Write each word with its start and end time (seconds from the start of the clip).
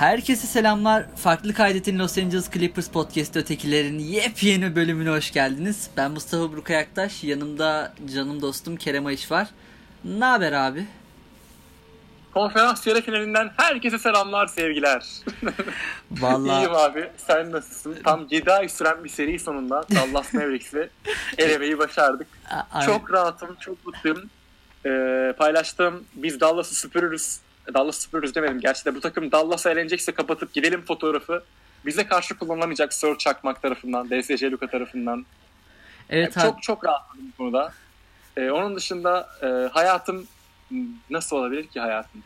Herkese 0.00 0.46
selamlar. 0.46 1.04
Farklı 1.16 1.54
kaydetin 1.54 1.98
Los 1.98 2.18
Angeles 2.18 2.50
Clippers 2.50 2.88
podcast 2.88 3.36
ötekilerin 3.36 3.98
yepyeni 3.98 4.76
bölümüne 4.76 5.10
hoş 5.10 5.32
geldiniz. 5.32 5.90
Ben 5.96 6.10
Mustafa 6.10 6.52
Buruk 6.52 6.70
Ayaktaş. 6.70 7.24
Yanımda 7.24 7.92
canım 8.14 8.42
dostum 8.42 8.76
Kerem 8.76 9.06
Ayış 9.06 9.30
var. 9.30 9.48
Ne 10.04 10.24
haber 10.24 10.52
abi? 10.52 10.86
Konferans 12.34 12.86
yarı 12.86 13.02
finalinden 13.02 13.50
herkese 13.56 13.98
selamlar, 13.98 14.46
sevgiler. 14.46 15.06
Vallahi 16.10 16.60
İyiyim 16.60 16.74
abi. 16.74 17.10
Sen 17.26 17.52
nasılsın? 17.52 17.96
Tam 18.04 18.26
7 18.30 18.52
ay 18.52 18.68
süren 18.68 19.04
bir 19.04 19.08
seri 19.08 19.38
sonunda 19.38 19.84
Dallas 19.94 20.34
Mavericks'i 20.34 20.90
elemeyi 21.38 21.78
başardık. 21.78 22.26
A- 22.72 22.82
Çok 22.82 23.12
rahatım, 23.12 23.56
çok 23.60 23.86
mutluyum. 23.86 24.30
Ee, 24.86 25.34
paylaştığım 25.38 26.04
biz 26.14 26.40
Dallas'ı 26.40 26.74
süpürürüz. 26.74 27.38
Dallas 27.74 27.98
süpürürüz 28.00 28.34
demedim. 28.34 28.60
Gerçi 28.60 28.84
de 28.84 28.94
bu 28.94 29.00
takım 29.00 29.32
Dallas'a 29.32 29.70
elenecekse 29.70 30.12
kapatıp 30.12 30.52
gidelim 30.52 30.82
fotoğrafı. 30.84 31.44
Bize 31.86 32.06
karşı 32.06 32.38
kullanılamayacak 32.38 32.92
Sir 32.94 33.18
Çakmak 33.18 33.62
tarafından, 33.62 34.10
DSC 34.10 34.50
Luka 34.50 34.66
tarafından. 34.66 35.26
evet 36.10 36.36
Yani 36.36 36.46
çok 36.46 36.62
çok 36.62 36.84
rahatladım 36.84 37.24
bu 37.32 37.36
konuda. 37.36 37.72
Ee, 38.36 38.50
onun 38.50 38.76
dışında 38.76 39.28
e, 39.42 39.46
hayatım 39.72 40.26
nasıl 41.10 41.36
olabilir 41.36 41.66
ki 41.66 41.80
hayatım? 41.80 42.22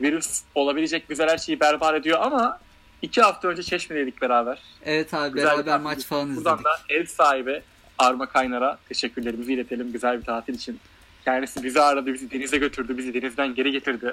Virüs 0.00 0.42
olabilecek 0.54 1.08
güzel 1.08 1.28
her 1.28 1.38
şeyi 1.38 1.60
berbat 1.60 1.94
ediyor 1.94 2.18
ama 2.22 2.58
iki 3.02 3.22
hafta 3.22 3.48
önce 3.48 3.62
Çeşme'deydik 3.62 4.22
beraber. 4.22 4.58
Evet 4.84 5.14
abi 5.14 5.32
Güzel 5.34 5.56
beraber 5.56 5.80
maç 5.80 6.04
falan 6.04 6.36
Buradan 6.36 6.58
izledik. 6.58 6.64
da 6.64 6.94
ev 6.94 7.06
sahibi 7.06 7.62
Arma 7.98 8.26
Kaynar'a 8.28 8.78
teşekkürlerimizi 8.88 9.52
iletelim 9.52 9.92
güzel 9.92 10.20
bir 10.20 10.24
tatil 10.24 10.54
için. 10.54 10.80
Kendisi 11.24 11.62
bizi 11.64 11.80
aradı, 11.80 12.14
bizi 12.14 12.30
denize 12.30 12.56
götürdü, 12.58 12.98
bizi 12.98 13.14
denizden 13.14 13.54
geri 13.54 13.72
getirdi. 13.72 14.12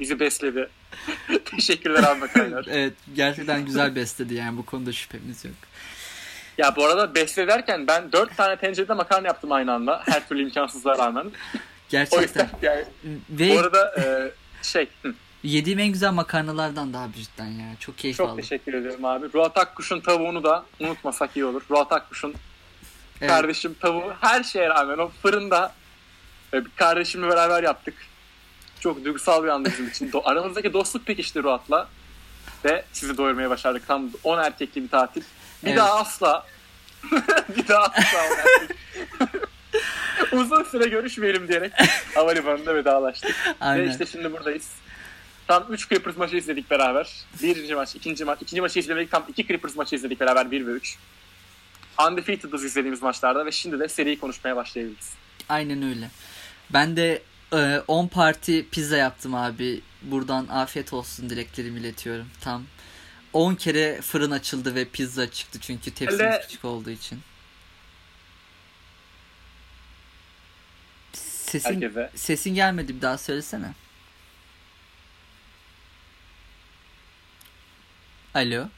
Bizi 0.00 0.20
besledi. 0.20 0.68
Teşekkürler 1.44 2.02
Arma 2.02 2.26
Kaynar. 2.26 2.66
Evet 2.70 2.92
gerçekten 3.14 3.64
güzel 3.66 3.94
besledi 3.94 4.34
yani 4.34 4.56
bu 4.56 4.66
konuda 4.66 4.92
şüphemiz 4.92 5.44
yok. 5.44 5.54
Ya 6.58 6.76
bu 6.76 6.84
arada 6.84 7.14
besle 7.14 7.48
derken 7.48 7.86
ben 7.86 8.12
dört 8.12 8.36
tane 8.36 8.56
tencerede 8.56 8.92
makarna 8.94 9.26
yaptım 9.26 9.52
aynı 9.52 9.72
anda. 9.72 10.02
Her 10.06 10.28
türlü 10.28 10.42
imkansızlığa 10.42 10.98
rağmen. 10.98 11.24
O 11.24 11.30
Gerçekten. 11.88 12.22
yüzden 12.22 12.48
yani 12.62 12.84
Ve 13.30 13.54
bu 13.54 13.58
arada 13.60 13.94
e, 14.00 14.30
şey 14.62 14.88
hı, 15.02 15.14
yediğim 15.42 15.78
en 15.78 15.88
güzel 15.88 16.12
makarnalardan 16.12 16.92
daha 16.92 17.08
cidden 17.12 17.46
ya. 17.46 17.66
Çok 17.80 17.98
keyif 17.98 18.16
çok 18.16 18.28
aldım. 18.28 18.40
teşekkür 18.40 18.74
ediyorum 18.74 19.04
abi. 19.04 19.26
Ruat 19.34 19.58
Akkuş'un 19.58 20.00
tavuğunu 20.00 20.42
da 20.44 20.64
unutmasak 20.80 21.36
iyi 21.36 21.44
olur. 21.44 21.62
Ruat 21.70 21.92
Akkuş'un 21.92 22.34
Evet. 23.20 23.30
kardeşim 23.30 23.74
tavuğu 23.80 24.12
her 24.20 24.42
şeye 24.42 24.68
rağmen 24.68 24.98
o 24.98 25.08
fırında 25.22 25.72
kardeşimle 26.76 27.28
beraber 27.28 27.62
yaptık. 27.62 27.94
Çok 28.80 29.04
duygusal 29.04 29.44
bir 29.44 29.48
andı 29.48 29.68
bizim 29.72 29.88
için. 29.88 30.10
Aramızdaki 30.24 30.72
dostluk 30.72 31.06
pekişti 31.06 31.42
Ruat'la. 31.42 31.88
Ve 32.64 32.84
sizi 32.92 33.16
doyurmaya 33.16 33.50
başardık. 33.50 33.86
Tam 33.86 34.10
10 34.24 34.38
erkekli 34.38 34.82
bir 34.82 34.88
tatil. 34.88 35.22
Bir 35.62 35.68
Evet. 35.68 35.78
daha 35.78 36.00
asla 36.00 36.46
bir 37.56 37.68
daha 37.68 37.84
asla 37.84 38.18
10 38.18 38.36
erkek. 38.38 38.76
Uzun 40.32 40.62
süre 40.64 40.88
görüşmeyelim 40.88 41.48
diyerek 41.48 41.72
havalimanında 42.14 42.74
vedalaştık. 42.74 43.30
Ve 43.46 43.54
Aynen. 43.60 43.90
işte 43.90 44.06
şimdi 44.06 44.32
buradayız. 44.32 44.68
Tam 45.46 45.66
3 45.72 45.88
Clippers 45.88 46.16
maçı 46.16 46.36
izledik 46.36 46.70
beraber. 46.70 47.10
Birinci 47.42 47.74
maç, 47.74 47.94
ikinci 47.94 48.24
maç. 48.24 48.38
ikinci 48.42 48.60
maçı 48.60 48.78
izlemedik. 48.78 49.10
Tam 49.10 49.24
2 49.28 49.46
Clippers 49.46 49.76
maçı 49.76 49.96
izledik 49.96 50.20
beraber 50.20 50.50
1 50.50 50.66
ve 50.66 50.70
3. 50.70 50.96
Undefeated'ız 52.10 52.64
izlediğimiz 52.64 53.02
maçlarda 53.02 53.46
ve 53.46 53.52
şimdi 53.52 53.78
de 53.80 53.88
seriyi 53.88 54.18
konuşmaya 54.20 54.56
başlayabiliriz. 54.56 55.10
Aynen 55.48 55.82
öyle. 55.82 56.10
Ben 56.72 56.96
de 56.96 57.22
e, 57.52 57.82
10 57.88 58.06
parti 58.08 58.68
pizza 58.70 58.96
yaptım 58.96 59.34
abi. 59.34 59.80
Buradan 60.02 60.48
afiyet 60.48 60.92
olsun 60.92 61.30
dileklerimi 61.30 61.80
iletiyorum. 61.80 62.28
Tam 62.40 62.64
10 63.32 63.54
kere 63.54 64.00
fırın 64.00 64.30
açıldı 64.30 64.74
ve 64.74 64.84
pizza 64.84 65.30
çıktı 65.30 65.58
çünkü 65.60 65.90
tepsimiz 65.90 66.20
Öyle- 66.20 66.40
küçük 66.40 66.64
olduğu 66.64 66.90
için. 66.90 67.20
Sesin 71.12 71.74
Herkese. 71.74 72.10
sesin 72.14 72.54
gelmedi 72.54 72.96
bir 72.96 73.02
daha 73.02 73.18
söylesene. 73.18 73.72
Alo. 78.34 78.68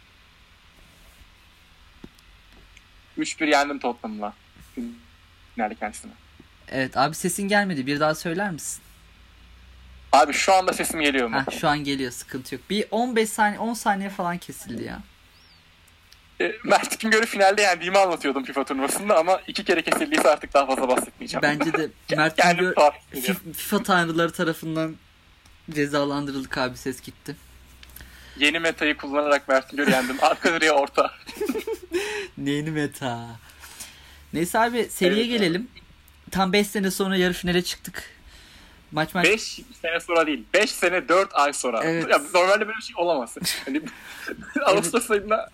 3-1 3.19 3.47
yendim 3.50 3.78
Tottenham'la. 3.78 4.34
Finalde 5.54 5.75
kendisine. 5.75 6.12
Evet 6.72 6.96
abi 6.96 7.14
sesin 7.14 7.48
gelmedi. 7.48 7.86
Bir 7.86 8.00
daha 8.00 8.14
söyler 8.14 8.50
misin? 8.50 8.82
Abi 10.12 10.32
şu 10.32 10.54
anda 10.54 10.72
sesim 10.72 11.00
geliyor 11.00 11.28
mu? 11.28 11.36
Heh, 11.36 11.60
şu 11.60 11.68
an 11.68 11.78
geliyor 11.84 12.12
sıkıntı 12.12 12.54
yok. 12.54 12.64
Bir 12.70 12.84
15 12.90 13.28
saniye 13.28 13.58
10 13.58 13.74
saniye 13.74 14.10
falan 14.10 14.38
kesildi 14.38 14.82
ya. 14.82 15.00
E, 16.40 16.52
Mert 16.64 17.00
Güngör'ü 17.00 17.26
finalde 17.26 17.62
yendiğimi 17.62 17.98
anlatıyordum 17.98 18.44
FIFA 18.44 18.64
turnuvasında 18.64 19.18
ama 19.18 19.40
iki 19.46 19.64
kere 19.64 19.82
kesildiyse 19.82 20.28
artık 20.28 20.54
daha 20.54 20.66
fazla 20.66 20.88
bahsetmeyeceğim. 20.88 21.42
Bence 21.42 21.72
de 21.72 21.88
Mert 22.16 22.36
Güngör 22.36 22.74
FIFA 23.52 23.82
tanrıları 23.82 24.32
tarafından 24.32 24.96
cezalandırıldık 25.70 26.58
abi 26.58 26.76
ses 26.76 27.00
gitti. 27.00 27.36
Yeni 28.38 28.58
metayı 28.58 28.96
kullanarak 28.96 29.48
Mert 29.48 29.70
Güngör'ü 29.70 29.90
yendim. 29.90 30.16
Arka 30.22 30.54
direğe 30.54 30.72
orta. 30.72 31.10
Neyini 32.38 32.70
meta. 32.70 33.26
Neyse 34.32 34.58
abi 34.58 34.84
seriye 34.84 35.24
Evet 35.24 35.30
gelelim. 35.30 35.68
Tam 36.32 36.53
5 36.53 36.66
sene 36.66 36.91
sonra 36.91 37.16
yarı 37.16 37.32
finale 37.32 37.62
çıktık. 37.62 38.04
Maç 38.93 39.15
maç 39.15 39.25
5 39.25 39.60
sene 39.82 40.00
sonra 40.00 40.26
değil. 40.26 40.44
5 40.54 40.70
sene 40.70 41.09
4 41.09 41.28
ay 41.32 41.53
sonra. 41.53 41.81
Evet. 41.84 42.10
Ya, 42.10 42.19
normalde 42.34 42.66
böyle 42.66 42.78
bir 42.78 42.82
şey 42.82 42.97
olamaz. 42.97 43.37
Hani, 43.65 43.82
Ağustos 44.66 45.10
ayında 45.10 45.50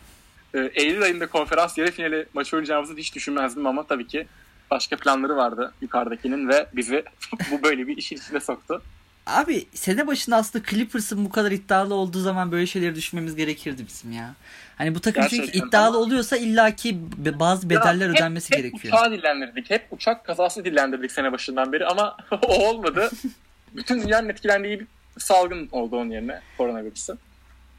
e, 0.54 0.70
Eylül 0.74 1.02
ayında 1.02 1.26
konferans 1.26 1.78
yarı 1.78 1.90
finali 1.90 2.26
maçı 2.34 2.56
oynayacağımızı 2.56 2.96
hiç 2.96 3.14
düşünmezdim 3.14 3.66
ama 3.66 3.86
tabii 3.86 4.06
ki 4.06 4.26
başka 4.70 4.96
planları 4.96 5.36
vardı 5.36 5.72
yukarıdakinin 5.80 6.48
ve 6.48 6.66
bizi 6.72 7.04
bu 7.50 7.62
böyle 7.62 7.86
bir 7.86 7.96
işin 7.96 8.16
içine 8.16 8.40
soktu. 8.40 8.82
Abi 9.28 9.66
sene 9.74 10.06
başında 10.06 10.36
aslında 10.36 10.64
Clippers'ın 10.70 11.24
bu 11.24 11.30
kadar 11.30 11.50
iddialı 11.52 11.94
olduğu 11.94 12.20
zaman 12.20 12.52
böyle 12.52 12.66
şeyleri 12.66 12.94
düşünmemiz 12.94 13.36
gerekirdi 13.36 13.86
bizim 13.88 14.12
ya. 14.12 14.34
Hani 14.76 14.94
bu 14.94 15.00
takım 15.00 15.22
çünkü 15.30 15.36
Gerçekten 15.36 15.68
iddialı 15.68 15.86
ama- 15.86 15.98
oluyorsa 15.98 16.36
illaki 16.36 16.98
bazı 17.40 17.70
bedeller 17.70 18.06
Ya 18.06 18.12
hep- 18.12 18.16
ödenmesi 18.16 18.50
hep 18.54 18.58
gerekiyor. 18.58 18.94
uçağı 18.94 19.12
dillendirdik. 19.12 19.70
Hep 19.70 19.86
uçak 19.90 20.24
kazası 20.24 20.64
dillendirdik 20.64 21.12
sene 21.12 21.32
başından 21.32 21.72
beri 21.72 21.86
ama 21.86 22.16
o 22.42 22.68
olmadı. 22.68 23.10
Bütün 23.76 24.02
dünyanın 24.02 24.28
etkilendiği 24.28 24.80
bir 24.80 24.86
salgın 25.18 25.68
oldu 25.72 25.96
onun 25.96 26.10
yerine 26.10 26.40
koronavirüsü. 26.58 27.16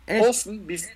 Evet, 0.07 0.25
Olsun 0.27 0.69
biz 0.69 0.87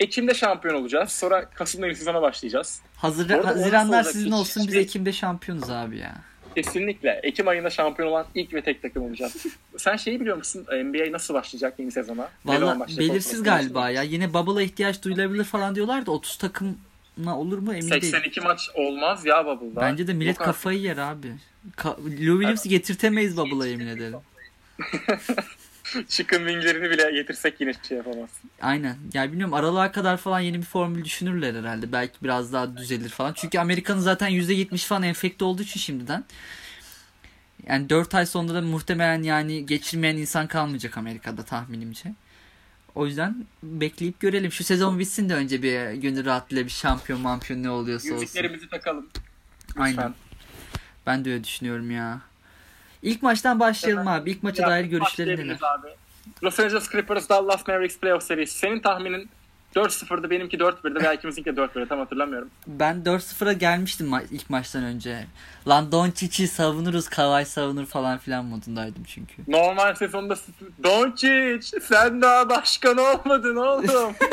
Ekim'de 0.00 0.34
şampiyon 0.34 0.74
olacağız. 0.74 1.12
Sonra 1.12 1.50
Kasım'da 1.50 1.94
sezona 1.94 2.22
başlayacağız. 2.22 2.80
hazır, 2.96 3.30
Haziranlar 3.30 4.02
sizin 4.02 4.26
hiç- 4.26 4.32
olsun 4.32 4.62
biz 4.62 4.68
hiçbir- 4.68 4.80
Ekim'de 4.80 5.12
şampiyonuz 5.12 5.70
abi 5.70 5.98
ya. 5.98 6.14
Kesinlikle. 6.56 7.20
Ekim 7.22 7.48
ayında 7.48 7.70
şampiyon 7.70 8.08
olan 8.08 8.26
ilk 8.34 8.54
ve 8.54 8.62
tek 8.62 8.82
takım 8.82 9.02
olacağız. 9.02 9.46
Sen 9.76 9.96
şeyi 9.96 10.20
biliyor 10.20 10.36
musun? 10.36 10.66
NBA 10.84 11.12
nasıl 11.12 11.34
başlayacak 11.34 11.74
yeni 11.78 11.92
sezona? 11.92 12.28
Valla 12.44 12.86
belirsiz 12.98 13.42
galiba 13.42 13.90
ya. 13.90 14.02
Yine 14.02 14.34
bubble'a 14.34 14.62
ihtiyaç 14.62 15.02
duyulabilir 15.02 15.44
falan 15.44 15.74
diyorlar 15.74 16.06
da 16.06 16.10
30 16.10 16.36
takımla 16.36 17.36
olur 17.36 17.58
mu 17.58 17.72
emin 17.74 17.90
değilim. 17.90 18.00
82 18.00 18.40
maç 18.40 18.70
olmaz 18.74 19.26
ya 19.26 19.46
Bubble'da. 19.46 19.80
Bence 19.80 20.06
de 20.06 20.12
millet 20.12 20.38
Yok 20.38 20.46
kafayı 20.46 20.80
yer 20.80 20.96
abi. 20.96 21.32
Ka- 21.76 22.26
Lou 22.26 22.38
Williams'ı 22.38 22.68
getirtemeyiz 22.68 23.36
bubble'a 23.36 23.66
yemin 23.66 23.86
ederim. 23.86 24.18
Chicken 26.08 26.38
winglerini 26.38 26.90
bile 26.90 27.10
getirsek 27.12 27.60
yine 27.60 27.72
şey 27.88 27.96
yapamazsın. 27.96 28.50
Aynen. 28.62 28.96
Ya 29.14 29.28
bilmiyorum 29.32 29.54
aralığa 29.54 29.92
kadar 29.92 30.16
falan 30.16 30.40
yeni 30.40 30.58
bir 30.58 30.66
formül 30.66 31.04
düşünürler 31.04 31.54
herhalde. 31.54 31.92
Belki 31.92 32.14
biraz 32.22 32.52
daha 32.52 32.76
düzelir 32.76 33.08
falan. 33.08 33.32
Çünkü 33.32 33.58
Amerika'nın 33.58 34.00
zaten 34.00 34.30
%70 34.30 34.86
falan 34.86 35.02
enfekte 35.02 35.44
olduğu 35.44 35.62
için 35.62 35.80
şimdiden. 35.80 36.24
Yani 37.68 37.90
4 37.90 38.14
ay 38.14 38.26
sonunda 38.26 38.54
da 38.54 38.62
muhtemelen 38.62 39.22
yani 39.22 39.66
geçirmeyen 39.66 40.16
insan 40.16 40.46
kalmayacak 40.46 40.98
Amerika'da 40.98 41.42
tahminimce. 41.42 42.14
O 42.94 43.06
yüzden 43.06 43.46
bekleyip 43.62 44.20
görelim. 44.20 44.52
Şu 44.52 44.64
sezon 44.64 44.98
bitsin 44.98 45.28
de 45.28 45.34
önce 45.34 45.62
bir 45.62 45.92
gönül 45.92 46.24
rahatlığıyla 46.24 46.64
bir 46.64 46.70
şampiyon 46.70 47.20
mampiyon 47.20 47.62
ne 47.62 47.70
oluyorsa 47.70 48.08
olsun. 48.08 48.20
Yüzüklerimizi 48.20 48.68
takalım. 48.68 49.08
Lütfen. 49.68 49.82
Aynen. 49.82 50.14
Ben 51.06 51.24
de 51.24 51.32
öyle 51.32 51.44
düşünüyorum 51.44 51.90
ya. 51.90 52.20
İlk 53.06 53.22
maçtan 53.22 53.60
başlayalım 53.60 54.08
abi. 54.08 54.30
İlk 54.30 54.42
maça 54.42 54.62
Ya, 54.62 54.68
dair 54.68 54.84
görüşlerin 54.84 55.38
neler? 55.38 55.58
Abi. 55.62 55.88
Los 56.42 56.60
Angeles 56.60 56.90
Clippers 56.90 57.28
Dallas 57.28 57.68
Mavericks 57.68 57.98
playoff 57.98 58.22
serisi. 58.22 58.58
Senin 58.58 58.80
tahminin 58.80 59.28
4-0'dı 59.74 60.30
benimki 60.30 60.56
4-1'di 60.56 61.00
veya 61.02 61.12
ikimizinki 61.12 61.56
de 61.56 61.60
4-1'di 61.60 61.88
tam 61.88 61.98
hatırlamıyorum. 61.98 62.50
Ben 62.66 62.96
4-0'a 63.04 63.52
gelmiştim 63.52 64.06
ma- 64.06 64.24
ilk 64.30 64.50
maçtan 64.50 64.84
önce. 64.84 65.26
Lan 65.68 65.92
Doncic'i 65.92 66.48
savunuruz, 66.48 67.08
Kawhi 67.08 67.44
savunur 67.46 67.86
falan 67.86 68.18
filan 68.18 68.44
modundaydım 68.44 69.04
çünkü. 69.04 69.34
Normal 69.48 69.94
sezonda 69.94 70.36
Doncic 70.84 71.80
sen 71.82 72.22
daha 72.22 72.50
başkan 72.50 72.98
olmadın 72.98 73.56
oğlum. 73.56 74.14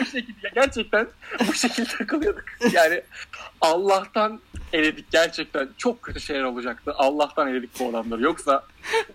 bu 0.00 0.04
şekilde 0.04 0.38
ya 0.46 0.50
gerçekten 0.54 1.06
bu 1.48 1.54
şekilde 1.54 1.88
takılıyorduk. 1.98 2.44
Yani 2.72 3.02
Allah'tan 3.60 4.40
eledik 4.72 5.10
gerçekten. 5.10 5.68
Çok 5.76 6.02
kötü 6.02 6.20
şeyler 6.20 6.42
olacaktı. 6.42 6.94
Allah'tan 6.96 7.48
eledik 7.48 7.70
bu 7.80 7.88
adamları. 7.88 8.22
Yoksa 8.22 8.62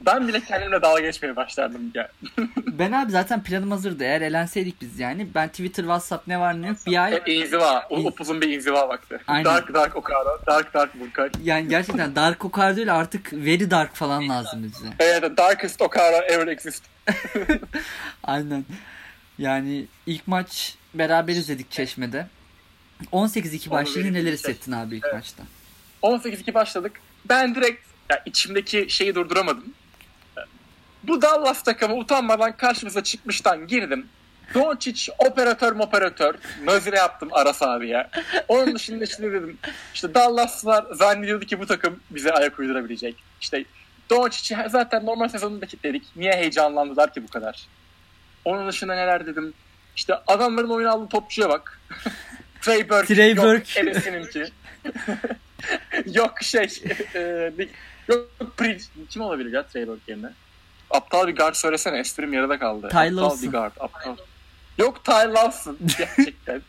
ben 0.01 0.27
bile 0.27 0.39
kendimle 0.39 0.81
dalga 0.81 1.01
geçmeye 1.01 1.35
başlardım. 1.35 1.91
Ya. 1.95 2.11
Ben 2.73 2.91
abi 2.91 3.11
zaten 3.11 3.43
planım 3.43 3.71
hazırdı. 3.71 4.03
Eğer 4.03 4.21
elenseydik 4.21 4.81
biz 4.81 4.99
yani. 4.99 5.27
Ben 5.35 5.49
Twitter, 5.49 5.83
WhatsApp 5.83 6.27
ne 6.27 6.39
var 6.39 6.61
ne 6.61 6.67
yok 6.67 6.77
bir 6.87 7.03
ay. 7.03 7.21
E, 7.25 7.33
inziva. 7.33 7.87
O, 7.89 7.97
upuzun 7.99 8.41
bir 8.41 8.49
inziva 8.49 8.89
vakti. 8.89 9.19
Aynen. 9.27 9.45
Dark 9.45 9.73
Dark 9.73 9.95
Okara. 9.95 10.45
Dark 10.47 10.73
Dark 10.73 10.99
Burkay. 10.99 11.29
Yani 11.43 11.67
gerçekten 11.67 12.15
Dark 12.15 12.45
Okar 12.45 12.75
değil 12.75 12.95
artık 12.95 13.33
Very 13.33 13.71
Dark 13.71 13.95
falan 13.95 14.29
lazım 14.29 14.63
bize. 14.63 14.87
Evet, 14.99 15.37
Darkest 15.37 15.81
Okara 15.81 16.17
ever 16.17 16.47
exist. 16.47 16.83
Aynen. 18.23 18.65
Yani 19.37 19.85
ilk 20.05 20.27
maç 20.27 20.75
beraber 20.93 21.33
izledik 21.33 21.71
Çeşme'de. 21.71 22.27
18-2 23.11 23.69
başlayınca 23.69 24.11
neler 24.11 24.23
şey. 24.23 24.33
hissettin 24.33 24.71
abi 24.71 24.95
ilk 24.97 25.05
Evet. 25.05 25.13
maçta? 25.15 25.43
18-2 26.03 26.53
başladık. 26.53 26.91
Ben 27.25 27.55
direkt 27.55 27.87
ya 28.09 28.23
içimdeki 28.25 28.85
şeyi 28.89 29.15
durduramadım. 29.15 29.73
Bu 31.03 31.21
Dallas 31.21 31.63
takımı 31.63 31.95
utanmadan 31.95 32.57
karşımıza 32.57 33.03
çıkmıştan 33.03 33.67
girdim. 33.67 34.07
Doncic 34.53 35.11
operatör 35.17 35.79
operatör 35.79 36.35
nazire 36.63 36.95
yaptım 36.95 37.29
Aras 37.31 37.61
abiye. 37.61 38.09
Onun 38.47 38.75
dışında 38.75 39.03
işte 39.03 39.23
dedim 39.31 39.57
işte 39.93 40.13
Dallas'lar 40.13 40.85
zannediyordu 40.93 41.45
ki 41.45 41.59
bu 41.59 41.65
takım 41.65 41.99
bize 42.09 42.31
ayak 42.31 42.59
uydurabilecek. 42.59 43.15
İşte 43.41 43.65
Doncic'i 44.09 44.57
zaten 44.69 45.05
normal 45.05 45.27
sezonunda 45.27 45.65
kilitledik. 45.65 46.03
Niye 46.15 46.33
heyecanlandılar 46.33 47.13
ki 47.13 47.23
bu 47.23 47.27
kadar? 47.27 47.67
Onun 48.45 48.67
dışında 48.67 48.95
neler 48.95 49.25
dedim. 49.27 49.53
İşte 49.95 50.15
adamların 50.27 50.69
oyun 50.69 50.87
aldığı 50.87 51.09
topçuya 51.09 51.49
bak. 51.49 51.79
Trey 52.63 52.89
Burke. 52.89 53.15
Trey 53.15 53.33
yok, 53.33 53.45
Burke. 53.45 53.79
Enes'ininki. 53.79 54.45
yok 56.19 56.33
şey. 56.41 56.83
e, 57.15 57.51
yok 58.07 58.29
Prince. 58.57 58.83
Kim 59.09 59.21
olabilir 59.21 59.53
ya 59.53 59.67
Trey 59.67 59.87
Burke 59.87 60.11
yerine? 60.11 60.29
Aptal 60.89 61.27
bir 61.27 61.35
guard 61.35 61.55
söylesene. 61.55 61.97
Esprim 61.99 62.33
yarıda 62.33 62.59
kaldı. 62.59 62.89
Ty 62.89 62.97
aptal 62.97 63.17
Lawson. 63.17 63.41
bir 63.47 63.51
guard. 63.51 63.71
Aptal. 63.79 64.17
Yok 64.77 65.05
Ty 65.05 65.11
Lawson. 65.11 65.77
Gerçekten. 65.97 66.61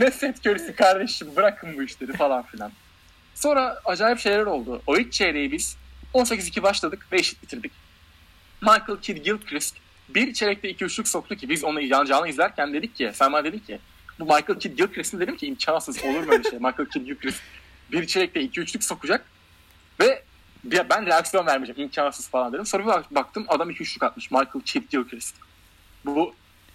ne 0.00 0.10
set 0.10 0.46
Curry'si 0.46 0.74
kardeşim 0.74 1.36
bırakın 1.36 1.76
bu 1.76 1.82
işleri 1.82 2.12
falan 2.12 2.42
filan. 2.42 2.72
Sonra 3.34 3.80
acayip 3.84 4.18
şeyler 4.18 4.46
oldu. 4.46 4.82
O 4.86 4.96
ilk 4.96 5.12
çeyreği 5.12 5.52
biz 5.52 5.76
18-2 6.14 6.62
başladık 6.62 7.06
ve 7.12 7.18
eşit 7.18 7.42
bitirdik. 7.42 7.72
Michael 8.60 9.00
Kidd 9.02 9.16
Gilchrist 9.16 9.76
bir 10.08 10.32
çeyrekte 10.32 10.68
iki 10.68 10.84
üçlük 10.84 11.08
soktu 11.08 11.36
ki 11.36 11.48
biz 11.48 11.64
onu 11.64 11.80
yan 11.80 12.04
canlı 12.04 12.28
izlerken 12.28 12.74
dedik 12.74 12.96
ki 12.96 13.10
sen 13.14 13.32
bana 13.32 13.44
dedin 13.44 13.58
ki 13.58 13.78
bu 14.20 14.24
Michael 14.24 14.58
Kidd 14.60 14.76
Gilchrist'in 14.78 15.20
dedim 15.20 15.36
ki 15.36 15.46
imkansız 15.46 16.04
olur 16.04 16.24
mu 16.24 16.32
öyle 16.32 16.42
şey. 16.50 16.58
Michael 16.58 16.88
Kidd 16.92 17.06
Gilchrist 17.06 17.40
bir 17.92 18.06
çeyrekte 18.06 18.40
iki 18.40 18.60
üçlük 18.60 18.84
sokacak 18.84 19.24
ve 20.00 20.22
ben 20.64 21.06
reaksiyon 21.06 21.46
vermeyeceğim 21.46 21.80
imkansız 21.88 22.28
falan 22.28 22.52
dedim. 22.52 22.66
Sonra 22.66 22.82
bir 22.82 22.88
bak- 22.88 23.14
baktım 23.14 23.44
adam 23.48 23.70
iki 23.70 23.82
üçlük 23.82 24.02
atmış 24.02 24.30
Michael 24.30 24.60
Kidd 24.64 24.90
Gilchrist. 24.90 25.34
Bu 26.04 26.34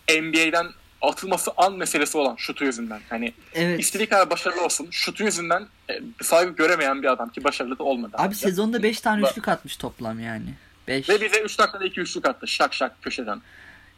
NBA'den 0.09 0.67
atılması 1.01 1.51
an 1.57 1.73
meselesi 1.77 2.17
olan 2.17 2.35
şutu 2.35 2.65
yüzünden. 2.65 3.01
Hani 3.09 3.33
Evet. 3.53 3.79
istediği 3.79 4.09
kadar 4.09 4.29
başarılı 4.29 4.65
olsun. 4.65 4.87
Şutu 4.91 5.23
yüzünden 5.23 5.67
e, 5.89 5.99
saygı 6.23 6.51
göremeyen 6.55 7.01
bir 7.03 7.07
adam 7.11 7.29
ki 7.29 7.43
başarılı 7.43 7.79
da 7.79 7.83
olmadı. 7.83 8.11
Abi 8.13 8.21
ayrıca. 8.21 8.37
sezonda 8.37 8.83
5 8.83 9.01
tane 9.01 9.21
Bak- 9.21 9.31
üçlük 9.31 9.47
atmış 9.47 9.77
toplam 9.77 10.19
yani. 10.19 10.53
5. 10.87 11.09
Ve 11.09 11.21
bize 11.21 11.39
3 11.41 11.59
dakikada 11.59 11.85
2 11.85 12.01
üçlük 12.01 12.25
attı. 12.27 12.47
Şak 12.47 12.73
şak 12.73 13.01
köşeden. 13.01 13.41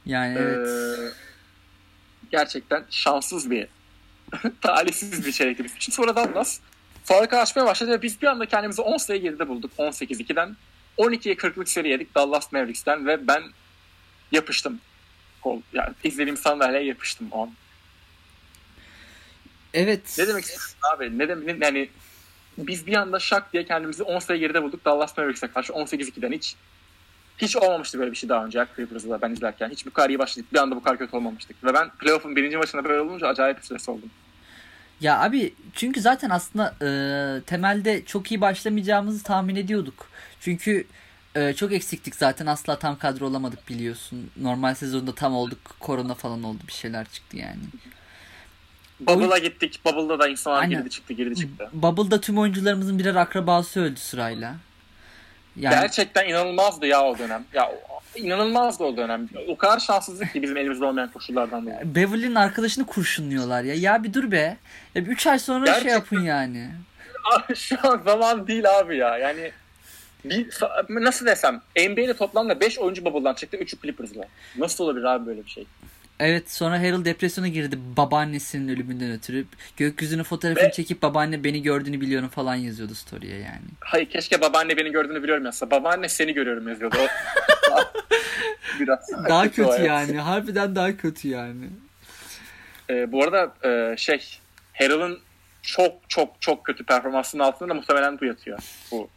Yani 0.05 0.37
evet. 0.39 0.67
Gerçekten 2.31 2.85
şanssız 2.89 3.51
bir 3.51 3.67
talihsiz 4.61 5.25
bir 5.25 5.31
çeyrekti 5.31 5.63
bizim 5.63 5.77
için. 5.77 5.91
Sonra 5.91 6.15
Dallas 6.15 6.59
farkı 7.03 7.37
açmaya 7.37 7.65
başladı 7.65 7.91
ve 7.91 8.01
biz 8.01 8.21
bir 8.21 8.27
anda 8.27 8.45
kendimizi 8.45 8.81
10 8.81 8.97
sayı 8.97 9.21
geride 9.21 9.47
bulduk. 9.47 9.71
18-2'den. 9.77 10.55
12'ye 10.97 11.35
40'lık 11.35 11.69
seri 11.69 11.89
yedik 11.89 12.15
Dallas 12.15 12.51
Mavericks'ten 12.51 13.05
ve 13.05 13.27
ben 13.27 13.43
yapıştım. 14.31 14.79
Kol, 15.41 15.61
yani 15.73 15.93
izlediğim 16.03 16.37
sandalyeye 16.37 16.85
yapıştım 16.85 17.27
o 17.31 17.43
an. 17.43 17.51
Evet. 19.73 20.15
Ne 20.17 20.27
demek 20.27 20.43
istiyorsun 20.43 20.77
abi? 20.95 21.17
Ne 21.17 21.27
demek 21.27 21.63
yani 21.63 21.89
biz 22.57 22.87
bir 22.87 22.93
anda 22.93 23.19
şak 23.19 23.53
diye 23.53 23.65
kendimizi 23.65 24.03
10 24.03 24.19
sayı 24.19 24.39
geride 24.39 24.63
bulduk 24.63 24.85
Dallas 24.85 25.17
Mavericks'e 25.17 25.47
karşı 25.47 25.73
18-2'den 25.73 26.31
hiç 26.31 26.55
hiç 27.37 27.55
olmamıştı 27.55 27.99
böyle 27.99 28.11
bir 28.11 28.15
şey 28.15 28.29
daha 28.29 28.45
önce 28.45 28.65
Clippers'da 28.75 29.21
ben 29.21 29.31
izlerken. 29.31 29.69
Hiç 29.69 29.85
bu 29.85 29.91
kadar 29.91 30.09
iyi 30.09 30.19
başladık. 30.19 30.53
Bir 30.53 30.59
anda 30.59 30.75
bu 30.75 30.83
kadar 30.83 30.97
kötü 30.97 31.15
olmamıştık. 31.15 31.63
Ve 31.63 31.73
ben 31.73 31.89
playoff'un 31.89 32.35
birinci 32.35 32.57
maçında 32.57 32.83
böyle 32.83 33.01
olunca 33.01 33.27
acayip 33.27 33.65
stres 33.65 33.89
oldum. 33.89 34.09
Ya 35.01 35.21
abi 35.21 35.53
çünkü 35.73 36.01
zaten 36.01 36.29
aslında 36.29 36.75
e, 36.81 36.89
temelde 37.41 38.05
çok 38.05 38.31
iyi 38.31 38.41
başlamayacağımızı 38.41 39.23
tahmin 39.23 39.55
ediyorduk. 39.55 40.09
Çünkü 40.39 40.87
e, 41.35 41.53
çok 41.53 41.73
eksiktik 41.73 42.15
zaten 42.15 42.45
asla 42.45 42.79
tam 42.79 42.97
kadro 42.97 43.25
olamadık 43.25 43.69
biliyorsun. 43.69 44.29
Normal 44.37 44.75
sezonda 44.75 45.15
tam 45.15 45.35
olduk. 45.35 45.59
Korona 45.79 46.13
falan 46.13 46.43
oldu 46.43 46.59
bir 46.67 46.73
şeyler 46.73 47.05
çıktı 47.05 47.37
yani. 47.37 47.61
Bubble'a 48.99 49.37
gittik. 49.37 49.79
Bubble'da 49.85 50.19
da 50.19 50.27
insanlar 50.27 50.61
Aynen. 50.61 50.77
girdi 50.77 50.89
çıktı 50.89 51.13
girdi 51.13 51.35
çıktı. 51.35 51.69
Bubble'da 51.73 52.21
tüm 52.21 52.37
oyuncularımızın 52.37 52.99
birer 52.99 53.15
akrabası 53.15 53.81
öldü 53.81 53.99
sırayla. 53.99 54.55
Yani 55.59 55.75
Gerçekten 55.81 56.29
inanılmazdı 56.29 56.87
ya 56.87 57.03
o 57.03 57.17
dönem. 57.17 57.43
Ya 57.53 57.71
inanılmazdı 58.15 58.83
o 58.83 58.97
dönem. 58.97 59.29
O 59.47 59.57
kadar 59.57 59.79
şanssızlık 59.79 60.33
ki 60.33 60.41
bizim 60.41 60.57
elimizde 60.57 60.85
olmayan 60.85 61.11
koşullardan 61.11 61.65
dolayı. 61.65 61.95
Beverly'nin 61.95 62.35
arkadaşını 62.35 62.85
kurşunluyorlar 62.85 63.63
ya. 63.63 63.73
Ya 63.73 64.03
bir 64.03 64.13
dur 64.13 64.31
be. 64.31 64.57
Ya 64.95 65.01
3 65.01 65.27
ay 65.27 65.39
sonra 65.39 65.65
şey 65.65 65.73
Gerçekten. 65.73 65.95
yapın 65.95 66.21
yani. 66.21 66.69
Şu 67.55 67.77
an 67.83 68.01
zaman 68.05 68.47
değil 68.47 68.79
abi 68.79 68.97
ya. 68.97 69.17
Yani 69.17 69.51
bir, 70.25 70.47
nasıl 70.89 71.25
desem 71.25 71.61
NBA'de 71.75 72.13
toplamda 72.13 72.59
5 72.59 72.79
oyuncu 72.79 73.05
Bubble'dan 73.05 73.33
çıktı. 73.33 73.57
3'ü 73.57 73.81
Clippers'la. 73.81 74.25
Nasıl 74.57 74.83
olabilir 74.83 75.05
abi 75.05 75.25
böyle 75.25 75.45
bir 75.45 75.49
şey? 75.49 75.65
Evet 76.19 76.51
sonra 76.51 76.79
Harold 76.79 77.05
depresyona 77.05 77.47
girdi 77.47 77.79
babaannesinin 77.97 78.75
ölümünden 78.75 79.11
ötürü. 79.11 79.45
Gökyüzünün 79.77 80.23
fotoğrafını 80.23 80.67
Ve- 80.67 80.71
çekip 80.71 81.01
babaanne 81.01 81.43
beni 81.43 81.61
gördüğünü 81.61 82.01
biliyorum 82.01 82.29
falan 82.29 82.55
yazıyordu 82.55 82.95
story'e 82.95 83.35
yani. 83.35 83.67
Hayır 83.79 84.09
keşke 84.09 84.41
babaanne 84.41 84.77
beni 84.77 84.91
gördüğünü 84.91 85.23
biliyorum 85.23 85.45
yazsa. 85.45 85.71
Babaanne 85.71 86.09
seni 86.09 86.33
görüyorum 86.33 86.67
yazıyordu. 86.67 86.97
O, 87.71 87.77
biraz 88.79 88.99
Daha 89.29 89.51
kötü 89.51 89.83
yani. 89.83 90.19
Harbiden 90.19 90.75
daha 90.75 90.97
kötü 90.97 91.27
yani. 91.27 91.65
Ee, 92.89 93.11
bu 93.11 93.23
arada 93.23 93.53
e, 93.63 93.97
şey 93.97 94.39
Harrell'ın 94.73 95.19
çok 95.61 95.93
çok 96.09 96.41
çok 96.41 96.65
kötü 96.65 96.83
performansının 96.83 97.43
altında 97.43 97.69
da 97.69 97.73
muhtemelen 97.73 98.19
bu 98.19 98.25
yatıyor. 98.25 98.59
Bu 98.91 99.09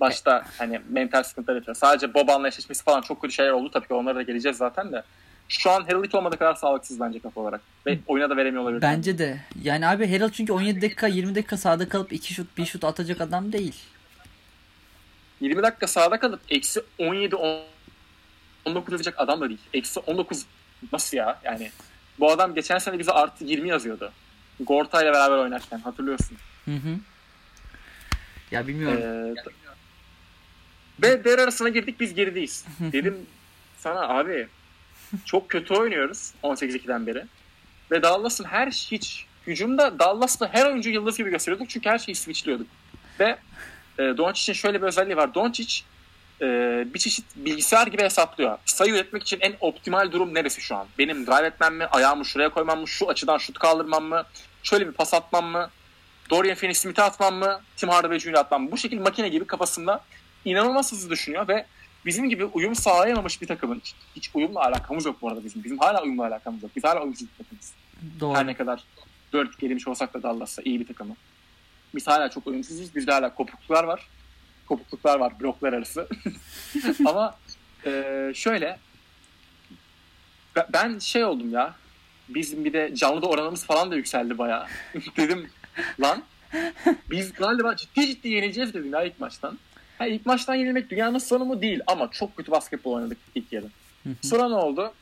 başta 0.00 0.44
hani 0.58 0.80
mental 0.88 1.22
sıkıntılar 1.22 1.56
yatıyor. 1.56 1.76
Sadece 1.76 2.14
Boban'la 2.14 2.48
eşleşmesi 2.48 2.84
falan 2.84 3.00
çok 3.00 3.22
kötü 3.22 3.34
şeyler 3.34 3.50
oldu. 3.50 3.70
Tabii 3.72 3.86
ki 3.86 3.94
onlara 3.94 4.14
da 4.14 4.22
geleceğiz 4.22 4.56
zaten 4.56 4.92
de. 4.92 5.02
Şu 5.48 5.70
an 5.70 5.80
Harrell 5.84 6.04
hiç 6.04 6.14
olmadığı 6.14 6.38
kadar 6.38 6.54
sağlıksız 6.54 7.00
bence 7.00 7.20
kafa 7.20 7.40
olarak. 7.40 7.60
Ve 7.86 7.98
oyuna 8.06 8.30
da 8.30 8.36
veremiyor 8.36 8.62
olabilir. 8.62 8.82
Bence 8.82 9.18
de. 9.18 9.40
Yani 9.62 9.86
abi 9.86 10.12
Harold 10.12 10.30
çünkü 10.30 10.52
17 10.52 10.82
dakika 10.82 11.06
20 11.06 11.34
dakika 11.34 11.56
sahada 11.56 11.88
kalıp 11.88 12.12
2 12.12 12.34
şut 12.34 12.58
1 12.58 12.66
şut 12.66 12.84
atacak 12.84 13.20
adam 13.20 13.52
değil. 13.52 13.74
20 15.40 15.62
dakika 15.62 15.86
sahada 15.86 16.20
kalıp 16.20 16.40
eksi 16.50 16.82
17 16.98 17.36
10 17.36 17.62
19 18.64 18.92
yazacak 18.92 19.14
adam 19.18 19.40
da 19.40 19.48
değil. 19.48 19.60
Eksi 19.74 20.00
19 20.00 20.46
nasıl 20.92 21.16
ya? 21.16 21.40
Yani 21.44 21.70
bu 22.18 22.32
adam 22.32 22.54
geçen 22.54 22.78
sene 22.78 22.98
bize 22.98 23.12
artı 23.12 23.44
20 23.44 23.68
yazıyordu. 23.68 24.12
Gorta 24.60 25.02
ile 25.02 25.12
beraber 25.12 25.36
oynarken 25.36 25.78
hatırlıyorsun. 25.78 26.36
Hı 26.64 26.70
hı. 26.70 26.98
Ya 28.50 28.66
bilmiyorum. 28.66 29.02
Ee, 29.02 29.34
ve 31.02 31.24
der 31.24 31.38
arasına 31.38 31.68
girdik 31.68 32.00
biz 32.00 32.14
gerideyiz. 32.14 32.64
Dedim 32.80 33.26
sana 33.78 34.08
abi 34.08 34.48
çok 35.24 35.48
kötü 35.48 35.74
oynuyoruz 35.74 36.32
18-2'den 36.42 37.06
beri. 37.06 37.24
Ve 37.90 38.02
Dallas'ın 38.02 38.44
her 38.44 38.70
hiç 38.70 39.26
hücumda 39.46 39.98
Dallas'ta 39.98 40.48
her 40.52 40.66
oyuncu 40.66 40.90
yıldız 40.90 41.18
gibi 41.18 41.30
gösteriyorduk 41.30 41.70
çünkü 41.70 41.88
her 41.88 41.98
şeyi 41.98 42.14
switchliyorduk. 42.14 42.66
Ve 43.20 43.38
e, 43.98 44.02
Doncic'in 44.02 44.54
şöyle 44.54 44.82
bir 44.82 44.86
özelliği 44.86 45.16
var. 45.16 45.34
Doncic 45.34 45.82
e, 46.40 46.46
bir 46.94 46.98
çeşit 46.98 47.24
bilgisayar 47.36 47.86
gibi 47.86 48.02
hesaplıyor. 48.02 48.58
Sayı 48.64 48.92
üretmek 48.92 49.22
için 49.22 49.38
en 49.40 49.54
optimal 49.60 50.12
durum 50.12 50.34
neresi 50.34 50.60
şu 50.60 50.76
an? 50.76 50.86
Benim 50.98 51.26
drive 51.26 51.46
etmem 51.46 51.76
mi? 51.76 51.86
Ayağımı 51.86 52.24
şuraya 52.24 52.48
koymam 52.48 52.80
mı? 52.80 52.88
Şu 52.88 53.08
açıdan 53.08 53.38
şut 53.38 53.58
kaldırmam 53.58 54.04
mı? 54.04 54.24
Şöyle 54.62 54.86
bir 54.86 54.92
pas 54.92 55.14
atmam 55.14 55.46
mı? 55.46 55.70
Dorian 56.30 56.56
Finney-Smith'e 56.56 57.02
atmam 57.02 57.34
mı? 57.34 57.60
Tim 57.76 57.88
Hardaway 57.88 58.18
Jr. 58.18 58.34
atmam 58.34 58.62
mı? 58.62 58.72
Bu 58.72 58.78
şekilde 58.78 59.02
makine 59.02 59.28
gibi 59.28 59.46
kafasında 59.46 60.00
inanılmaz 60.44 60.92
hızlı 60.92 61.10
düşünüyor 61.10 61.48
ve 61.48 61.66
bizim 62.06 62.28
gibi 62.28 62.44
uyum 62.44 62.74
sağlayamamış 62.74 63.42
bir 63.42 63.46
takımın 63.46 63.80
hiç, 63.80 63.94
hiç 64.16 64.30
uyumla 64.34 64.60
alakamız 64.60 65.06
yok 65.06 65.16
bu 65.22 65.28
arada 65.28 65.44
bizim. 65.44 65.64
Bizim 65.64 65.78
hala 65.78 66.02
uyumla 66.02 66.26
alakamız 66.26 66.62
yok. 66.62 66.72
Biz 66.76 66.84
hala 66.84 67.02
uyumsuz 67.02 67.28
bir 67.28 67.44
takımız. 67.44 67.72
Doğru. 68.20 68.36
Her 68.36 68.46
ne 68.46 68.54
kadar 68.54 68.84
4 69.32 69.58
gelemiş 69.58 69.88
olsak 69.88 70.14
da 70.14 70.22
Dallas'ta 70.22 70.62
iyi 70.64 70.80
bir 70.80 70.86
takımı. 70.86 71.16
Biz 71.94 72.06
hala 72.06 72.30
çok 72.30 72.46
uyumsuzuz. 72.46 72.94
Bizde 72.94 73.12
hala 73.12 73.34
kopukluklar 73.34 73.84
var. 73.84 74.08
Kopukluklar 74.66 75.18
var 75.18 75.40
bloklar 75.40 75.72
arası. 75.72 76.08
Ama 77.06 77.38
e, 77.86 78.32
şöyle 78.34 78.78
ben- 80.72 80.98
şey 80.98 81.24
oldum 81.24 81.52
ya 81.52 81.74
bizim 82.28 82.64
bir 82.64 82.72
de 82.72 82.94
canlıda 82.94 83.26
oranımız 83.26 83.64
falan 83.64 83.90
da 83.90 83.96
yükseldi 83.96 84.38
bayağı. 84.38 84.66
Dedim 85.16 85.50
lan 86.00 86.22
Biz 87.10 87.32
galiba 87.32 87.76
ciddi 87.76 88.06
ciddi 88.06 88.28
yeneceğiz 88.28 88.74
dedim 88.74 88.92
ya 88.92 89.04
ilk 89.04 89.20
maçtan. 89.20 89.58
Ha, 89.98 90.06
ilk 90.06 90.26
maçtan 90.26 90.54
yenilmek 90.54 90.90
dünyanın 90.90 91.18
sonu 91.18 91.44
mu 91.44 91.62
değil 91.62 91.80
ama 91.86 92.10
çok 92.10 92.36
kötü 92.36 92.50
basketbol 92.50 92.92
oynadık 92.92 93.18
ilk 93.34 93.52
yarı. 93.52 93.66
Sonra 94.22 94.48
ne 94.48 94.54
oldu? 94.54 94.92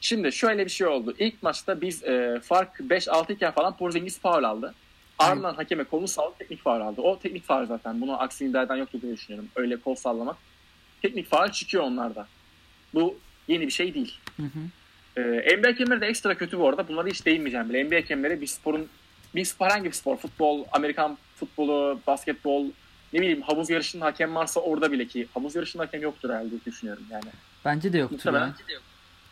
Şimdi 0.00 0.32
şöyle 0.32 0.64
bir 0.64 0.70
şey 0.70 0.86
oldu. 0.86 1.14
İlk 1.18 1.42
maçta 1.42 1.80
biz 1.80 2.04
e, 2.04 2.40
fark 2.42 2.80
5-6 2.80 3.32
iken 3.32 3.52
falan 3.52 3.76
Porzingis 3.76 4.18
faul 4.18 4.44
aldı. 4.44 4.74
Ardından 5.18 5.54
hakeme 5.54 5.84
kolunu 5.84 6.08
salladı 6.08 6.34
teknik 6.38 6.62
faul 6.62 6.80
aldı. 6.80 7.00
O 7.00 7.18
teknik 7.18 7.44
faul 7.44 7.66
zaten. 7.66 8.00
Bunu 8.00 8.20
aksi 8.22 8.46
iddiadan 8.46 8.76
yoktu 8.76 8.98
diye 9.02 9.12
düşünüyorum. 9.12 9.48
Öyle 9.56 9.76
kol 9.76 9.94
sallamak. 9.94 10.36
Teknik 11.02 11.30
faul 11.30 11.48
çıkıyor 11.48 11.84
onlarda. 11.84 12.26
Bu 12.94 13.18
yeni 13.48 13.66
bir 13.66 13.72
şey 13.72 13.94
değil. 13.94 14.18
Hı 14.36 14.42
hı. 14.42 15.20
Ee, 15.20 15.56
NBA 15.56 15.68
hakemleri 15.68 16.00
de 16.00 16.06
ekstra 16.06 16.34
kötü 16.34 16.58
bu 16.58 16.68
arada. 16.68 16.88
Bunlara 16.88 17.08
hiç 17.08 17.26
değinmeyeceğim 17.26 17.68
bile. 17.68 17.84
NBA 17.84 17.96
hakemleri 17.96 18.40
bir 18.40 18.46
sporun 18.46 18.88
bir 19.34 19.44
spor 19.44 19.68
hangi 19.68 19.84
bir 19.84 19.92
spor? 19.92 20.16
Futbol, 20.16 20.64
Amerikan 20.72 21.18
futbolu, 21.36 22.00
basketbol, 22.06 22.66
ne 23.16 23.22
bileyim 23.22 23.42
havuz 23.42 23.70
yarışında 23.70 24.04
hakem 24.04 24.34
varsa 24.34 24.60
orada 24.60 24.92
bile 24.92 25.06
ki 25.06 25.28
havuz 25.34 25.54
yarışında 25.54 25.82
hakem 25.82 26.02
yoktur 26.02 26.30
herhalde 26.30 26.64
düşünüyorum 26.66 27.02
yani. 27.10 27.24
Bence 27.64 27.92
de 27.92 27.98
yoktur 27.98 28.16
Muhtemelen 28.16 28.46
ya. 28.46 28.78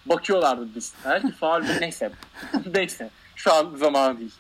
bakıyorlardı 0.06 0.68
biz. 0.74 0.94
Belki 1.04 1.32
faal 1.32 1.64
neyse. 1.80 2.12
neyse. 2.74 3.10
Şu 3.36 3.52
an 3.52 3.76
zamanı 3.76 4.18
değil. 4.20 4.32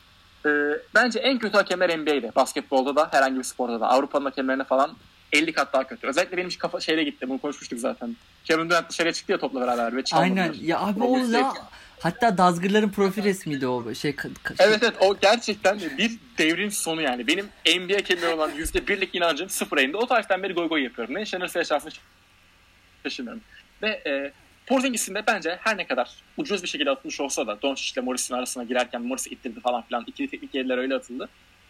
Ee, 0.46 0.78
bence 0.94 1.18
en 1.18 1.38
kötü 1.38 1.56
hakemler 1.56 1.98
NBA'de. 1.98 2.32
Basketbolda 2.36 2.96
da 2.96 3.08
herhangi 3.10 3.38
bir 3.38 3.44
sporda 3.44 3.80
da. 3.80 3.88
Avrupa'nın 3.88 4.24
hakemlerine 4.24 4.64
falan 4.64 4.96
50 5.32 5.52
kat 5.52 5.72
daha 5.72 5.86
kötü. 5.86 6.06
Özellikle 6.06 6.36
benim 6.36 6.50
kafa 6.58 6.80
şeyle 6.80 7.04
gitti. 7.04 7.28
Bunu 7.28 7.40
konuşmuştuk 7.40 7.78
zaten. 7.78 8.16
Kevin 8.44 8.70
Durant 8.70 8.90
dışarıya 8.90 9.12
çıktı 9.12 9.32
ya 9.32 9.38
topla 9.38 9.60
beraber 9.60 9.96
ve 9.96 10.04
çalmadılar. 10.04 10.42
Aynen. 10.42 10.54
Ya 10.60 10.80
abi 10.80 11.02
o 11.02 11.18
Safety. 11.18 11.60
Hatta 12.00 12.38
Dazgırların 12.38 12.88
profil 12.90 13.24
resmiydi 13.24 13.66
o 13.66 13.94
şey. 13.94 14.10
ka- 14.10 14.54
Evet 14.58 14.78
evet 14.82 14.94
o 15.00 15.16
gerçekten 15.20 15.78
bir 15.98 16.12
devrin 16.38 16.68
sonu 16.68 17.02
yani. 17.02 17.26
Benim 17.26 17.46
NBA 17.66 17.94
hakemleri 17.96 18.34
olan 18.34 18.50
%1'lik 18.50 19.14
inancım 19.14 19.48
sıfır 19.48 19.78
elinde. 19.78 19.96
O 19.96 20.06
tarihten 20.06 20.42
beri 20.42 20.52
goy 20.52 20.68
goy 20.68 20.82
yapıyorum. 20.82 21.14
Ne 21.14 21.18
yaşanırsa 21.18 21.58
yaşarsın 21.58 21.92
şaşırmıyorum. 23.02 23.42
Ve 23.82 23.88
e, 24.06 24.32
Porzingis'in 24.66 25.14
de 25.14 25.22
bence 25.26 25.58
her 25.60 25.76
ne 25.76 25.86
kadar 25.86 26.10
ucuz 26.36 26.62
bir 26.62 26.68
şekilde 26.68 26.90
atılmış 26.90 27.20
olsa 27.20 27.46
da 27.46 27.62
Doncic 27.62 27.92
ile 27.92 28.04
Morris'in 28.04 28.34
arasına 28.34 28.64
girerken 28.64 29.02
Morris'i 29.02 29.30
ittirdi 29.30 29.60
falan 29.60 29.82
filan. 29.82 30.04
İkili 30.06 30.28
teknik 30.30 30.54
yerler 30.54 30.78
öyle 30.78 30.94
atıldı. 30.94 31.28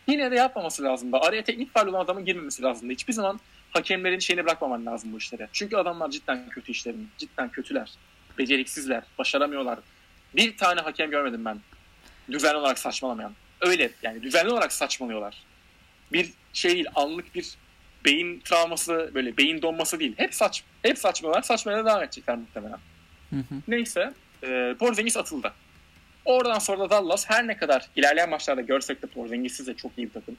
Yine 0.09 0.31
de 0.31 0.35
yapmaması 0.35 0.83
lazımdı. 0.83 1.17
Araya 1.17 1.45
teknik 1.45 1.75
faul 1.75 1.87
olan 1.89 2.01
adamın 2.05 2.25
girmemesi 2.25 2.63
lazımdı. 2.63 2.93
Hiçbir 2.93 3.13
zaman 3.13 3.41
hakemlerin 3.71 4.19
şeyini 4.19 4.45
bırakmaman 4.45 4.87
lazım 4.87 5.13
bu 5.13 5.19
işlere. 5.19 5.49
Çünkü 5.53 5.77
adamlar 5.77 6.11
cidden 6.11 6.49
kötü 6.49 6.73
işlerini. 6.73 7.03
Cidden 7.19 7.49
kötüler. 7.49 7.91
Beceriksizler. 8.39 9.03
Başaramıyorlar. 9.19 9.79
Bir 10.37 10.57
tane 10.57 10.81
hakem 10.81 11.11
görmedim 11.11 11.45
ben. 11.45 11.61
Düzenli 12.31 12.57
olarak 12.57 12.79
saçmalamayan. 12.79 13.33
Öyle 13.61 13.91
yani 14.03 14.23
düzenli 14.23 14.51
olarak 14.51 14.73
saçmalıyorlar. 14.73 15.43
Bir 16.13 16.31
şey 16.53 16.73
değil 16.73 16.87
anlık 16.95 17.35
bir 17.35 17.55
beyin 18.05 18.41
travması 18.41 19.11
böyle 19.15 19.37
beyin 19.37 19.63
donması 19.63 20.01
değil. 20.01 20.15
Hep 20.17 20.35
saç 20.35 20.65
hep 20.83 20.99
saçmalar. 20.99 21.43
Saçmaya 21.43 21.85
devam 21.85 22.03
edecekler 22.03 22.37
muhtemelen. 22.37 22.79
Hı 23.31 23.37
hı. 23.37 23.55
Neyse 23.69 24.15
e, 24.43 24.75
Porzingis 24.79 25.17
atıldı. 25.17 25.53
Oradan 26.25 26.59
sonra 26.59 26.81
da 26.81 26.91
Dallas 26.91 27.31
her 27.31 27.47
ne 27.47 27.57
kadar 27.57 27.89
ilerleyen 27.97 28.31
maçlarda 28.31 28.61
görsek 28.61 29.03
de 29.03 29.07
Porzingis'siz 29.07 29.67
de 29.67 29.75
çok 29.75 29.93
iyi 29.97 30.07
bir 30.07 30.13
takım. 30.13 30.37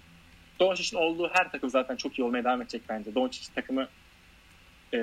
Doncic'in 0.60 0.98
olduğu 1.02 1.30
her 1.34 1.52
takım 1.52 1.70
zaten 1.70 1.96
çok 1.96 2.20
iyi 2.20 2.24
olmaya 2.24 2.44
devam 2.44 2.62
edecek 2.62 2.82
bence. 2.90 3.16
Doncic 3.16 3.48
takımı 3.56 3.88
e, 4.94 5.00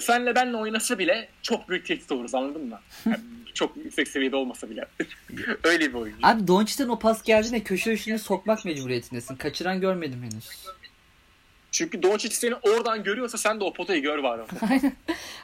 senle 0.00 0.34
benle 0.34 0.56
oynasa 0.56 0.98
bile 0.98 1.28
çok 1.42 1.68
büyük 1.68 1.86
tehdit 1.86 2.12
oluruz 2.12 2.34
anladın 2.34 2.66
mı? 2.68 2.80
Yani 3.06 3.54
çok 3.54 3.76
yüksek 3.76 4.08
seviyede 4.08 4.36
olmasa 4.36 4.70
bile. 4.70 4.86
Öyle 5.64 5.88
bir 5.88 5.94
oyuncu. 5.94 6.18
Abi 6.22 6.46
Doncic'ten 6.46 6.88
o 6.88 6.98
pas 6.98 7.22
geldiğinde 7.22 7.62
köşe 7.62 7.92
üçlüğünü 7.92 8.18
sokmak 8.18 8.64
mecburiyetindesin. 8.64 9.36
Kaçıran 9.36 9.80
görmedim 9.80 10.22
henüz. 10.22 10.48
Çünkü 11.70 12.02
Doncic 12.02 12.34
seni 12.34 12.54
oradan 12.54 13.02
görüyorsa 13.02 13.38
sen 13.38 13.60
de 13.60 13.64
o 13.64 13.72
potayı 13.72 14.02
gör 14.02 14.18
var. 14.18 14.40
Aynen. 14.70 14.92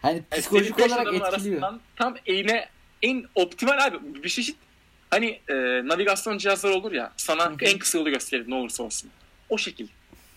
Hani 0.02 0.14
Yani 0.14 0.22
psikolojik 0.40 0.78
beş 0.78 0.92
olarak 0.92 1.14
etkiliyor. 1.14 1.62
Tam 1.96 2.16
eline 2.26 2.68
en 3.02 3.24
optimal 3.34 3.86
abi 3.86 4.22
bir 4.22 4.28
çeşit 4.28 4.56
hani 5.10 5.40
e, 5.48 5.54
navigasyon 5.84 6.38
cihazları 6.38 6.74
olur 6.74 6.92
ya 6.92 7.12
sana 7.16 7.52
en 7.60 7.78
kısa 7.78 7.98
yolu 7.98 8.10
gösterir 8.10 8.50
ne 8.50 8.54
olursa 8.54 8.82
olsun. 8.82 9.10
O 9.48 9.58
şekil. 9.58 9.88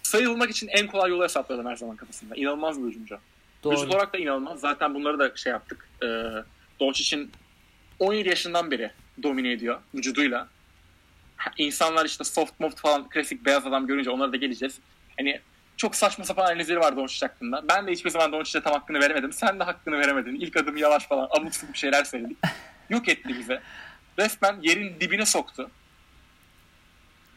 Sayılmak 0.03 0.49
için 0.49 0.67
en 0.67 0.87
kolay 0.87 1.09
yolu 1.09 1.23
hesapladım 1.23 1.65
her 1.65 1.75
zaman 1.75 1.95
kafasında. 1.95 2.35
İnanılmaz 2.35 2.83
bir 2.83 2.87
hücumcu. 2.87 3.17
Doğru. 3.63 3.79
olarak 3.79 4.13
da 4.13 4.17
inanılmaz. 4.17 4.59
Zaten 4.59 4.93
bunları 4.93 5.19
da 5.19 5.35
şey 5.35 5.51
yaptık. 5.51 5.87
E, 6.03 6.07
Doncic'in 6.79 7.31
17 7.99 8.29
yaşından 8.29 8.71
beri 8.71 8.91
domine 9.23 9.51
ediyor 9.51 9.81
vücuduyla. 9.95 10.47
İnsanlar 11.57 12.05
işte 12.05 12.23
soft 12.23 12.59
moft 12.59 12.79
falan 12.79 13.09
klasik 13.09 13.45
beyaz 13.45 13.67
adam 13.67 13.87
görünce 13.87 14.09
onlara 14.09 14.31
da 14.31 14.37
geleceğiz. 14.37 14.79
Hani 15.17 15.41
çok 15.77 15.95
saçma 15.95 16.25
sapan 16.25 16.45
analizleri 16.45 16.79
var 16.79 16.95
Doncic 16.95 17.25
hakkında. 17.27 17.63
Ben 17.69 17.87
de 17.87 17.91
hiçbir 17.91 18.09
zaman 18.09 18.31
Doncic'e 18.31 18.63
tam 18.63 18.73
hakkını 18.73 18.99
veremedim. 18.99 19.33
Sen 19.33 19.59
de 19.59 19.63
hakkını 19.63 19.99
veremedin. 19.99 20.35
İlk 20.35 20.57
adım 20.57 20.77
yavaş 20.77 21.07
falan 21.07 21.27
abuk 21.31 21.55
sabuk 21.55 21.75
şeyler 21.75 22.03
söyledik. 22.03 22.37
Yok 22.89 23.09
etti 23.09 23.35
bize. 23.39 23.61
Resmen 24.19 24.57
yerin 24.61 24.99
dibine 24.99 25.25
soktu. 25.25 25.69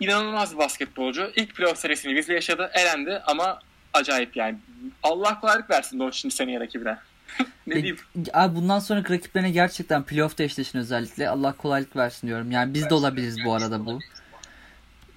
İnanılmaz 0.01 0.53
bir 0.53 0.59
basketbolcu. 0.59 1.33
İlk 1.37 1.55
playoff 1.55 1.79
serisini 1.79 2.17
bizle 2.17 2.35
yaşadı. 2.35 2.71
Elendi 2.75 3.23
ama 3.27 3.59
acayip 3.95 4.37
yani. 4.37 4.59
Allah 5.03 5.41
kolaylık 5.41 5.71
versin 5.71 5.99
Doncic'in 5.99 6.31
seneye 6.31 6.61
rakibine. 6.61 6.99
ne 7.67 7.75
E, 7.75 7.77
diyeyim? 7.77 7.99
Abi 8.33 8.57
bundan 8.57 8.79
sonraki 8.79 9.13
rakiplerine 9.13 9.51
gerçekten 9.51 10.03
playoff'ta 10.03 10.43
eşleşin 10.45 10.79
özellikle. 10.79 11.29
Allah 11.29 11.53
kolaylık 11.53 11.97
versin 11.97 12.27
diyorum. 12.27 12.51
Yani 12.51 12.75
biz 12.75 12.91
de 12.91 12.95
olabiliriz 12.95 13.37
bu 13.45 13.55
arada 13.55 13.87
bu. 13.87 13.99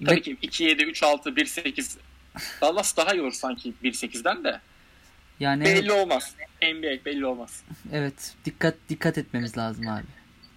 Tabii 0.04 0.16
Ve- 0.16 0.20
ki 0.20 0.36
2-7, 0.42 0.82
3-6, 0.82 1.36
1-8 1.36 1.96
Dallas 2.60 2.96
daha 2.96 3.12
iyi 3.14 3.22
olur 3.22 3.32
sanki 3.32 3.74
1-8'den 3.84 4.44
de. 4.44 4.60
Yani 5.40 5.64
Belli 5.64 5.92
olmaz. 5.92 6.34
NBA 6.62 7.04
belli 7.04 7.26
olmaz. 7.26 7.62
evet 7.92 8.34
dikkat 8.44 8.74
dikkat 8.88 9.18
etmemiz 9.18 9.58
lazım 9.58 9.88
abi. 9.88 10.04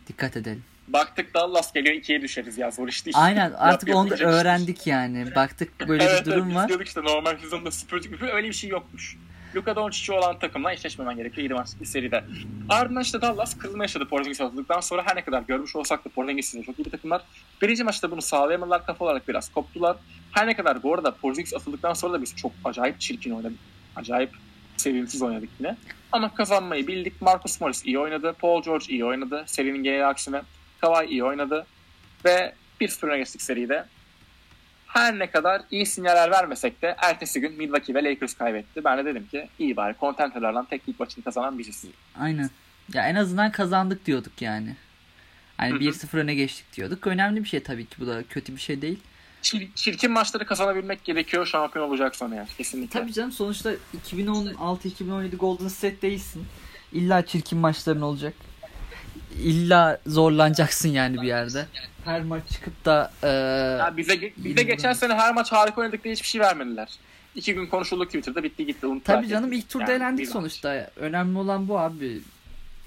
Dikkat 0.07 0.37
edelim. 0.37 0.63
Baktık 0.93 1.33
Dallas 1.33 1.74
geliyor 1.74 1.95
2'ye 1.95 2.21
düşeriz 2.21 2.57
ya 2.57 2.71
zor 2.71 2.88
iş 2.88 3.05
değil. 3.05 3.15
Aynen 3.19 3.51
artık 3.51 3.89
Yap- 3.89 3.98
onu 3.98 4.10
değil. 4.10 4.21
öğrendik 4.21 4.88
yani. 4.88 5.36
Baktık 5.36 5.88
böyle 5.88 6.03
evet, 6.03 6.25
bir 6.25 6.31
durum 6.31 6.45
evet, 6.45 6.55
var. 6.55 6.63
Biz 6.63 6.69
diyorduk 6.69 6.88
işte 6.88 7.03
normal 7.03 7.38
sezonda 7.38 7.71
süpürdük. 7.71 8.21
Öyle 8.21 8.48
bir 8.48 8.53
şey 8.53 8.69
yokmuş. 8.69 9.17
Luka 9.55 9.75
Doncic'i 9.75 10.12
olan 10.17 10.39
takımla 10.39 10.74
eşleşmemen 10.74 11.17
gerekiyor 11.17 11.43
7 11.43 11.53
maçlık 11.53 11.81
bir 11.81 11.86
seride. 11.86 12.24
Ardından 12.69 13.01
işte 13.01 13.21
Dallas 13.21 13.57
kırılma 13.57 13.83
yaşadı 13.83 14.07
Porzingis 14.10 14.41
atıldıktan 14.41 14.79
sonra 14.79 15.03
her 15.05 15.15
ne 15.15 15.24
kadar 15.24 15.41
görmüş 15.41 15.75
olsak 15.75 16.05
da 16.05 16.10
Porzingis 16.10 16.55
de 16.55 16.63
çok 16.63 16.79
iyi 16.79 16.86
bir 16.86 16.91
takımlar. 16.91 17.21
Birinci 17.62 17.83
maçta 17.83 18.12
bunu 18.12 18.21
sağlayamadılar 18.21 18.86
kafa 18.86 19.05
olarak 19.05 19.27
biraz 19.27 19.50
koptular. 19.50 19.98
Her 20.31 20.48
ne 20.48 20.55
kadar 20.55 20.83
bu 20.83 20.93
arada 20.93 21.15
Porzingis 21.15 21.53
atıldıktan 21.53 21.93
sonra 21.93 22.13
da 22.13 22.21
biz 22.21 22.36
çok 22.36 22.51
acayip 22.65 23.00
çirkin 23.00 23.31
oynadık. 23.31 23.57
Acayip 23.95 24.29
sevimsiz 24.77 25.21
oynadık 25.21 25.50
yine. 25.60 25.77
Ama 26.12 26.36
kazanmayı 26.36 26.88
bildik. 26.88 27.21
Marcus 27.21 27.62
Morris 27.62 27.86
iyi 27.86 28.00
oynadı. 28.00 28.36
Paul 28.39 28.63
George 28.63 28.86
iyi 28.89 29.05
oynadı. 29.05 29.43
Serinin 29.45 29.83
genel 29.83 30.10
aksine. 30.10 30.41
Kawhi 30.81 31.07
iyi 31.07 31.23
oynadı. 31.23 31.65
Ve 32.25 32.53
1-0 32.81 33.05
öne 33.07 33.17
geçtik 33.17 33.41
seride. 33.41 33.85
Her 34.88 35.19
ne 35.19 35.31
kadar 35.31 35.61
iyi 35.71 35.85
sinyaller 35.85 36.31
vermesek 36.31 36.81
de 36.81 36.95
ertesi 36.97 37.41
gün 37.41 37.53
Milwaukee 37.53 37.93
ve 37.93 38.03
Lakers 38.03 38.33
kaybetti. 38.33 38.83
Ben 38.83 38.97
de 38.97 39.05
dedim 39.05 39.27
ki 39.27 39.50
iyi 39.59 39.75
bari 39.75 39.95
contenterlardan 40.00 40.65
tek 40.65 40.89
lig 40.89 41.00
maçını 41.00 41.23
kazanan 41.23 41.59
biziz. 41.59 41.85
Aynen. 42.19 42.50
Ya 42.93 43.07
en 43.09 43.15
azından 43.15 43.51
kazandık 43.51 44.05
diyorduk 44.05 44.41
yani. 44.41 44.75
Hani 45.57 45.71
Hı 45.71 45.75
hı. 45.75 45.79
1-0 45.79 46.17
öne 46.17 46.35
geçtik 46.35 46.65
diyorduk. 46.75 47.07
Önemli 47.07 47.43
bir 47.43 47.50
şey 47.50 47.63
tabii 47.63 47.85
ki 47.85 47.95
bu 48.00 48.07
da 48.07 48.23
kötü 48.23 48.55
bir 48.55 48.61
şey 48.61 48.81
değil. 48.81 49.00
Çir- 49.43 49.69
çirkin 49.75 50.11
maçları 50.11 50.45
kazanabilmek 50.45 51.03
gerekiyor 51.03 51.45
şampiyon 51.45 51.89
olacaksan 51.89 52.31
eğer 52.31 52.47
kesinlikle. 52.57 53.00
Tabii 53.00 53.13
canım 53.13 53.31
sonuçta 53.31 53.71
2016-2017 54.09 55.35
Golden 55.35 55.67
State 55.67 56.01
değilsin. 56.01 56.45
İlla 56.93 57.25
çirkin 57.25 57.57
maçların 57.57 58.01
olacak. 58.01 58.33
İlla 59.39 60.00
zorlanacaksın 60.07 60.89
yani 60.89 61.21
bir 61.21 61.27
yerde. 61.27 61.65
Her 62.05 62.21
maç 62.21 62.43
çıkıp 62.51 62.85
da 62.85 63.11
e, 63.23 63.27
Ya 63.79 63.93
bize 63.97 64.21
bize 64.38 64.63
geçen 64.63 64.93
sene 64.93 65.13
her 65.13 65.33
maç 65.33 65.51
harika 65.51 65.81
oynadık 65.81 66.03
diye 66.03 66.13
hiçbir 66.13 66.27
şey 66.27 66.41
vermediler. 66.41 66.89
İki 67.35 67.53
gün 67.53 67.65
konuşuldu 67.67 68.05
Twitter'da 68.05 68.43
bitti 68.43 68.65
gitti. 68.65 68.88
unuttular. 68.88 69.17
tabii 69.17 69.27
canım 69.27 69.51
ilk 69.53 69.69
turda 69.69 69.83
Yani 69.91 69.93
elendik 70.03 70.29
sonuçta. 70.29 70.89
Önemli 70.95 71.38
olan 71.38 71.67
bu 71.67 71.79
abi. 71.79 72.21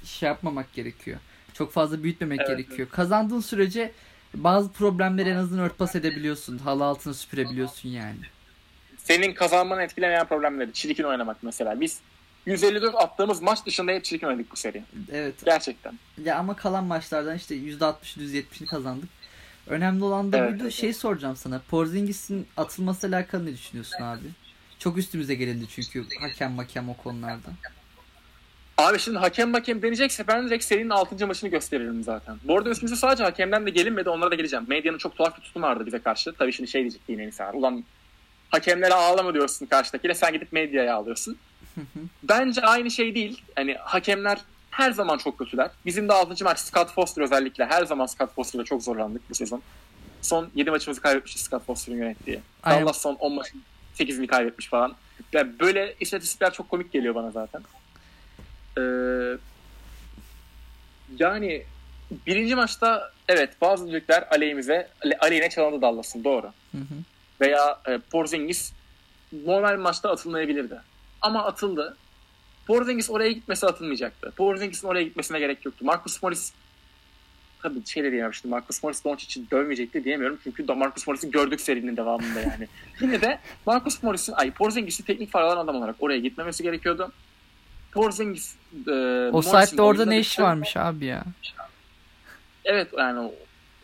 Şey 0.04 0.26
yapmamak 0.26 0.72
gerekiyor. 0.74 1.18
Çok 1.54 1.72
fazla 1.72 2.02
büyütmemek 2.02 2.40
Evet, 2.40 2.48
gerekiyor. 2.48 2.88
Kazandığın 2.92 3.40
sürece 3.40 3.92
bazı 4.34 4.72
problemleri 4.72 5.28
en 5.28 5.36
azından 5.36 5.64
örtbas 5.64 5.96
edebiliyorsun. 5.96 6.58
Halı 6.58 6.84
altına 6.84 7.14
süpürebiliyorsun 7.14 7.88
yani. 7.88 8.16
Senin 8.98 9.34
kazanmanı 9.34 9.82
etkilemeyen 9.82 10.26
problemleri. 10.26 10.72
Çirkin 10.72 11.04
oynamak 11.04 11.36
mesela. 11.42 11.80
Biz 11.80 12.00
154 12.46 12.94
attığımız 12.94 13.42
maç 13.42 13.66
dışında 13.66 13.92
hep 13.92 14.04
çirkin 14.04 14.26
oynadık 14.26 14.52
bu 14.52 14.56
seri. 14.56 14.82
Evet. 15.12 15.34
Gerçekten. 15.44 15.98
Ya 16.24 16.38
ama 16.38 16.56
kalan 16.56 16.84
maçlardan 16.84 17.36
işte 17.36 17.54
%60 17.54 17.94
%70'ini 18.16 18.66
kazandık. 18.66 19.08
Önemli 19.66 20.04
olan 20.04 20.32
da 20.32 20.38
Evet, 20.38 20.60
evet. 20.62 20.72
Şey 20.72 20.92
soracağım 20.92 21.36
sana. 21.36 21.62
Porzingis'in 21.70 22.46
atılmasıyla 22.56 23.18
alakalı 23.18 23.46
ne 23.46 23.52
düşünüyorsun 23.52 24.02
abi? 24.02 24.26
Çok 24.78 24.98
üstümüze 24.98 25.34
gelindi 25.34 25.64
çünkü 25.68 26.04
hakem 26.20 26.52
makem 26.52 26.88
o 26.88 26.96
konularda. 26.96 27.48
Abi 28.78 28.98
şimdi 28.98 29.18
hakem 29.18 29.52
hakem 29.52 29.82
deneyecekse 29.82 30.26
ben 30.28 30.46
direkt 30.46 30.64
serinin 30.64 30.90
6. 30.90 31.26
maçını 31.26 31.50
gösteririm 31.50 32.02
zaten. 32.04 32.36
Bu 32.44 32.58
arada 32.58 32.70
üstümüze 32.70 32.96
sadece 32.96 33.24
hakemden 33.24 33.66
de 33.66 33.70
gelinmedi 33.70 34.08
onlara 34.08 34.30
da 34.30 34.34
geleceğim. 34.34 34.64
Medyanın 34.68 34.98
çok 34.98 35.16
tuhaf 35.16 35.36
bir 35.36 35.42
tutumu 35.42 35.66
vardı 35.66 35.86
bize 35.86 35.98
karşı. 35.98 36.32
Tabii 36.32 36.52
şimdi 36.52 36.70
şey 36.70 36.80
diyecek 36.80 37.00
yine 37.08 37.24
insan. 37.24 37.56
Ulan 37.56 37.84
hakemlere 38.48 38.94
ağlama 38.94 39.34
diyorsun 39.34 39.66
karşıdakiyle 39.66 40.14
sen 40.14 40.32
gidip 40.32 40.52
medyaya 40.52 40.96
ağlıyorsun. 40.96 41.36
Bence 42.22 42.62
aynı 42.62 42.90
şey 42.90 43.14
değil. 43.14 43.42
Hani 43.56 43.74
hakemler 43.74 44.38
her 44.70 44.90
zaman 44.90 45.18
çok 45.18 45.38
kötüler. 45.38 45.70
Bizim 45.86 46.08
de 46.08 46.12
6. 46.12 46.44
maç 46.44 46.58
Scott 46.58 46.92
Foster 46.94 47.22
özellikle. 47.22 47.66
Her 47.66 47.84
zaman 47.84 48.06
Scott 48.06 48.34
Foster'la 48.34 48.64
çok 48.64 48.82
zorlandık 48.82 49.30
bu 49.30 49.34
sezon. 49.34 49.62
Son 50.22 50.50
7 50.54 50.70
maçımızı 50.70 51.00
kaybetmişiz 51.00 51.42
Scott 51.42 51.66
Foster'ın 51.66 51.96
yönettiği. 51.98 52.40
Aynen. 52.62 52.82
Dallas 52.82 53.02
son 53.02 53.14
10 53.14 53.32
maçın 53.34 53.62
8'ini 53.98 54.26
kaybetmiş 54.26 54.68
falan. 54.68 54.94
Yani 55.32 55.58
böyle 55.60 55.94
istatistikler 56.00 56.52
çok 56.52 56.68
komik 56.68 56.92
geliyor 56.92 57.14
bana 57.14 57.30
zaten. 57.30 57.62
Ee, 58.78 58.82
yani 61.18 61.62
birinci 62.26 62.54
maçta 62.54 63.12
evet 63.28 63.60
bazı 63.60 63.88
düdükler 63.88 64.24
aleyhimize 64.30 64.88
ale- 65.04 65.18
aleyhine 65.18 65.50
çalındı 65.50 65.82
Dallas'ın 65.82 66.24
doğru. 66.24 66.46
Hı 66.72 66.78
hı. 66.78 66.94
Veya 67.40 67.80
e, 67.88 67.98
Porzingis 67.98 68.72
normal 69.46 69.78
maçta 69.78 70.10
atılmayabilirdi. 70.10 70.80
Ama 71.24 71.44
atıldı. 71.44 71.96
Porzingis 72.66 73.10
oraya 73.10 73.32
gitmesi 73.32 73.66
atılmayacaktı. 73.66 74.32
Porzingis'in 74.36 74.88
oraya 74.88 75.02
gitmesine 75.04 75.38
gerek 75.38 75.64
yoktu. 75.64 75.84
Marcus 75.84 76.22
Morris 76.22 76.52
tabii 77.62 77.86
şey 77.86 78.04
de 78.04 78.12
diyemem 78.12 78.34
şimdi 78.34 78.50
Marcus 78.50 78.82
Morris 78.82 79.04
Doncic'i 79.04 79.50
dövmeyecekti 79.50 80.04
diyemiyorum. 80.04 80.38
Çünkü 80.44 80.68
da 80.68 80.74
Marcus 80.74 81.06
Morris'i 81.06 81.30
gördük 81.30 81.60
serinin 81.60 81.96
devamında 81.96 82.40
yani. 82.40 82.68
Yine 83.00 83.20
de 83.20 83.38
Marcus 83.66 84.02
Morris'in 84.02 84.32
ay 84.32 84.50
Porzingis'in 84.50 85.04
teknik 85.04 85.30
faal 85.30 85.44
alan 85.44 85.64
adam 85.64 85.76
olarak 85.76 85.96
oraya 85.98 86.18
gitmemesi 86.18 86.62
gerekiyordu. 86.62 87.12
Porzingis 87.92 88.56
e, 88.88 88.90
O 89.32 89.42
saatte 89.42 89.82
orada 89.82 90.06
ne 90.06 90.18
iş 90.18 90.40
varmış 90.40 90.76
abi 90.76 91.04
ya? 91.04 91.24
Evet 92.64 92.88
yani 92.98 93.30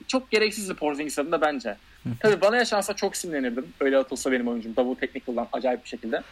çok 0.07 0.31
gereksizdi 0.31 0.75
Porzingis 0.75 1.19
adında 1.19 1.41
bence. 1.41 1.77
Tabii 2.21 2.41
bana 2.41 2.57
yaşansa 2.57 2.95
çok 2.97 3.17
sinirlenirdim. 3.17 3.67
Öyle 3.81 3.99
atılsa 3.99 4.33
benim 4.33 4.49
oyuncum. 4.49 4.77
Double 4.77 5.01
technical'dan 5.01 5.49
acayip 5.53 5.85
bir 5.85 5.89
şekilde. 5.89 6.23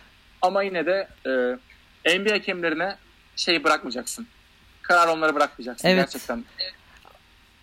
Ama 0.42 0.62
yine 0.62 0.86
de 0.86 1.08
e, 2.04 2.18
NBA 2.18 2.32
hakemlerine 2.32 2.96
şey 3.36 3.64
bırakmayacaksın. 3.64 4.26
Karar 4.82 5.08
onlara 5.08 5.34
bırakmayacaksın 5.34 5.88
Evet. 5.88 5.98
gerçekten. 6.12 6.44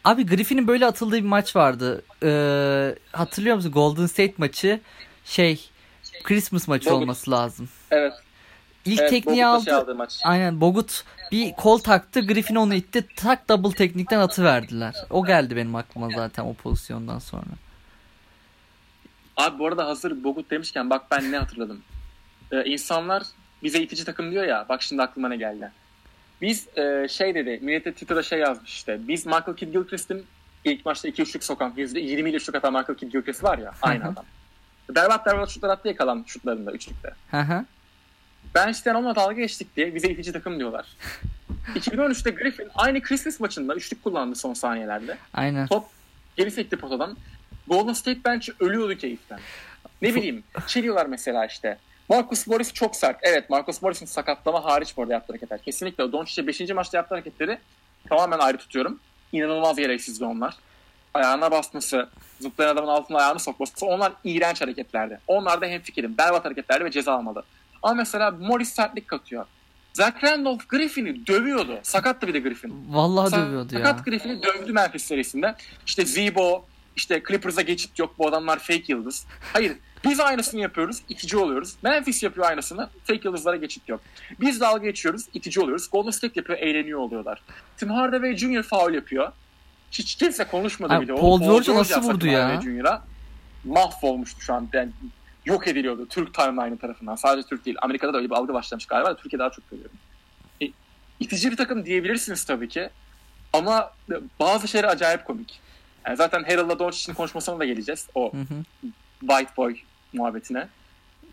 Abi 0.03 0.25
Griffin'in 0.25 0.67
böyle 0.67 0.85
atıldığı 0.85 1.15
bir 1.15 1.21
maç 1.21 1.55
vardı. 1.55 2.01
Ee, 2.23 2.95
hatırlıyor 3.11 3.55
musun? 3.55 3.71
Golden 3.71 4.05
State 4.05 4.33
maçı 4.37 4.79
şey 5.25 5.69
Christmas 6.23 6.67
maçı 6.67 6.85
Bogut. 6.89 7.01
olması 7.01 7.31
lazım. 7.31 7.69
Evet. 7.91 8.13
İlk 8.85 8.99
evet 8.99 9.09
tekniği 9.09 9.45
Bogut'la 9.45 9.77
aldı. 9.77 9.85
Şey 9.85 9.95
maç. 9.95 10.19
Aynen 10.23 10.61
Bogut 10.61 11.03
bir 11.31 11.53
kol 11.53 11.77
taktı. 11.77 12.27
Griffin 12.27 12.55
onu 12.55 12.73
itti. 12.73 13.07
Tak 13.15 13.49
double 13.49 13.71
teknikten 13.75 14.19
atı 14.19 14.43
verdiler. 14.43 14.95
O 15.09 15.25
geldi 15.25 15.55
benim 15.55 15.75
aklıma 15.75 16.09
zaten 16.15 16.43
o 16.43 16.53
pozisyondan 16.53 17.19
sonra. 17.19 17.43
Abi 19.37 19.59
bu 19.59 19.67
arada 19.67 19.87
hazır 19.87 20.23
Bogut 20.23 20.51
demişken 20.51 20.89
bak 20.89 21.11
ben 21.11 21.31
ne 21.31 21.37
hatırladım. 21.37 21.81
Ee, 22.51 22.63
insanlar 22.63 23.23
bize 23.63 23.81
itici 23.81 24.05
takım 24.05 24.31
diyor 24.31 24.43
ya. 24.45 24.65
Bak 24.69 24.81
şimdi 24.81 25.01
aklıma 25.01 25.29
ne 25.29 25.35
geldi. 25.37 25.71
Biz 26.41 26.77
e, 26.77 27.07
şey 27.09 27.35
dedi. 27.35 27.59
Millete 27.61 27.91
Twitter'da 27.91 28.23
şey 28.23 28.39
yazmış 28.39 28.73
işte. 28.73 28.99
Biz 29.07 29.25
Michael 29.25 29.55
Kidd 29.55 29.73
Gilchrist'in 29.73 30.25
ilk 30.63 30.85
maçta 30.85 31.07
2 31.07 31.21
üçlük 31.21 31.43
sokan 31.43 31.71
%20 31.77 31.99
ile 32.29 32.37
üçlük 32.37 32.55
atan 32.55 32.73
Michael 32.73 32.97
Kidd 32.97 33.11
Gilchrist 33.11 33.43
var 33.43 33.57
ya. 33.57 33.71
Aynı 33.81 34.03
adam. 34.03 34.25
Berbat 34.95 35.25
berbat 35.25 35.49
şutlar 35.49 35.69
attı 35.69 35.87
ya 35.87 35.95
kalan 35.95 36.23
şutlarında 36.27 36.71
üçlükte. 36.71 37.13
Ben 38.55 38.69
işte 38.69 38.93
onunla 38.93 39.15
dalga 39.15 39.33
geçtik 39.33 39.75
diye 39.75 39.95
bize 39.95 40.09
itici 40.09 40.33
takım 40.33 40.59
diyorlar. 40.59 40.85
2013'te 41.75 42.31
Griffin 42.31 42.67
aynı 42.75 43.01
Christmas 43.01 43.39
maçında 43.39 43.75
üçlük 43.75 44.03
kullandı 44.03 44.35
son 44.35 44.53
saniyelerde. 44.53 45.17
Aynen. 45.33 45.67
Top 45.67 45.85
geri 46.35 46.51
sekti 46.51 46.75
potadan. 46.77 47.17
Golden 47.67 47.93
State 47.93 48.23
bench 48.25 48.49
ölüyordu 48.59 48.95
keyiften. 48.95 49.39
Ne 50.01 50.15
bileyim 50.15 50.43
çeliyorlar 50.67 51.05
mesela 51.05 51.45
işte. 51.45 51.77
Marcus 52.09 52.47
Morris 52.47 52.73
çok 52.73 52.95
sert. 52.95 53.19
Evet 53.21 53.49
Marcus 53.49 53.81
Morris'in 53.81 54.05
sakatlama 54.05 54.65
hariç 54.65 54.97
bu 54.97 55.01
arada 55.01 55.13
yaptığı 55.13 55.33
hareketler. 55.33 55.61
Kesinlikle 55.61 56.11
Doncic'e 56.11 56.47
5. 56.47 56.69
maçta 56.69 56.97
yaptığı 56.97 57.15
hareketleri 57.15 57.59
tamamen 58.09 58.39
ayrı 58.39 58.57
tutuyorum. 58.57 58.99
İnanılmaz 59.31 59.77
gereksizdi 59.77 60.25
onlar. 60.25 60.55
Ayağına 61.13 61.51
basması, 61.51 62.09
zıplayan 62.39 62.73
adamın 62.73 62.87
altına 62.87 63.17
ayağını 63.17 63.39
sokması 63.39 63.85
onlar 63.85 64.13
iğrenç 64.23 64.61
hareketlerdi. 64.61 65.19
Onlar 65.27 65.61
da 65.61 65.65
hemfikirim. 65.65 66.17
Berbat 66.17 66.45
hareketlerdi 66.45 66.85
ve 66.85 66.91
ceza 66.91 67.13
almalı. 67.13 67.43
Ama 67.83 67.93
mesela 67.93 68.31
Morris 68.31 68.69
sertlik 68.69 69.07
katıyor. 69.07 69.45
Zach 69.93 70.23
Randolph 70.23 70.67
Griffin'i 70.69 71.27
dövüyordu. 71.27 71.79
Sakattı 71.83 72.27
bir 72.27 72.33
de 72.33 72.39
Griffin. 72.39 72.85
Vallahi 72.89 73.29
Sakat 73.29 73.47
dövüyordu 73.47 73.75
ya. 73.75 73.85
Sakat 73.85 74.05
Griffin'i 74.05 74.43
dövdü 74.43 74.71
Memphis 74.71 75.03
serisinde. 75.03 75.55
İşte 75.85 76.05
Zebo, 76.05 76.65
işte 76.95 77.23
Clippers'a 77.27 77.61
geçit 77.61 77.99
yok 77.99 78.15
bu 78.17 78.27
adamlar 78.27 78.59
fake 78.59 78.83
yıldız. 78.87 79.25
Hayır 79.53 79.77
biz 80.05 80.19
aynısını 80.19 80.61
yapıyoruz, 80.61 81.01
itici 81.09 81.37
oluyoruz. 81.37 81.75
Memphis 81.83 82.23
yapıyor 82.23 82.47
aynısını, 82.47 82.89
fake 83.03 83.21
yıldızlara 83.23 83.55
geçit 83.55 83.89
yok. 83.89 84.01
Biz 84.39 84.61
dalga 84.61 84.83
geçiyoruz, 84.83 85.25
itici 85.33 85.63
oluyoruz. 85.63 85.89
Golden 85.91 86.11
State 86.11 86.33
yapıyor, 86.35 86.59
eğleniyor 86.59 86.99
oluyorlar. 86.99 87.41
Tim 87.77 87.89
Hardaway 87.89 88.37
Jr. 88.37 88.63
faul 88.63 88.93
yapıyor. 88.93 89.31
Hiç 89.91 90.15
kimse 90.15 90.43
konuşmadı 90.43 90.93
Abi, 90.93 91.03
bile. 91.03 91.15
Paul 91.15 91.27
Oğlum, 91.27 91.43
George 91.43 91.73
nasıl 91.73 92.01
vurdu 92.01 92.27
ya? 92.27 92.61
Jr.'a 92.61 93.03
mahvolmuştu 93.63 94.41
şu 94.41 94.53
an. 94.53 94.69
Yani 94.73 94.91
yok 95.45 95.67
ediliyordu 95.67 96.07
Türk 96.09 96.33
timeline'ı 96.33 96.77
tarafından. 96.77 97.15
Sadece 97.15 97.47
Türk 97.47 97.65
değil. 97.65 97.77
Amerika'da 97.81 98.13
da 98.13 98.17
öyle 98.17 98.29
bir 98.29 98.35
algı 98.35 98.53
başlamış 98.53 98.85
galiba 98.85 99.09
da 99.09 99.15
Türkiye'de 99.15 99.39
daha 99.39 99.49
çok 99.49 99.69
görüyorum. 99.71 99.97
E, 100.61 100.65
itici 101.19 101.51
bir 101.51 101.57
takım 101.57 101.85
diyebilirsiniz 101.85 102.43
tabii 102.43 102.69
ki. 102.69 102.89
Ama 103.53 103.91
bazı 104.39 104.67
şeyler 104.67 104.87
acayip 104.87 105.25
komik. 105.25 105.59
Yani 106.05 106.17
zaten 106.17 106.43
Harold'la 106.43 106.79
Doncic'in 106.79 107.13
konuşmasına 107.13 107.59
da 107.59 107.65
geleceğiz. 107.65 108.07
O 108.15 108.33
Hı 108.33 108.37
hı. 108.37 108.87
White 109.19 109.51
Boy 109.57 109.75
muhabbetine. 110.13 110.67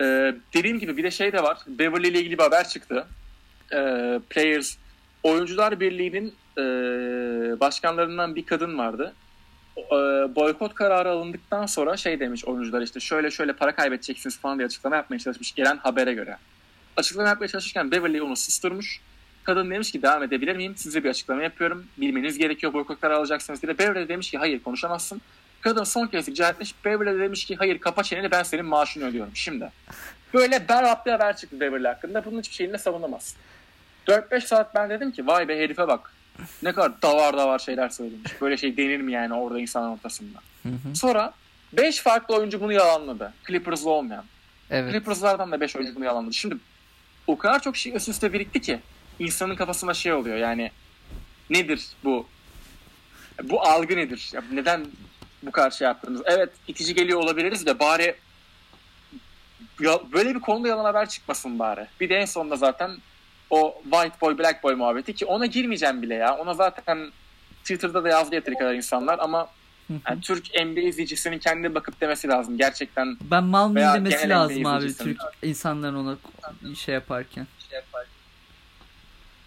Ee, 0.01 0.35
dediğim 0.55 0.79
gibi 0.79 0.97
bir 0.97 1.05
de 1.05 1.11
şey 1.11 1.33
de 1.33 1.43
var. 1.43 1.59
Beverly 1.67 2.09
ile 2.09 2.19
ilgili 2.19 2.39
bir 2.39 2.43
haber 2.43 2.69
çıktı. 2.69 3.07
Ee, 3.73 4.21
Players 4.31 4.77
Oyuncular 5.23 5.81
Birliği'nin 5.81 6.35
e, 6.59 6.63
başkanlarından 7.61 8.37
bir 8.37 8.47
kadın 8.47 8.79
vardı. 8.79 9.15
E, 9.79 9.97
boykot 10.35 10.75
kararı 10.75 11.11
alındıktan 11.11 11.67
sonra 11.67 11.97
şey 11.97 12.21
demiş 12.21 12.45
oyuncular 12.45 12.83
işte 12.83 13.01
şöyle 13.01 13.31
şöyle 13.31 13.53
para 13.53 13.75
kaybedeceksiniz 13.75 14.39
falan 14.39 14.59
diye 14.59 14.67
açıklama 14.67 14.97
yapmaya 14.97 15.19
çalışmış 15.19 15.53
gelen 15.53 15.77
habere 15.77 16.15
göre. 16.15 16.37
Açıklama 16.97 17.29
yapmaya 17.29 17.49
çalışırken 17.49 17.91
Beverly 17.91 18.23
onu 18.23 18.37
susturmuş. 18.37 19.01
Kadın 19.45 19.71
demiş 19.71 19.93
ki 19.93 20.03
devam 20.03 20.23
edebilir 20.23 20.57
miyim? 20.57 20.77
Size 20.77 21.05
bir 21.05 21.11
açıklama 21.11 21.43
yapıyorum. 21.43 21.87
Bilmeniz 21.99 22.39
gerekiyor 22.39 22.73
boykot 22.73 23.01
kararı 23.01 23.19
alacaksınız 23.19 23.63
diye. 23.63 23.79
Beverly 23.79 24.09
demiş 24.09 24.31
ki 24.31 24.39
hayır 24.39 24.63
konuşamazsın. 24.63 25.21
Kadın 25.61 25.85
son 25.85 26.07
kez 26.07 26.29
rica 26.29 26.49
etmiş. 26.49 26.75
Beverly 26.85 27.21
demiş 27.21 27.45
ki 27.45 27.57
hayır 27.57 27.79
kapa 27.79 28.03
çeneni 28.03 28.31
ben 28.31 28.43
senin 28.43 28.65
maaşını 28.65 29.05
ödüyorum 29.05 29.33
şimdi. 29.37 29.71
Böyle 30.35 30.69
berbat 30.69 31.07
bir 31.07 31.11
haber 31.11 31.37
çıktı 31.37 31.61
Beverly 31.61 31.87
hakkında. 31.87 32.25
Bunun 32.25 32.39
hiçbir 32.39 32.55
şeyini 32.55 32.79
savunamaz. 32.79 33.37
4-5 34.07 34.41
saat 34.41 34.75
ben 34.75 34.91
dedim 34.91 35.13
ki 35.13 35.27
vay 35.27 35.49
be 35.49 35.59
herife 35.59 35.89
bak. 35.89 36.13
Ne 36.63 36.73
kadar 36.73 37.03
davar 37.03 37.37
davar 37.37 37.59
şeyler 37.59 37.89
söylemiş. 37.89 38.41
Böyle 38.41 38.57
şey 38.57 38.77
denir 38.77 39.01
mi 39.01 39.13
yani 39.13 39.35
orada 39.35 39.61
insanın 39.61 39.89
ortasında. 39.89 40.39
Hı 40.63 40.69
hı. 40.69 40.97
Sonra 40.97 41.33
5 41.73 42.01
farklı 42.01 42.37
oyuncu 42.37 42.61
bunu 42.61 42.73
yalanladı. 42.73 43.33
Clippers'lı 43.47 43.91
olmayan. 43.91 44.25
Evet. 44.71 44.93
Clippers'lardan 44.93 45.53
da 45.53 45.61
5 45.61 45.77
oyuncu 45.77 45.95
bunu 45.95 46.05
yalanladı. 46.05 46.35
Şimdi 46.35 46.57
o 47.27 47.39
kadar 47.39 47.63
çok 47.63 47.77
şey 47.77 47.97
üst 47.97 48.09
üste 48.09 48.33
birikti 48.33 48.61
ki 48.61 48.81
insanın 49.25 49.57
kafasında 49.57 49.95
şey 49.95 50.13
oluyor 50.13 50.37
yani 50.37 50.71
nedir 51.51 51.87
bu 52.05 52.27
bu 53.43 53.63
algı 53.63 53.97
nedir? 53.97 54.31
Ya 54.33 54.43
neden 54.53 54.87
bu 55.43 55.51
kadar 55.51 55.71
şey 55.71 55.87
yaptınız? 55.87 56.23
Evet 56.25 56.51
itici 56.69 56.95
geliyor 56.95 57.21
olabiliriz 57.21 57.67
de 57.67 57.79
bari 57.79 58.15
ya, 59.81 60.01
böyle 60.13 60.35
bir 60.35 60.41
konuda 60.41 60.69
yalan 60.69 60.85
haber 60.85 61.09
çıkmasın 61.09 61.59
bari. 61.59 61.87
Bir 62.01 62.09
de 62.09 62.17
en 62.17 62.25
sonunda 62.25 62.57
zaten 62.57 62.91
o 63.51 63.83
white 63.91 64.21
boy 64.21 64.39
black 64.39 64.63
boy 64.63 64.75
muhabbeti 64.75 65.15
ki 65.15 65.27
ona 65.27 65.47
girmeyeceğim 65.47 66.03
bile 66.03 66.15
ya. 66.15 66.37
Ona 66.37 66.55
zaten 66.55 67.13
Twitter'da 67.61 68.05
da 68.05 68.09
yazdı 68.09 68.35
yeteri 68.35 68.55
kadar 68.55 68.75
insanlar 68.75 69.19
ama 69.19 69.49
yani 70.09 70.21
Türk 70.21 70.45
NBA 70.65 70.81
izleyicisinin 70.81 71.39
kendine 71.39 71.75
bakıp 71.75 72.01
demesi 72.01 72.29
lazım. 72.29 72.59
Gerçekten 72.59 73.17
Ben 73.31 73.45
mal 73.45 73.69
mı 73.69 73.75
Veya 73.75 73.95
demesi 73.95 74.29
lazım 74.29 74.67
abi. 74.67 74.97
Türk 74.97 75.21
insanların 75.43 75.95
ona 75.95 76.17
şey 76.75 76.95
yaparken. 76.95 77.47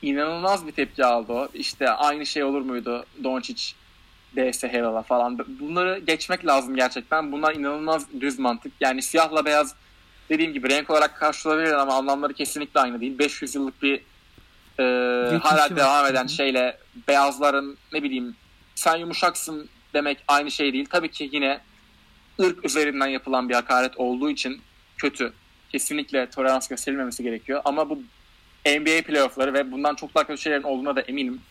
İnanılmaz 0.09 0.67
bir 0.67 0.71
tepki 0.71 1.05
aldı 1.05 1.33
o. 1.33 1.47
İşte 1.53 1.89
aynı 1.89 2.25
şey 2.25 2.43
olur 2.43 2.61
muydu 2.61 3.05
Doncic 3.23 3.73
DS 4.35 4.63
Hero'la 4.63 5.01
falan. 5.01 5.39
Bunları 5.59 5.99
geçmek 5.99 6.45
lazım 6.45 6.75
gerçekten. 6.75 7.31
Bunlar 7.31 7.55
inanılmaz 7.55 8.05
düz 8.21 8.39
mantık. 8.39 8.73
Yani 8.79 9.01
siyahla 9.01 9.45
beyaz 9.45 9.75
dediğim 10.29 10.53
gibi 10.53 10.69
renk 10.69 10.89
olarak 10.89 11.15
karşılanabilir 11.19 11.73
ama 11.73 11.93
anlamları 11.95 12.33
kesinlikle 12.33 12.79
aynı 12.79 13.01
değil. 13.01 13.19
500 13.19 13.55
yıllık 13.55 13.81
bir 13.81 13.93
e, 14.79 15.23
Geçmişi 15.23 15.43
hala 15.43 15.61
var. 15.63 15.75
devam 15.75 16.05
eden 16.05 16.27
şeyle 16.27 16.77
beyazların 17.07 17.77
ne 17.93 18.03
bileyim 18.03 18.35
sen 18.75 18.95
yumuşaksın 18.95 19.69
demek 19.93 20.17
aynı 20.27 20.51
şey 20.51 20.73
değil. 20.73 20.85
Tabii 20.91 21.11
ki 21.11 21.29
yine 21.31 21.59
ırk 22.41 22.65
üzerinden 22.65 23.07
yapılan 23.07 23.49
bir 23.49 23.53
hakaret 23.53 23.97
olduğu 23.97 24.29
için 24.29 24.61
kötü. 24.97 25.33
Kesinlikle 25.71 26.29
tolerans 26.29 26.67
gösterilmemesi 26.67 27.23
gerekiyor. 27.23 27.61
Ama 27.65 27.89
bu 27.89 27.99
NBA 28.65 29.01
playoffları 29.01 29.53
ve 29.53 29.71
bundan 29.71 29.95
çok 29.95 30.15
daha 30.15 30.27
kötü 30.27 30.41
şeylerin 30.41 30.63
olduğuna 30.63 30.95
da 30.95 31.01
eminim. 31.01 31.41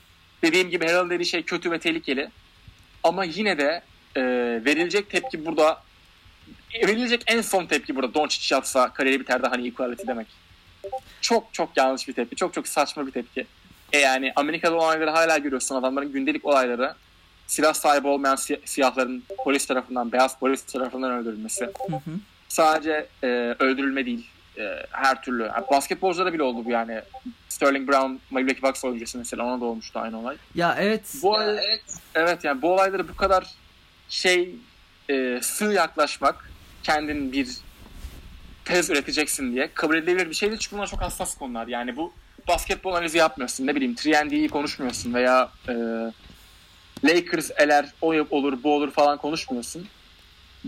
Dediğim 0.43 0.71
gibi 0.71 0.87
Herald 0.87 1.11
dediği 1.11 1.27
şey 1.27 1.43
kötü 1.43 1.71
ve 1.71 1.79
tehlikeli. 1.79 2.31
Ama 3.03 3.25
yine 3.25 3.59
de 3.59 3.83
e, 4.17 4.23
verilecek 4.65 5.11
tepki 5.11 5.47
burada 5.47 5.83
verilecek 6.87 7.23
en 7.27 7.41
son 7.41 7.67
tepki 7.67 7.97
burada 7.97 8.15
Doncic 8.15 8.55
yapsa 8.55 8.93
kariyeri 8.93 9.21
biterdi 9.21 9.47
hani 9.47 9.69
equality 9.69 10.03
demek. 10.07 10.27
Çok 11.21 11.55
çok 11.55 11.77
yanlış 11.77 12.09
bir 12.09 12.13
tepki. 12.13 12.37
Çok 12.37 12.55
çok 12.55 12.69
saçma 12.69 13.07
bir 13.07 13.13
tepki. 13.13 13.47
E 13.93 13.99
yani 13.99 14.33
Amerika'da 14.37 14.75
olayları 14.77 15.11
hala 15.11 15.39
görüyorsun. 15.39 15.75
Adamların 15.75 16.13
gündelik 16.13 16.45
olayları 16.45 16.95
silah 17.47 17.75
sahibi 17.75 18.09
olmayan 18.09 18.37
si- 18.37 18.61
siyahların 18.65 19.25
polis 19.45 19.67
tarafından, 19.67 20.13
beyaz 20.13 20.39
polis 20.39 20.63
tarafından 20.63 21.13
öldürülmesi. 21.13 21.65
Hı 21.65 21.97
hı. 21.97 22.11
Sadece 22.49 23.07
e, 23.23 23.27
öldürülme 23.59 24.07
değil. 24.07 24.27
E, 24.59 24.87
her 24.91 25.23
türlü. 25.23 25.43
Yani 25.43 25.65
basketbolculara 25.71 26.33
bile 26.33 26.43
oldu 26.43 26.65
bu 26.65 26.71
yani. 26.71 27.01
Sterling 27.49 27.91
Brown, 27.91 28.13
Milwaukee 28.31 28.63
Bucks 28.63 28.85
oyuncusu 28.85 29.19
mesela 29.19 29.45
ona 29.45 29.61
da 29.61 29.65
olmuştu 29.65 29.99
aynı 29.99 30.19
olay. 30.19 30.37
Ya 30.55 30.77
evet. 30.79 31.03
Bu 31.23 31.43
evet. 31.43 31.83
evet 32.15 32.45
yani 32.45 32.63
bu 32.63 32.73
olayları 32.73 33.09
bu 33.09 33.17
kadar 33.17 33.47
şey 34.09 34.55
e, 35.11 35.39
sığ 35.43 35.65
yaklaşmak 35.65 36.51
kendin 36.83 37.33
bir 37.33 37.49
tez 38.65 38.91
üreteceksin 38.91 39.53
diye 39.53 39.71
kabul 39.75 39.97
edilebilir 39.97 40.31
bir 40.31 40.35
şey 40.35 40.49
değil 40.49 40.61
çünkü 40.61 40.77
bunlar 40.77 40.87
çok 40.87 41.03
hassas 41.03 41.39
konular. 41.39 41.67
Yani 41.67 41.97
bu 41.97 42.13
basketbol 42.49 42.95
analizi 42.95 43.19
yapmıyorsun. 43.19 43.67
Ne 43.67 43.75
bileyim 43.75 43.97
3 44.45 44.51
konuşmuyorsun 44.51 45.15
veya 45.15 45.49
e, 45.69 45.75
Lakers 47.05 47.51
eler 47.57 47.87
o 48.03 48.15
olur 48.31 48.63
bu 48.63 48.75
olur 48.75 48.91
falan 48.91 49.19
konuşmuyorsun. 49.19 49.87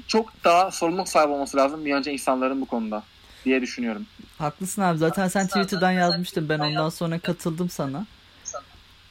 Çok 0.06 0.44
daha 0.44 0.70
sorumluluk 0.70 1.08
sahibi 1.08 1.32
olması 1.32 1.56
lazım 1.56 1.84
bir 1.84 1.94
önce 1.94 2.12
insanların 2.12 2.60
bu 2.60 2.66
konuda 2.66 3.02
diye 3.46 3.62
düşünüyorum. 3.62 4.06
Haklısın 4.38 4.82
abi. 4.82 4.98
Zaten 4.98 5.28
sen 5.28 5.46
Twitter'dan 5.46 5.92
yazmıştın. 5.92 6.48
Ben 6.48 6.58
ondan 6.58 6.88
sonra 6.88 7.18
katıldım 7.18 7.70
sana. 7.70 8.06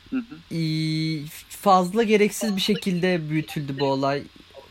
Hı 0.09 0.17
hı. 0.17 0.55
Ee, 0.55 1.25
fazla 1.49 2.03
gereksiz 2.03 2.55
bir 2.55 2.61
şekilde 2.61 3.29
büyütüldü 3.29 3.79
bu 3.79 3.85
olay. 3.85 4.23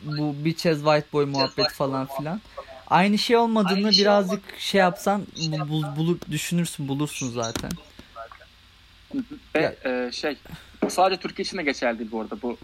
Bu 0.03 0.35
Bitches 0.45 0.77
White 0.77 1.07
Boy 1.13 1.25
muhabbet 1.25 1.71
falan 1.71 2.07
filan. 2.17 2.41
Aynı 2.87 3.17
şey 3.17 3.37
olmadığını 3.37 3.91
birazcık 3.91 4.59
şey 4.59 4.79
yapsan 4.79 5.27
bu, 5.37 5.69
bul, 5.69 5.95
bulur, 5.95 6.17
düşünürsün 6.31 6.87
bulursun 6.87 7.31
zaten. 7.31 7.71
Ve 9.55 9.75
e, 9.85 10.11
şey 10.11 10.37
sadece 10.89 11.21
Türkiye 11.21 11.43
için 11.43 11.57
de 11.57 11.63
geçerli 11.63 11.99
değil 11.99 12.11
bu 12.11 12.21
arada 12.21 12.41
bu. 12.41 12.57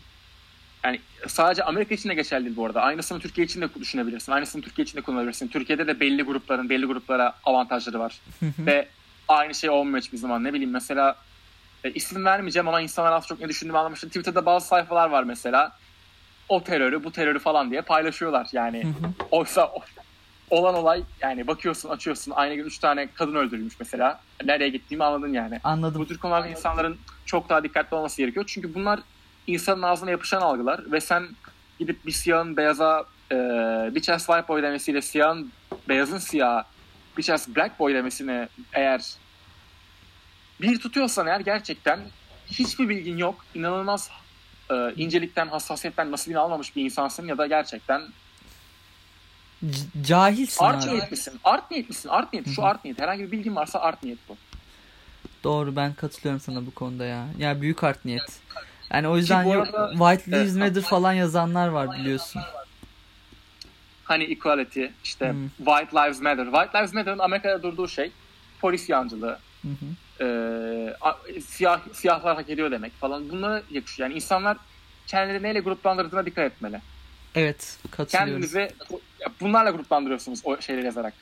Yani 0.83 0.99
sadece 1.27 1.63
Amerika 1.63 1.95
için 1.95 2.09
de 2.09 2.13
geçerli 2.13 2.55
bu 2.55 2.65
arada. 2.65 2.81
Aynısını 2.81 3.19
Türkiye 3.19 3.45
için 3.45 3.61
de 3.61 3.73
düşünebilirsin. 3.79 4.31
Aynısını 4.31 4.61
Türkiye 4.61 4.83
için 4.83 4.97
de 4.97 5.01
kullanabilirsin. 5.01 5.47
Türkiye'de 5.47 5.87
de 5.87 5.99
belli 5.99 6.23
grupların 6.23 6.69
belli 6.69 6.85
gruplara 6.85 7.33
avantajları 7.43 7.99
var. 7.99 8.21
Ve 8.59 8.87
aynı 9.27 9.55
şey 9.55 9.69
olmuyor 9.69 10.01
hiçbir 10.01 10.17
zaman. 10.17 10.43
Ne 10.43 10.53
bileyim 10.53 10.71
mesela 10.71 11.15
e, 11.83 11.91
isim 11.91 12.25
vermeyeceğim 12.25 12.67
ama 12.67 12.81
insanlar 12.81 13.11
az 13.11 13.27
çok 13.27 13.39
ne 13.39 13.49
düşündüğümü 13.49 13.77
anlamıştır. 13.77 14.07
Twitter'da 14.07 14.45
bazı 14.45 14.67
sayfalar 14.67 15.09
var 15.09 15.23
mesela. 15.23 15.77
O 16.49 16.63
terörü, 16.63 17.03
bu 17.03 17.11
terörü 17.11 17.39
falan 17.39 17.71
diye 17.71 17.81
paylaşıyorlar. 17.81 18.47
Yani 18.51 18.93
oysa 19.31 19.71
olan 20.49 20.75
olay 20.75 21.03
yani 21.21 21.47
bakıyorsun 21.47 21.89
açıyorsun 21.89 22.31
aynı 22.35 22.55
gün 22.55 22.65
3 22.65 22.79
tane 22.79 23.07
kadın 23.13 23.35
öldürülmüş 23.35 23.79
mesela. 23.79 24.19
Nereye 24.45 24.69
gittiğimi 24.69 25.03
anladın 25.03 25.33
yani. 25.33 25.59
Anladım. 25.63 26.01
Bu 26.01 26.07
tür 26.07 26.17
konularda 26.17 26.47
insanların 26.47 26.97
çok 27.25 27.49
daha 27.49 27.63
dikkatli 27.63 27.95
olması 27.95 28.17
gerekiyor. 28.17 28.45
Çünkü 28.47 28.73
bunlar 28.73 28.99
insanın 29.47 29.82
ağzına 29.82 30.12
yapışan 30.12 30.41
algılar 30.41 30.91
ve 30.91 31.01
sen 31.01 31.27
gidip 31.80 32.06
bir 32.06 32.12
siyahın 32.12 32.58
beyaza 32.58 33.06
e, 33.32 33.36
bitch 33.95 34.10
ass 34.10 34.25
white 34.25 34.47
boy 34.47 34.63
demesiyle 34.63 35.01
siyahın 35.01 35.51
beyazın 35.89 36.17
siyah 36.17 36.63
bitch 37.17 37.30
ass 37.30 37.47
black 37.47 37.80
boy 37.80 37.93
demesini 37.93 38.47
eğer 38.73 39.01
bir 40.62 40.80
tutuyorsan 40.80 41.27
eğer 41.27 41.39
gerçekten 41.39 41.99
hiçbir 42.47 42.89
bilgin 42.89 43.17
yok. 43.17 43.45
inanılmaz 43.56 44.10
e, 44.71 44.93
incelikten, 44.95 45.47
hassasiyetten 45.47 46.12
nasibini 46.12 46.39
almamış 46.39 46.75
bir 46.75 46.86
insansın 46.86 47.27
ya 47.27 47.38
da 47.38 47.47
gerçekten 47.47 48.01
C- 49.69 50.04
cahilsin 50.04 50.65
art 50.65 50.84
abi. 50.84 50.91
niyetlisin. 50.91 51.39
Art 51.43 51.71
niyetlisin. 51.71 52.10
Art 52.10 52.34
niyet. 52.34 52.56
Şu 52.56 52.63
art 52.63 52.84
niyet. 52.86 52.99
Herhangi 52.99 53.23
bir 53.23 53.32
bilgin 53.32 53.56
varsa 53.56 53.80
art 53.80 54.04
niyet 54.04 54.19
bu. 54.30 54.38
Doğru 55.43 55.75
ben 55.75 55.93
katılıyorum 55.93 56.39
sana 56.39 56.65
bu 56.65 56.71
konuda 56.71 57.06
ya. 57.06 57.27
Ya 57.38 57.62
büyük 57.62 57.84
art 57.84 58.06
niyet. 58.06 58.21
Yani 58.56 58.65
o 59.08 59.17
yüzden 59.17 59.45
bu 59.45 59.54
yok, 59.54 59.67
arada- 59.75 59.91
White 59.91 60.32
Lives 60.32 60.51
Evet. 60.58 60.67
Matter 60.75 60.89
falan 60.89 61.13
yazanlar 61.13 61.67
var 61.67 61.91
biliyorsun. 61.99 62.41
hani 64.04 64.23
equality, 64.23 64.86
işte 65.04 65.30
Hmm. 65.32 65.47
White 65.58 65.95
Lives 65.97 66.21
Matter. 66.21 66.45
White 66.45 66.77
Lives 66.80 66.93
Matter'ın 66.93 67.19
Amerika'da 67.19 67.63
durduğu 67.63 67.88
şey 67.88 68.12
polis 68.62 68.89
yancılığı, 68.89 69.39
Hı 69.62 69.67
hı. 69.67 70.25
e, 70.25 71.41
siyah 71.41 71.82
siyahlar 71.93 72.36
hak 72.36 72.49
ediyor 72.49 72.71
demek 72.71 72.93
falan. 72.99 73.30
Bunlara 73.30 73.62
yakışıyor. 73.71 74.10
Yani 74.10 74.15
insanlar 74.15 74.58
kendileri 75.08 75.43
neyle 75.43 75.60
gruplandırdığına 75.60 76.25
dikkat 76.25 76.51
etmeli. 76.51 76.80
Evet 77.36 77.77
katılıyorum. 77.91 78.32
Kendinizi 78.32 78.71
bunlarla 79.41 79.71
gruplandırıyorsunuz 79.71 80.39
o 80.43 80.62
şeyleri 80.62 80.86
yazarak. 80.86 81.13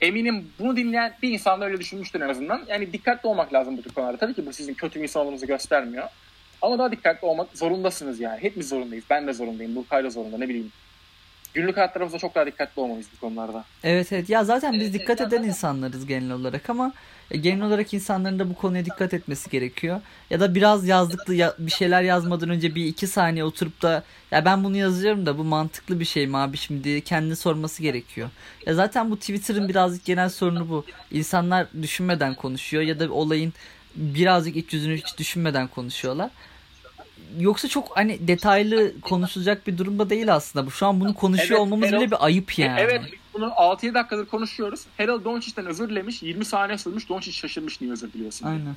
Eminim 0.00 0.48
bunu 0.58 0.76
dinleyen 0.76 1.14
bir 1.22 1.30
insan 1.30 1.60
da 1.60 1.64
öyle 1.64 1.80
düşünmüştür 1.80 2.20
en 2.20 2.28
azından. 2.28 2.62
Yani 2.68 2.92
dikkatli 2.92 3.26
olmak 3.26 3.52
lazım 3.52 3.76
bu 3.76 3.82
tür 3.82 3.90
konularda. 3.90 4.16
Tabii 4.16 4.34
ki 4.34 4.46
bu 4.46 4.52
sizin 4.52 4.74
kötü 4.74 4.98
bir 4.98 5.02
insan 5.04 5.22
olduğunuzu 5.22 5.46
göstermiyor. 5.46 6.08
Ama 6.62 6.78
daha 6.78 6.92
dikkatli 6.92 7.26
olmak 7.26 7.48
zorundasınız 7.54 8.20
yani. 8.20 8.42
Hepimiz 8.42 8.68
zorundayız. 8.68 9.04
Ben 9.10 9.26
de 9.26 9.32
zorundayım. 9.32 9.76
Burkay 9.76 10.04
da 10.04 10.10
zorunda 10.10 10.38
ne 10.38 10.48
bileyim. 10.48 10.72
Günlük 11.54 11.76
hayatlarımızda 11.76 12.18
çok 12.18 12.34
daha 12.34 12.46
dikkatli 12.46 12.80
olmalıyız 12.80 13.06
bu 13.16 13.20
konularda. 13.20 13.64
Evet 13.84 14.12
evet 14.12 14.28
ya 14.30 14.44
zaten 14.44 14.72
biz 14.72 14.94
dikkat 14.94 15.20
eden 15.20 15.42
insanlarız 15.42 16.06
genel 16.06 16.30
olarak 16.30 16.70
ama 16.70 16.92
e, 17.30 17.38
genel 17.38 17.62
olarak 17.66 17.94
insanların 17.94 18.38
da 18.38 18.50
bu 18.50 18.54
konuya 18.54 18.84
dikkat 18.84 19.14
etmesi 19.14 19.50
gerekiyor. 19.50 20.00
Ya 20.30 20.40
da 20.40 20.54
biraz 20.54 20.86
yazdıklı 20.88 21.34
ya- 21.34 21.54
bir 21.58 21.70
şeyler 21.70 22.02
yazmadan 22.02 22.48
önce 22.50 22.74
bir 22.74 22.86
iki 22.86 23.06
saniye 23.06 23.44
oturup 23.44 23.82
da 23.82 24.02
ya 24.30 24.44
ben 24.44 24.64
bunu 24.64 24.76
yazıyorum 24.76 25.26
da 25.26 25.38
bu 25.38 25.44
mantıklı 25.44 26.00
bir 26.00 26.04
şey 26.04 26.26
mi 26.26 26.36
abi 26.36 26.56
şimdi 26.56 27.00
kendini 27.00 27.36
sorması 27.36 27.82
gerekiyor. 27.82 28.30
Ya 28.66 28.74
zaten 28.74 29.10
bu 29.10 29.16
Twitter'ın 29.16 29.68
birazcık 29.68 30.04
genel 30.04 30.28
sorunu 30.28 30.68
bu. 30.68 30.84
İnsanlar 31.10 31.66
düşünmeden 31.82 32.34
konuşuyor 32.34 32.82
ya 32.82 33.00
da 33.00 33.12
olayın 33.12 33.52
birazcık 33.96 34.56
iç 34.56 34.72
yüzünü 34.72 34.96
hiç 34.96 35.18
düşünmeden 35.18 35.66
konuşuyorlar. 35.68 36.30
Yoksa 37.38 37.68
çok 37.68 37.96
hani 37.96 38.28
detaylı 38.28 39.00
konuşulacak 39.00 39.66
bir 39.66 39.78
durumda 39.78 40.10
değil 40.10 40.34
aslında 40.34 40.66
bu. 40.66 40.70
Şu 40.70 40.86
an 40.86 41.00
bunu 41.00 41.14
konuşuyor 41.14 41.50
Evet, 41.50 41.60
olmamız 41.60 41.92
bile 41.92 42.10
bir 42.10 42.24
ayıp 42.24 42.58
yani. 42.58 42.80
Evet 42.80 43.02
bunu 43.34 43.46
6-7 43.46 43.94
dakikadır 43.94 44.26
konuşuyoruz. 44.26 44.80
Herald 44.96 45.24
Doncic'ten 45.24 45.66
özür 45.66 45.88
dilemiş. 45.88 46.22
20 46.22 46.44
saniye 46.44 46.78
sürmüş. 46.78 47.08
Doncic 47.08 47.32
şaşırmış 47.32 47.80
niye 47.80 47.92
özür 47.92 48.12
diliyorsun. 48.12 48.46
diye. 48.48 48.58
Aynen. 48.58 48.76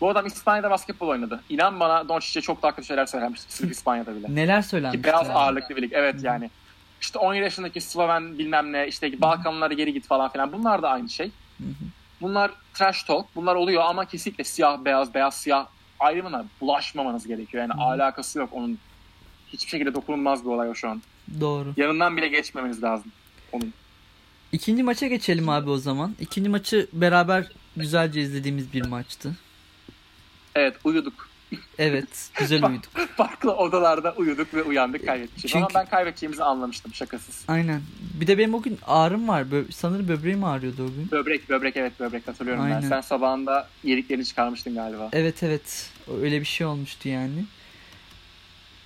Bu 0.00 0.10
adam 0.10 0.26
İspanya'da 0.26 0.70
basketbol 0.70 1.08
oynadı. 1.08 1.40
İnan 1.48 1.80
bana 1.80 2.08
Doncic'e 2.08 2.40
çok 2.40 2.62
daha 2.62 2.74
kötü 2.74 2.86
şeyler 2.86 3.06
söylenmişti. 3.06 3.52
Sırf 3.54 3.70
İspanya'da 3.70 4.16
bile. 4.16 4.34
Neler 4.34 4.62
Ki 4.62 4.68
söylenmiş? 4.68 5.04
beyaz 5.04 5.30
ağırlıklı 5.30 5.76
bir 5.76 5.82
lig. 5.82 5.92
Evet 5.94 6.16
yani. 6.22 6.50
İşte 7.00 7.18
17 7.18 7.44
yaşındaki 7.44 7.80
Sloven 7.80 8.38
bilmem 8.38 8.72
ne 8.72 8.88
işte 8.88 9.20
Balkanlara 9.20 9.74
geri 9.74 9.92
git 9.92 10.06
falan 10.06 10.32
filan. 10.32 10.52
Bunlar 10.52 10.82
da 10.82 10.88
aynı 10.90 11.08
şey. 11.08 11.30
Bunlar 12.20 12.50
trash 12.74 13.02
talk. 13.02 13.26
Bunlar 13.36 13.54
oluyor 13.54 13.82
ama 13.86 14.04
kesinlikle 14.04 14.44
siyah 14.44 14.84
beyaz 14.84 15.14
beyaz 15.14 15.34
siyah 15.34 15.66
ayrımına 16.02 16.44
bulaşmamanız 16.60 17.26
gerekiyor. 17.26 17.62
Yani 17.62 17.72
alakası 17.72 18.38
yok 18.38 18.48
onun. 18.52 18.78
Hiçbir 19.48 19.70
şekilde 19.70 19.94
dokunulmaz 19.94 20.44
bir 20.44 20.50
olay 20.50 20.70
o 20.70 20.74
şu 20.74 20.88
an. 20.88 21.02
Doğru. 21.40 21.74
Yanından 21.76 22.16
bile 22.16 22.28
geçmemeniz 22.28 22.82
lazım. 22.82 23.12
Onun. 23.52 23.74
İkinci 24.52 24.82
maça 24.82 25.06
geçelim 25.06 25.48
abi 25.48 25.70
o 25.70 25.76
zaman. 25.78 26.14
İkinci 26.20 26.48
maçı 26.48 26.88
beraber 26.92 27.48
güzelce 27.76 28.20
izlediğimiz 28.20 28.72
bir 28.72 28.86
maçtı. 28.86 29.36
Evet 30.54 30.76
uyuduk. 30.84 31.31
Evet, 31.78 32.30
güzel 32.38 32.64
uyuduk. 32.64 32.92
Farklı 33.16 33.54
odalarda 33.56 34.12
uyuduk 34.16 34.54
ve 34.54 34.62
uyandık 34.62 35.06
kaybetmişiz. 35.06 35.56
Ama 35.56 35.66
Çünkü- 35.66 35.74
ben 35.74 35.86
kaybedeceğimizi 35.90 36.44
anlamıştım 36.44 36.94
şakasız. 36.94 37.44
Aynen. 37.48 37.80
Bir 38.20 38.26
de 38.26 38.38
benim 38.38 38.54
o 38.54 38.62
gün 38.62 38.78
ağrım 38.86 39.28
var. 39.28 39.42
Bö- 39.42 39.72
sanırım 39.72 40.08
böbreğim 40.08 40.44
ağrıyordu 40.44 40.82
o 40.84 40.86
gün. 40.86 41.10
Böbrek 41.10 41.48
böbrek 41.48 41.76
evet 41.76 42.00
böbrek 42.00 42.28
hatırlıyorum 42.28 42.64
Aynen. 42.64 42.82
ben. 42.82 42.88
Sen 42.88 43.00
sabahında 43.00 43.68
yediklerini 43.84 44.24
çıkarmıştın 44.24 44.74
galiba. 44.74 45.08
Evet 45.12 45.42
evet. 45.42 45.90
Öyle 46.22 46.40
bir 46.40 46.46
şey 46.46 46.66
olmuştu 46.66 47.08
yani. 47.08 47.44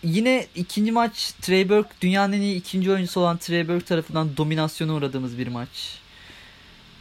Yine 0.02 0.46
ikinci 0.54 0.92
maç 0.92 1.32
Trey 1.42 1.68
Burke 1.68 1.88
dünyanın 2.00 2.32
en 2.32 2.40
iyi 2.40 2.56
ikinci 2.56 2.90
oyuncusu 2.92 3.20
olan 3.20 3.36
Trey 3.38 3.68
Burke 3.68 3.84
tarafından 3.84 4.36
dominasyona 4.36 4.94
uğradığımız 4.94 5.38
bir 5.38 5.46
maç. 5.48 5.98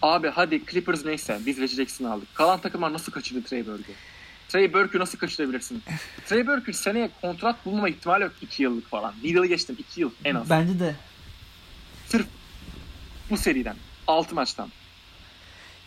Abi 0.02 0.30
hadi 0.30 0.66
Clippers 0.72 1.06
neyse 1.06 1.40
biz 1.46 1.58
Reggie 1.60 1.76
Jackson'ı 1.76 2.12
aldık. 2.12 2.36
Kalan 2.36 2.60
takımlar 2.62 2.94
nasıl 2.94 3.12
kaçırdı 3.12 3.44
Trey 3.44 3.68
Burke'ü? 3.68 3.94
Trey 4.56 4.74
Burke'ü 4.74 5.00
nasıl 5.00 5.18
kaçırabilirsin? 5.18 5.84
Trey 6.28 6.48
Burke'ün 6.48 6.74
seneye 6.74 7.10
kontrat 7.22 7.66
bulma 7.66 7.90
ihtimali 7.90 8.24
yok 8.24 8.34
2 8.42 8.64
yıllık 8.64 8.88
falan. 8.88 9.14
Bir 9.24 9.30
yılı 9.30 9.46
geçtim 9.46 9.76
2 9.80 10.02
yıl 10.02 10.12
en 10.26 10.36
az. 10.36 10.50
Bence 10.50 10.80
de. 10.80 10.96
Sırf 12.08 12.28
bu 13.30 13.38
seriden. 13.38 13.76
6 14.08 14.36
maçtan. 14.36 14.70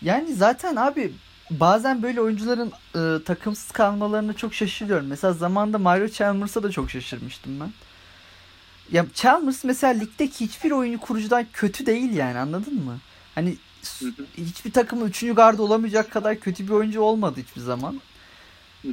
Yani 0.02 0.34
zaten 0.34 0.76
abi 0.76 1.12
bazen 1.50 2.02
böyle 2.02 2.20
oyuncuların 2.20 2.72
e, 2.94 3.24
takımsız 3.24 3.70
kalmalarına 3.70 4.32
çok 4.32 4.54
şaşırıyorum. 4.54 5.06
Mesela 5.06 5.32
zamanında 5.32 5.78
Mario 5.78 6.08
Chalmers'a 6.08 6.62
da 6.62 6.70
çok 6.70 6.90
şaşırmıştım 6.90 7.60
ben. 7.60 7.72
Ya 8.92 9.06
Chalmers 9.14 9.64
mesela 9.64 9.92
ligdeki 9.92 10.46
hiçbir 10.46 10.70
oyuncu 10.70 11.00
kurucudan 11.00 11.46
kötü 11.52 11.86
değil 11.86 12.12
yani 12.12 12.38
anladın 12.38 12.74
mı? 12.74 12.98
Hani 13.34 13.56
hiçbir 14.36 14.72
takımın 14.72 15.06
üçüncü 15.06 15.34
gardı 15.34 15.62
olamayacak 15.62 16.10
kadar 16.10 16.40
kötü 16.40 16.64
bir 16.64 16.72
oyuncu 16.72 17.00
olmadı 17.00 17.40
hiçbir 17.40 17.60
zaman. 17.60 18.00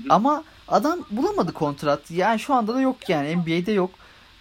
Ama 0.09 0.43
adam 0.67 0.99
bulamadı 1.11 1.53
kontrat. 1.53 2.11
Yani 2.11 2.39
şu 2.39 2.53
anda 2.53 2.75
da 2.75 2.81
yok 2.81 3.09
yani 3.09 3.35
NBA'de 3.35 3.71
yok. 3.71 3.89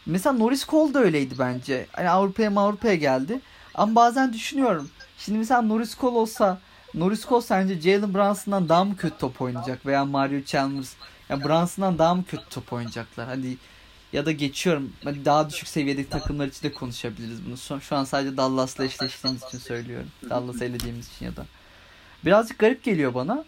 Mesela 0.07 0.33
Norris 0.33 0.67
Cole 0.67 0.95
da 0.95 0.99
öyleydi 0.99 1.35
bence. 1.39 1.87
Hani 1.93 2.11
Avrupa'ya 2.11 2.53
Avrupa'ya 2.57 2.95
geldi. 2.95 3.41
Ama 3.75 3.95
bazen 3.95 4.33
düşünüyorum. 4.33 4.91
Şimdi 5.19 5.39
mesela 5.39 5.63
Norris 5.63 5.99
Cole 5.99 6.19
olsa 6.19 6.59
Norris 6.95 7.29
Cole 7.29 7.43
sence 7.43 7.81
Jalen 7.81 8.15
Brunson'dan 8.15 8.69
daha 8.69 8.85
mı 8.85 8.97
kötü 8.97 9.19
top 9.19 9.43
oynayacak 9.43 9.87
veya 9.87 10.05
Mario 10.05 10.41
Chalmers 10.45 10.93
yani 11.29 11.45
Brunson'dan 11.45 11.99
daha 11.99 12.15
mı 12.15 12.25
kötü 12.25 12.49
top 12.51 12.73
oynayacaklar? 12.73 13.27
Hadi 13.27 13.57
ya 14.13 14.27
da 14.27 14.33
geçiyorum. 14.33 14.93
Hadi 15.05 15.25
daha 15.25 15.51
düşük 15.51 15.69
seviyedeki 15.69 16.11
takımlar 16.11 16.47
için 16.47 16.63
de 16.63 16.73
konuşabiliriz 16.73 17.47
bunu. 17.47 17.57
Şu, 17.57 17.81
şu 17.81 17.97
an 17.97 18.05
sadece 18.05 18.37
Dallas'la 18.37 18.85
eşleştiğimiz 18.85 19.43
için 19.43 19.59
söylüyorum. 19.59 20.09
Dallas'ı 20.31 20.65
elediğimiz 20.65 21.09
için 21.13 21.27
ya 21.27 21.37
da. 21.37 21.47
Birazcık 22.25 22.59
garip 22.59 22.85
geliyor 22.85 23.15
bana. 23.15 23.45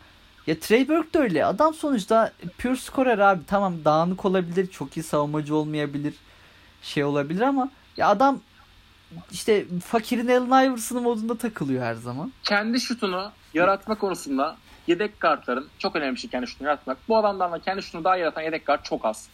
Ya 0.47 0.59
Trey 0.61 0.89
Burke 0.89 1.13
de 1.13 1.19
öyle. 1.19 1.45
Adam 1.45 1.75
sonuçta 1.75 2.33
pure 2.59 2.77
scorer 2.77 3.19
abi. 3.19 3.41
Tamam 3.47 3.75
dağınık 3.85 4.25
olabilir. 4.25 4.67
Çok 4.67 4.97
iyi 4.97 5.03
savunmacı 5.03 5.57
olmayabilir. 5.57 6.15
Şey 6.83 7.05
olabilir 7.05 7.41
ama 7.41 7.71
ya 7.97 8.09
adam 8.09 8.41
işte 9.31 9.67
fakirin 9.85 10.29
Allen 10.29 10.71
Iverson'ın 10.71 11.03
modunda 11.03 11.39
takılıyor 11.39 11.85
her 11.85 11.95
zaman. 11.95 12.33
Kendi 12.43 12.81
şutunu 12.81 13.33
yaratma 13.55 13.95
konusunda 13.95 14.57
yedek 14.87 15.21
kartların 15.21 15.69
çok 15.79 15.97
önemli 15.97 16.15
bir 16.15 16.21
şey 16.21 16.31
kendi 16.31 16.47
şutunu 16.47 16.69
yaratmak. 16.69 16.99
Bu 17.09 17.17
adamdan 17.17 17.53
da 17.53 17.59
kendi 17.59 17.83
şutunu 17.83 18.05
daha 18.05 18.17
yaratan 18.17 18.43
yedek 18.43 18.67
kart 18.67 18.85
çok 18.85 19.05
az. 19.05 19.29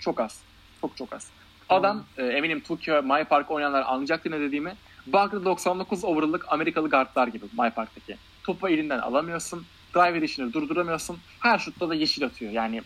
Çok 0.00 0.20
az. 0.20 0.40
Çok 0.80 0.96
çok 0.96 1.12
az. 1.12 1.26
Adam 1.68 2.04
e, 2.16 2.24
eminim 2.26 2.60
Tokyo 2.60 3.02
My 3.02 3.24
Park 3.24 3.50
oynayanlar 3.50 3.82
anlayacaktır 3.82 4.30
ne 4.30 4.40
dediğimi. 4.40 4.74
Barkley 5.06 5.44
99 5.44 6.04
overall'lık 6.04 6.44
Amerikalı 6.48 6.90
guardlar 6.90 7.28
gibi 7.28 7.44
My 7.44 7.70
Park'taki. 7.70 8.16
Topu 8.42 8.68
elinden 8.68 8.98
alamıyorsun. 8.98 9.66
Drive 9.94 10.18
edişini 10.18 10.52
durduramıyorsun. 10.52 11.18
Her 11.40 11.58
şutta 11.58 11.88
da 11.88 11.94
yeşil 11.94 12.24
atıyor. 12.24 12.52
Yani 12.52 12.82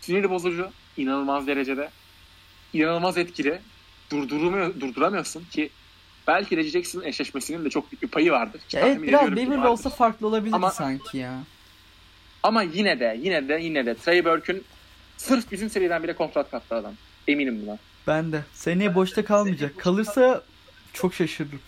sinir 0.00 0.30
bozucu 0.30 0.70
inanılmaz 0.96 1.46
derecede. 1.46 1.90
inanılmaz 2.72 3.18
etkili. 3.18 3.60
Durduramıyor, 4.10 4.80
durduramıyorsun 4.80 5.44
ki 5.50 5.70
belki 6.26 6.56
Reggie 6.56 6.70
Jackson'ın 6.70 7.04
eşleşmesinin 7.04 7.64
de 7.64 7.70
çok 7.70 7.92
büyük 7.92 8.02
bir 8.02 8.08
payı 8.08 8.32
vardır. 8.32 8.60
Ya 8.72 8.80
evet 8.80 9.02
biraz 9.02 9.36
Beverly 9.36 9.66
olsa 9.66 9.90
farklı 9.90 10.26
olabilirdi 10.26 10.56
ama, 10.56 10.70
sanki 10.70 11.18
ya. 11.18 11.38
Ama 12.42 12.62
yine 12.62 13.00
de 13.00 13.18
yine 13.22 13.48
de 13.48 13.54
yine 13.62 13.86
de 13.86 13.94
Trey 13.94 14.24
Burke'ün 14.24 14.64
sırf 15.16 15.52
bizim 15.52 15.70
seriden 15.70 16.02
bile 16.02 16.16
kontrat 16.16 16.50
kattı 16.50 16.74
adam. 16.74 16.94
Eminim 17.28 17.62
buna. 17.66 17.78
Ben 18.06 18.32
de. 18.32 18.44
Seneye 18.54 18.94
boşta 18.94 19.24
kalmayacak. 19.24 19.78
Kalırsa 19.78 20.42
çok 20.92 21.14
şaşırırım. 21.14 21.60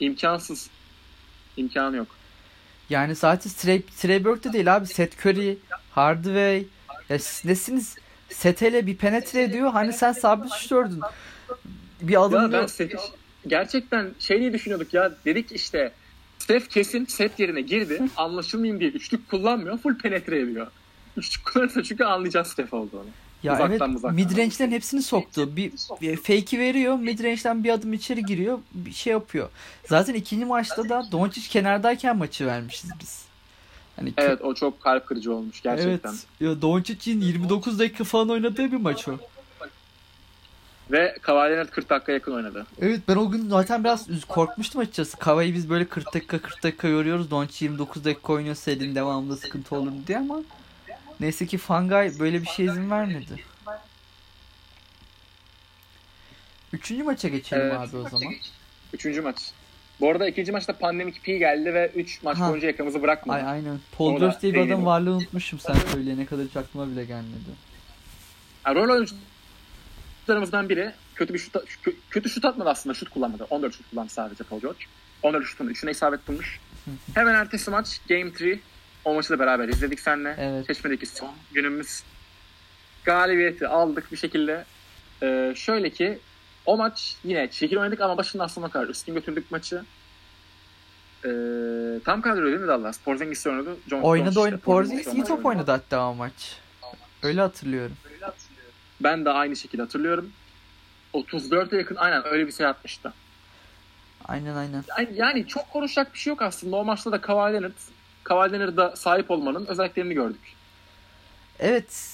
İmkansız. 0.00 0.70
İmkanı 1.56 1.96
yok. 1.96 2.15
Yani 2.90 3.16
sadece 3.16 3.48
Trey, 3.48 3.82
Trey 3.82 4.24
Burke 4.24 4.48
de 4.48 4.52
değil 4.52 4.76
abi. 4.76 4.86
Seth 4.86 5.26
Curry, 5.26 5.58
Hardaway. 5.90 6.64
Ya 7.08 7.18
siz 7.18 7.44
nesiniz? 7.44 7.96
Setele 8.28 8.86
bir 8.86 8.96
penetre 8.96 9.42
ediyor. 9.42 9.70
Hani 9.72 9.92
sen 9.92 10.12
sabit 10.12 10.52
şutördün. 10.52 11.00
Bir 12.00 12.24
adım 12.24 12.42
ya 12.42 12.52
ben 12.52 12.66
Seth, 12.66 12.94
gerçekten 13.46 14.10
şey 14.18 14.40
niye 14.40 14.52
düşünüyorduk 14.52 14.94
ya. 14.94 15.12
Dedik 15.24 15.52
işte 15.52 15.92
Steph 16.38 16.66
kesin 16.66 17.04
set 17.04 17.38
yerine 17.38 17.60
girdi. 17.60 18.02
Anlaşılmayayım 18.16 18.80
diye 18.80 18.90
üçlük 18.90 19.30
kullanmıyor. 19.30 19.78
Full 19.78 19.98
penetre 19.98 20.40
ediyor. 20.40 20.66
Üçlük 21.16 21.44
kullanırsa 21.44 21.82
çünkü 21.82 22.04
anlayacağız 22.04 22.46
Steph 22.46 22.74
olduğunu. 22.74 23.06
Ya 23.46 23.52
uzaktan, 23.54 23.70
evet 23.70 23.96
uzaktan. 23.96 24.14
midrange'lerin 24.14 24.70
hepsini 24.70 25.02
soktu. 25.02 25.56
Bir, 25.56 25.72
bir 26.00 26.16
fake'i 26.16 26.58
veriyor. 26.58 26.96
Midrange'den 26.96 27.64
bir 27.64 27.70
adım 27.70 27.92
içeri 27.92 28.22
giriyor. 28.22 28.58
Bir 28.74 28.92
şey 28.92 29.10
yapıyor. 29.10 29.48
Zaten 29.88 30.14
ikinci 30.14 30.44
maçta 30.44 30.88
da 30.88 31.04
Doncic 31.12 31.48
kenardayken 31.48 32.16
maçı 32.16 32.46
vermişiz 32.46 32.90
biz. 33.00 33.24
Hani 33.96 34.12
evet 34.16 34.42
o 34.42 34.54
çok 34.54 34.80
kalp 34.82 35.06
kırıcı 35.06 35.34
olmuş 35.34 35.62
gerçekten. 35.62 36.10
Evet. 36.10 36.26
Ya 36.40 36.62
Doncic'in 36.62 37.20
29 37.20 37.78
dakika 37.78 38.04
falan 38.04 38.30
oynadığı 38.30 38.72
bir 38.72 38.76
maç 38.76 39.08
o. 39.08 39.18
Ve 40.90 41.16
Kawhi 41.22 41.70
40 41.70 41.90
dakika 41.90 42.12
yakın 42.12 42.32
oynadı. 42.32 42.66
Evet 42.80 43.00
ben 43.08 43.16
o 43.16 43.30
gün 43.30 43.48
zaten 43.48 43.84
biraz 43.84 44.06
korkmuştum 44.28 44.80
açıkçası. 44.80 45.16
Kawhi'yi 45.16 45.54
biz 45.54 45.70
böyle 45.70 45.84
40 45.84 46.14
dakika 46.14 46.38
40 46.38 46.62
dakika 46.62 46.88
yoruyoruz. 46.88 47.30
Doncic 47.30 47.64
29 47.64 48.04
dakika 48.04 48.32
oynuyorsa 48.32 48.70
elin 48.70 48.94
devamında 48.94 49.36
sıkıntı 49.36 49.76
olur 49.76 49.92
diye 50.06 50.18
ama 50.18 50.42
Neyse 51.20 51.46
ki 51.46 51.58
Fangay 51.58 52.18
böyle 52.18 52.42
bir 52.42 52.46
şey 52.46 52.66
izin 52.66 52.90
vermedi. 52.90 53.44
Üçüncü 56.72 57.02
maça 57.02 57.28
geçelim 57.28 57.62
evet. 57.62 57.74
abi 57.74 57.96
o 57.96 58.08
zaman. 58.08 58.34
Üçüncü 58.92 59.20
maç. 59.20 59.36
Bu 60.00 60.10
arada 60.10 60.28
ikinci 60.28 60.52
maçta 60.52 60.72
pandemik 60.72 61.24
P 61.24 61.38
geldi 61.38 61.74
ve 61.74 61.92
3 61.94 62.22
maç 62.22 62.38
ha. 62.38 62.48
boyunca 62.50 62.66
yakamızı 62.66 63.02
bırakmadı. 63.02 63.38
Ay, 63.38 63.52
aynen. 63.52 63.80
Paul 63.98 64.18
George 64.18 64.36
diye 64.42 64.54
bir 64.54 64.60
adam 64.60 64.86
varlığı 64.86 65.10
unutmuşum 65.10 65.58
sen 65.58 65.74
söyleyene 65.74 66.26
kadar 66.26 66.46
hiç 66.46 66.56
aklıma 66.56 66.90
bile 66.90 67.04
gelmedi. 67.04 67.50
Yani 68.66 68.76
rol 68.76 68.88
oyuncularımızdan 68.88 70.68
biri 70.68 70.92
kötü 71.14 71.34
bir 71.34 71.38
şut, 71.38 71.56
kötü 72.10 72.28
şut 72.28 72.44
atmadı 72.44 72.70
aslında. 72.70 72.94
Şut 72.94 73.08
kullanmadı. 73.08 73.46
14 73.50 73.74
şut 73.74 73.90
kullandı 73.90 74.12
sadece 74.12 74.44
Paul 74.44 74.60
George. 74.60 74.78
14 75.22 75.46
şutun 75.46 75.68
3'üne 75.68 75.90
isabet 75.90 76.28
bulmuş. 76.28 76.60
Hemen 77.14 77.34
ertesi 77.34 77.70
maç 77.70 78.00
Game 78.08 78.20
3 78.22 78.60
o 79.06 79.14
maçı 79.14 79.30
da 79.30 79.38
beraber 79.38 79.68
izledik 79.68 80.00
seninle. 80.00 80.36
Evet. 80.38 80.66
Çeşme'deki 80.66 81.06
son 81.06 81.30
günümüz. 81.52 82.02
Galibiyeti 83.04 83.68
aldık 83.68 84.12
bir 84.12 84.16
şekilde. 84.16 84.64
Ee, 85.22 85.52
şöyle 85.56 85.90
ki 85.90 86.18
o 86.66 86.76
maç 86.76 87.16
yine 87.24 87.50
çekil 87.50 87.76
oynadık 87.76 88.00
ama 88.00 88.16
başından 88.16 88.46
sonuna 88.46 88.70
kadar 88.70 88.88
üstün 88.88 89.14
götürdük 89.14 89.50
maçı. 89.50 89.84
Ee, 91.24 91.28
tam 92.04 92.22
kadro 92.22 92.46
değil 92.46 92.60
mi 92.60 92.68
Dallas? 92.68 93.00
Porzingis 93.00 93.46
oynadı. 93.46 93.76
John, 93.90 94.00
oynadı 94.00 94.40
oynadı. 94.40 94.60
Porzingis 94.60 95.14
iyi 95.14 95.24
top 95.24 95.46
oynadı 95.46 95.70
hatta 95.70 96.08
o 96.08 96.14
maç. 96.14 96.56
Öyle 97.22 97.40
hatırlıyorum. 97.40 97.96
Ben 99.00 99.24
de 99.24 99.30
aynı 99.30 99.56
şekilde 99.56 99.82
hatırlıyorum. 99.82 100.32
34'e 101.14 101.78
yakın 101.78 101.96
aynen 101.96 102.26
öyle 102.26 102.46
bir 102.46 102.52
şey 102.52 102.66
atmıştı. 102.66 103.12
Aynen 104.24 104.54
aynen. 104.56 104.84
Yani, 104.98 105.08
yani 105.14 105.46
çok 105.46 105.70
konuşacak 105.70 106.14
bir 106.14 106.18
şey 106.18 106.30
yok 106.30 106.42
aslında. 106.42 106.76
O 106.76 106.84
maçta 106.84 107.12
da 107.12 107.20
Kawhi 107.20 107.52
Leonard 107.52 107.72
Kawhi 108.26 108.52
Leonard'a 108.52 108.96
sahip 108.96 109.30
olmanın 109.30 109.66
özelliklerini 109.66 110.14
gördük. 110.14 110.54
Evet. 111.58 112.12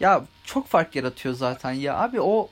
Ya 0.00 0.24
çok 0.44 0.66
fark 0.66 0.96
yaratıyor 0.96 1.34
zaten 1.34 1.72
ya. 1.72 1.98
Abi 1.98 2.20
o 2.20 2.48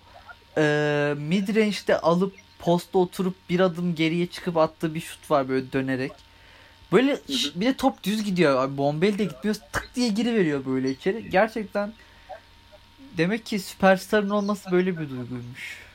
e, 0.57 1.15
mid 1.19 1.49
range'de 1.49 1.99
alıp 2.01 2.35
posta 2.59 2.99
oturup 2.99 3.35
bir 3.51 3.61
adım 3.61 3.95
geriye 3.95 4.27
çıkıp 4.27 4.57
attığı 4.57 4.95
bir 4.95 5.01
şut 5.01 5.31
var 5.31 5.49
böyle 5.49 5.73
dönerek. 5.73 6.13
Böyle 6.93 7.19
bir 7.55 7.67
de 7.67 7.77
top 7.77 8.03
düz 8.03 8.25
gidiyor 8.25 8.65
abi. 8.65 8.77
Bombeli 8.77 9.19
de 9.19 9.25
gitmiyor. 9.25 9.57
Tık 9.73 9.91
diye 9.95 10.09
giri 10.09 10.35
veriyor 10.35 10.67
böyle 10.67 10.91
içeri. 10.91 11.31
Gerçekten 11.31 11.93
demek 13.17 13.47
ki 13.47 13.59
süperstarın 13.59 14.31
olması 14.31 14.71
böyle 14.71 14.93
bir 14.93 15.11
duyguymuş. 15.11 15.88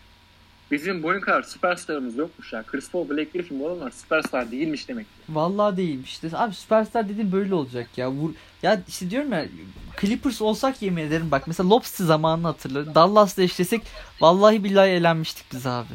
Bizim 0.74 1.04
boyun 1.04 1.22
kadar 1.22 1.44
süperstarımız 1.44 2.18
yokmuş 2.18 2.54
ya. 2.54 2.64
Chris 2.64 2.92
Paul, 2.92 3.10
Blake 3.10 3.30
Griffin 3.34 3.60
bu 3.60 3.68
adamlar 3.68 3.92
süperstar 3.92 4.52
değilmiş 4.52 4.88
demek. 4.88 5.06
Vallahi 5.30 5.78
değilmiş. 5.78 6.12
İşte 6.12 6.30
abi 6.34 6.54
süperstar 6.54 7.10
dediğin 7.10 7.32
böyle 7.32 7.54
olacak 7.54 7.88
ya. 7.98 8.12
Vur 8.12 8.32
ya 8.64 8.82
işte 8.88 9.10
diyorum 9.10 9.32
ya 9.32 9.46
Clippers 10.02 10.42
olsak 10.42 10.82
yemin 10.82 11.04
ederim 11.04 11.32
bak 11.32 11.48
mesela 11.48 11.70
Lobster 11.70 12.06
zamanını 12.06 12.48
hatırla. 12.48 12.96
Dallas'la 12.96 13.44
eşlesek 13.44 13.82
vallahi 14.22 14.64
billahi 14.64 14.90
eğlenmiştik 14.90 15.46
biz 15.54 15.68
abi. 15.68 15.94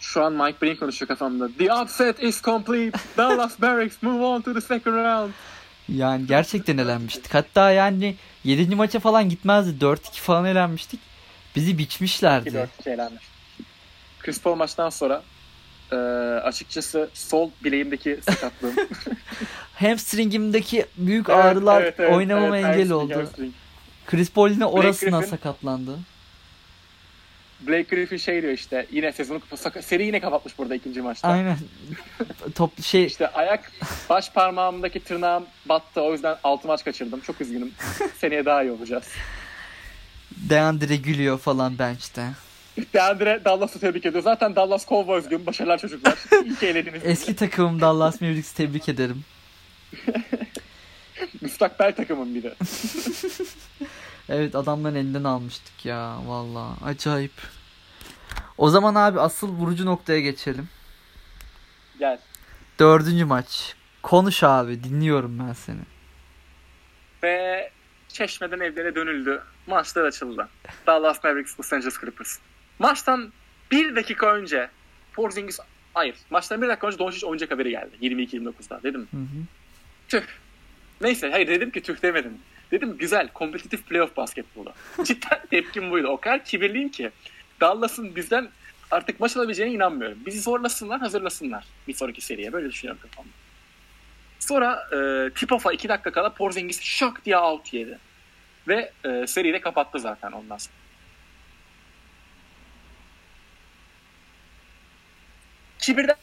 Şu 0.00 0.24
an 0.24 0.32
Mike 0.32 0.60
Breen 0.62 0.76
konuşuyor 0.76 1.08
kafamda. 1.08 1.48
The 1.58 1.74
upset 1.74 2.22
is 2.22 2.42
complete. 2.42 2.98
Dallas 3.16 3.60
Barracks 3.60 4.02
move 4.02 4.24
on 4.24 4.40
to 4.40 4.54
the 4.54 4.60
second 4.60 4.94
round. 4.94 5.32
Yani 5.88 6.26
gerçekten 6.26 6.78
elenmiştik. 6.78 7.34
Hatta 7.34 7.70
yani 7.70 8.16
7. 8.44 8.74
maça 8.74 9.00
falan 9.00 9.28
gitmezdi. 9.28 9.84
4-2 9.84 10.20
falan 10.20 10.44
elenmiştik. 10.44 11.00
Bizi 11.56 11.78
biçmişlerdi. 11.78 12.48
2-4 12.48 12.66
şeylenmiş. 12.84 13.24
Chris 14.18 14.40
Paul 14.40 14.54
maçtan 14.54 14.90
sonra 14.90 15.22
e, 15.92 15.96
açıkçası 16.42 17.10
sol 17.14 17.50
bileğimdeki 17.64 18.18
sakatlığım. 18.22 18.74
Hamstringimdeki 19.74 20.86
büyük 20.96 21.30
ağrılar 21.30 21.82
evet, 21.82 21.94
evet, 21.98 22.12
oynamama 22.12 22.58
evet, 22.58 22.76
engel 22.76 22.90
oldu. 22.90 23.14
Hamstring. 23.14 23.54
Chris 24.06 24.30
Paul 24.30 24.50
yine 24.50 24.66
orasından 24.66 25.20
Griffin, 25.20 25.36
sakatlandı. 25.36 25.98
Blake 27.60 27.96
Griffin 27.96 28.16
şey 28.16 28.42
diyor 28.42 28.52
işte 28.52 28.86
yine 28.92 29.12
sezonu 29.12 29.40
seri 29.80 30.06
yine 30.06 30.20
kapatmış 30.20 30.58
burada 30.58 30.74
ikinci 30.74 31.02
maçta. 31.02 31.28
Aynen. 31.28 31.56
Top 32.54 32.82
şey 32.82 33.04
işte 33.04 33.28
ayak 33.28 33.72
baş 34.10 34.32
parmağımdaki 34.32 35.00
tırnağım 35.00 35.46
battı 35.66 36.00
o 36.00 36.12
yüzden 36.12 36.36
6 36.44 36.68
maç 36.68 36.84
kaçırdım. 36.84 37.20
Çok 37.20 37.40
üzgünüm. 37.40 37.72
Seneye 38.18 38.44
daha 38.44 38.62
iyi 38.62 38.72
olacağız. 38.72 39.04
Deandre 40.48 40.96
gülüyor 40.96 41.38
falan 41.38 41.78
bench'te. 41.78 42.30
Deandre 42.94 43.42
Dallas'ı 43.44 43.80
tebrik 43.80 44.06
ediyor. 44.06 44.22
Zaten 44.22 44.56
Dallas 44.56 44.88
Cowboys 44.88 45.28
gün. 45.28 45.46
Başarılar 45.46 45.78
çocuklar. 45.78 46.14
İyi 46.44 46.54
ki 46.54 46.66
eğlediniz. 46.66 47.02
Eski 47.04 47.36
takımım 47.36 47.80
Dallas 47.80 48.20
Mavericks'i 48.20 48.56
tebrik 48.56 48.88
ederim. 48.88 49.24
Müstakbel 51.40 51.94
takımım 51.94 52.34
bir 52.34 52.42
de. 52.42 52.54
evet 54.28 54.54
adamların 54.54 54.94
elinden 54.94 55.24
almıştık 55.24 55.84
ya. 55.84 56.18
Valla 56.26 56.76
acayip. 56.84 57.32
O 58.58 58.70
zaman 58.70 58.94
abi 58.94 59.20
asıl 59.20 59.48
vurucu 59.48 59.86
noktaya 59.86 60.20
geçelim. 60.20 60.68
Gel. 61.98 62.18
Dördüncü 62.78 63.24
maç. 63.24 63.74
Konuş 64.02 64.42
abi 64.42 64.84
dinliyorum 64.84 65.38
ben 65.38 65.52
seni. 65.52 65.80
Ve 67.22 67.70
çeşmeden 68.18 68.60
evlere 68.60 68.94
dönüldü. 68.94 69.42
Maçlar 69.66 70.04
açıldı. 70.04 70.48
Dallas 70.86 71.24
Mavericks, 71.24 71.60
Los 71.60 71.72
Angeles 71.72 72.00
Clippers. 72.00 72.38
Maçtan 72.78 73.32
bir 73.70 73.96
dakika 73.96 74.34
önce 74.34 74.70
Porzingis 75.12 75.58
hayır. 75.94 76.14
Maçtan 76.30 76.62
bir 76.62 76.68
dakika 76.68 76.86
önce 76.86 76.98
Doncic 76.98 77.26
oynayacak 77.26 77.50
haberi 77.50 77.70
geldi. 77.70 77.90
22-29'da 78.02 78.82
dedim. 78.82 79.08
Hı 79.10 79.16
hı. 79.16 79.44
Tüh. 80.08 80.22
Neyse 81.00 81.30
hayır 81.30 81.48
dedim 81.48 81.70
ki 81.70 81.82
tüh 81.82 82.02
demedim. 82.02 82.38
Dedim 82.70 82.98
güzel 82.98 83.28
kompetitif 83.28 83.86
playoff 83.86 84.16
basketbolu. 84.16 84.72
Cidden 85.04 85.40
tepkim 85.50 85.90
buydu. 85.90 86.08
O 86.08 86.20
kadar 86.20 86.44
kibirliyim 86.44 86.88
ki. 86.88 87.10
Dallas'ın 87.60 88.16
bizden 88.16 88.48
artık 88.90 89.20
maç 89.20 89.36
alabileceğine 89.36 89.74
inanmıyorum. 89.74 90.18
Bizi 90.26 90.40
zorlasınlar 90.40 91.00
hazırlasınlar 91.00 91.64
bir 91.88 91.94
sonraki 91.94 92.20
seriye. 92.20 92.52
Böyle 92.52 92.68
düşünüyorum 92.70 93.02
kafamda. 93.02 93.30
Sonra 94.38 94.88
e, 94.92 94.96
tip-off'a 95.34 95.74
2 95.74 95.88
dakika 95.88 96.10
kala 96.10 96.30
Porzingis 96.32 96.82
şak 96.82 97.24
diye 97.24 97.38
out 97.38 97.74
yedi. 97.74 97.98
Ve 98.68 98.92
e, 99.04 99.26
seriyi 99.26 99.54
de 99.54 99.60
kapattı 99.60 99.98
zaten 99.98 100.32
ondan 100.32 100.58
sonra. 100.58 100.74
Kibirden 105.78 106.16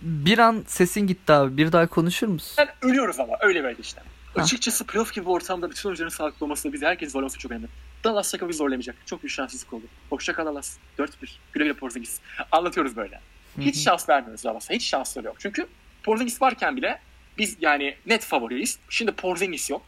Bir 0.00 0.38
an 0.38 0.64
sesin 0.66 1.06
gitti 1.06 1.32
abi. 1.32 1.56
Bir 1.56 1.72
daha 1.72 1.86
konuşur 1.86 2.28
musun? 2.28 2.64
ölüyoruz 2.82 3.20
ama 3.20 3.32
öyle 3.40 3.64
böyle 3.64 3.78
işte. 3.80 4.00
Ha. 4.34 4.42
Açıkçası 4.42 4.86
playoff 4.86 5.14
gibi 5.14 5.26
bir 5.26 5.30
ortamda 5.30 5.70
bütün 5.70 5.88
oyuncuların 5.88 6.10
sağlıklı 6.10 6.46
olması 6.46 6.72
bizi 6.72 6.86
herkes 6.86 7.12
zorlaması 7.12 7.38
çok 7.38 7.52
önemli. 7.52 7.66
Dallas 8.04 8.30
takımı 8.30 8.52
zorlamayacak. 8.52 8.96
Çok 9.06 9.22
büyük 9.22 9.32
şanssızlık 9.32 9.72
oldu. 9.72 9.84
Hoşça 10.10 10.32
kal 10.32 10.46
Dallas. 10.46 10.76
4-1. 10.98 11.08
Güle 11.52 11.64
güle 11.64 11.72
Porzingis. 11.72 12.20
Anlatıyoruz 12.52 12.96
böyle. 12.96 13.20
Hiç 13.60 13.84
şans 13.84 14.08
vermiyoruz 14.08 14.44
Dallas'a. 14.44 14.74
Hiç 14.74 14.84
şansları 14.88 15.26
yok. 15.26 15.36
Çünkü 15.38 15.66
Porzingis 16.02 16.42
varken 16.42 16.76
bile 16.76 17.00
biz 17.38 17.56
yani 17.60 17.96
net 18.06 18.24
favoriyiz. 18.24 18.78
Şimdi 18.88 19.12
Porzingis 19.12 19.70
yok. 19.70 19.82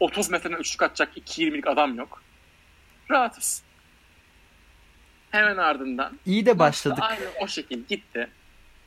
30 0.00 0.30
metreden 0.30 0.56
üçlük 0.56 0.82
atacak 0.82 1.16
2.20'lik 1.16 1.66
adam 1.66 1.94
yok. 1.94 2.22
Rahatız. 3.10 3.62
Hemen 5.30 5.56
ardından 5.56 6.18
İyi 6.26 6.46
de 6.46 6.58
başladık. 6.58 6.98
Aynen 7.02 7.28
o 7.40 7.46
şekilde 7.48 7.94
gitti. 7.94 8.30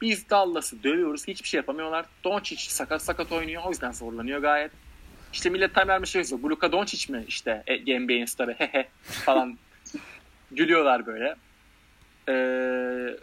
Biz 0.01 0.29
Dallas'ı 0.29 0.83
dövüyoruz. 0.83 1.27
Hiçbir 1.27 1.47
şey 1.47 1.57
yapamıyorlar. 1.57 2.05
Doncic 2.23 2.61
sakat 2.61 3.01
sakat 3.01 3.31
oynuyor. 3.31 3.63
O 3.65 3.69
yüzden 3.69 3.91
zorlanıyor 3.91 4.41
gayet. 4.41 4.71
İşte 5.33 5.49
millet 5.49 5.73
time 5.73 5.87
vermiş 5.87 6.09
şey 6.09 6.19
yazıyor. 6.19 6.41
Luka 6.43 6.71
Doncic 6.71 7.13
mi 7.13 7.25
işte 7.27 7.63
NBA'in 7.87 8.25
starı 8.25 8.55
hehe 8.57 8.89
falan 9.03 9.57
gülüyorlar 10.51 11.05
böyle. 11.05 11.35
Ee, 12.29 13.17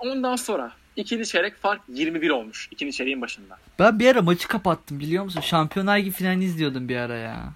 ondan 0.00 0.36
sonra 0.36 0.72
ikinci 0.96 1.26
çeyrek 1.26 1.56
fark 1.56 1.80
21 1.88 2.30
olmuş. 2.30 2.68
ikinci 2.70 2.96
çeyreğin 2.96 3.20
başında. 3.22 3.58
Ben 3.78 3.98
bir 3.98 4.06
ara 4.10 4.22
maçı 4.22 4.48
kapattım 4.48 5.00
biliyor 5.00 5.24
musun? 5.24 5.40
Şampiyonlar 5.40 5.98
Ligi 5.98 6.10
finalini 6.10 6.44
izliyordum 6.44 6.88
bir 6.88 6.96
ara 6.96 7.16
ya. 7.16 7.52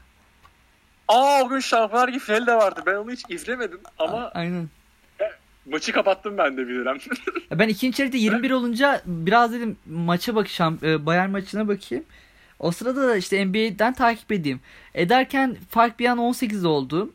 Aa 1.08 1.42
o 1.44 1.48
gün 1.48 1.60
Şampiyonlar 1.60 2.08
Ligi 2.08 2.18
finali 2.18 2.46
de 2.46 2.54
vardı. 2.54 2.80
Ben 2.86 2.94
onu 2.94 3.10
hiç 3.12 3.22
izlemedim 3.28 3.80
ama 3.98 4.18
A- 4.18 4.30
Aynen. 4.34 4.68
maçı 5.70 5.92
kapattım 5.92 6.38
ben 6.38 6.56
de 6.56 6.68
bir 6.68 6.74
dönem. 6.74 6.96
Ya 7.50 7.58
Ben 7.58 7.68
ikinci 7.68 7.96
çeyrekte 7.96 8.18
21 8.18 8.50
olunca 8.50 9.02
biraz 9.06 9.52
dedim 9.52 9.76
maça 9.86 10.34
bakacağım. 10.34 10.78
E, 10.82 11.06
Bayern 11.06 11.30
maçına 11.30 11.68
bakayım. 11.68 12.04
O 12.58 12.70
sırada 12.72 13.08
da 13.08 13.16
işte 13.16 13.44
NBA'den 13.46 13.92
takip 13.94 14.32
edeyim. 14.32 14.60
Ederken 14.94 15.56
fark 15.70 15.98
bir 16.00 16.06
an 16.06 16.18
18 16.18 16.64
oldu. 16.64 17.12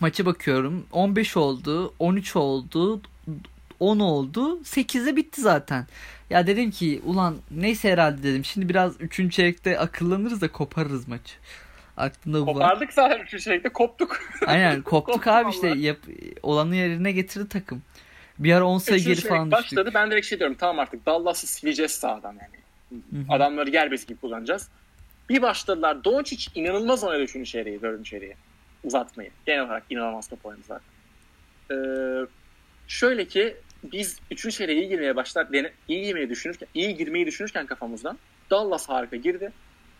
Maça 0.00 0.26
bakıyorum. 0.26 0.86
15 0.92 1.36
oldu. 1.36 1.94
13 1.98 2.36
oldu. 2.36 3.00
10 3.82 3.98
oldu. 3.98 4.60
8'de 4.60 5.16
bitti 5.16 5.40
zaten. 5.40 5.86
Ya 6.30 6.46
dedim 6.46 6.70
ki 6.70 7.00
ulan 7.04 7.36
neyse 7.50 7.92
herhalde 7.92 8.22
dedim. 8.22 8.44
Şimdi 8.44 8.68
biraz 8.68 9.00
3. 9.00 9.32
çeyrekte 9.32 9.78
akıllanırız 9.78 10.40
da 10.40 10.52
koparırız 10.52 11.08
maçı. 11.08 11.34
Aklımda 11.96 12.40
bu 12.40 12.46
var. 12.46 12.52
Kopardık 12.54 12.92
zaten 12.92 13.18
üçüncü 13.20 13.44
çeyrekte 13.44 13.68
koptuk. 13.68 14.20
Aynen 14.46 14.82
koptuk 14.82 15.14
Koptuk 15.14 15.26
abi 15.26 15.50
işte 15.50 15.68
yap, 15.68 15.98
olanı 16.42 16.76
yerine 16.76 17.12
getirdi 17.12 17.48
takım. 17.48 17.82
Bir 18.38 18.52
ara 18.52 18.64
10 18.64 18.78
sayı 18.78 19.04
geri 19.04 19.20
falan 19.20 19.50
düştük. 19.50 19.64
başladı. 19.64 19.90
Ben 19.94 20.10
direkt 20.10 20.26
şey 20.26 20.38
diyorum 20.38 20.56
tamam 20.60 20.78
artık 20.78 21.06
Dallas'ı 21.06 21.46
sileceğiz 21.46 21.92
sağdan 21.92 22.32
yani. 22.32 22.62
Hı 23.10 23.16
hı. 23.16 23.34
Adamları 23.34 23.70
yer 23.70 23.90
bezi 23.90 24.06
gibi 24.06 24.20
kullanacağız. 24.20 24.68
Bir 25.28 25.42
başladılar. 25.42 26.04
Doncic 26.04 26.50
inanılmaz 26.54 27.04
oynadı 27.04 27.22
üçüncü 27.22 27.50
çeyreği, 27.50 27.82
dördüncü 27.82 28.10
çeyreği. 28.10 28.36
Uzatmayı. 28.84 29.30
Genel 29.46 29.64
olarak 29.64 29.82
inanılmaz 29.90 30.28
top 30.28 30.46
oynadı 30.46 30.62
zaten. 30.68 30.92
Ee, 31.70 32.26
şöyle 32.88 33.24
ki 33.24 33.56
biz 33.82 34.18
üçüncü 34.30 34.56
çeyreğe 34.56 34.78
iyi 34.78 34.88
girmeye 34.88 35.16
başlar, 35.16 35.52
dene, 35.52 35.72
iyi 35.88 36.04
girmeyi 36.04 36.30
düşünürken, 36.30 36.68
iyi 36.74 36.96
girmeyi 36.96 37.26
düşünürken 37.26 37.66
kafamızdan 37.66 38.18
Dallas 38.50 38.88
harika 38.88 39.16
girdi. 39.16 39.52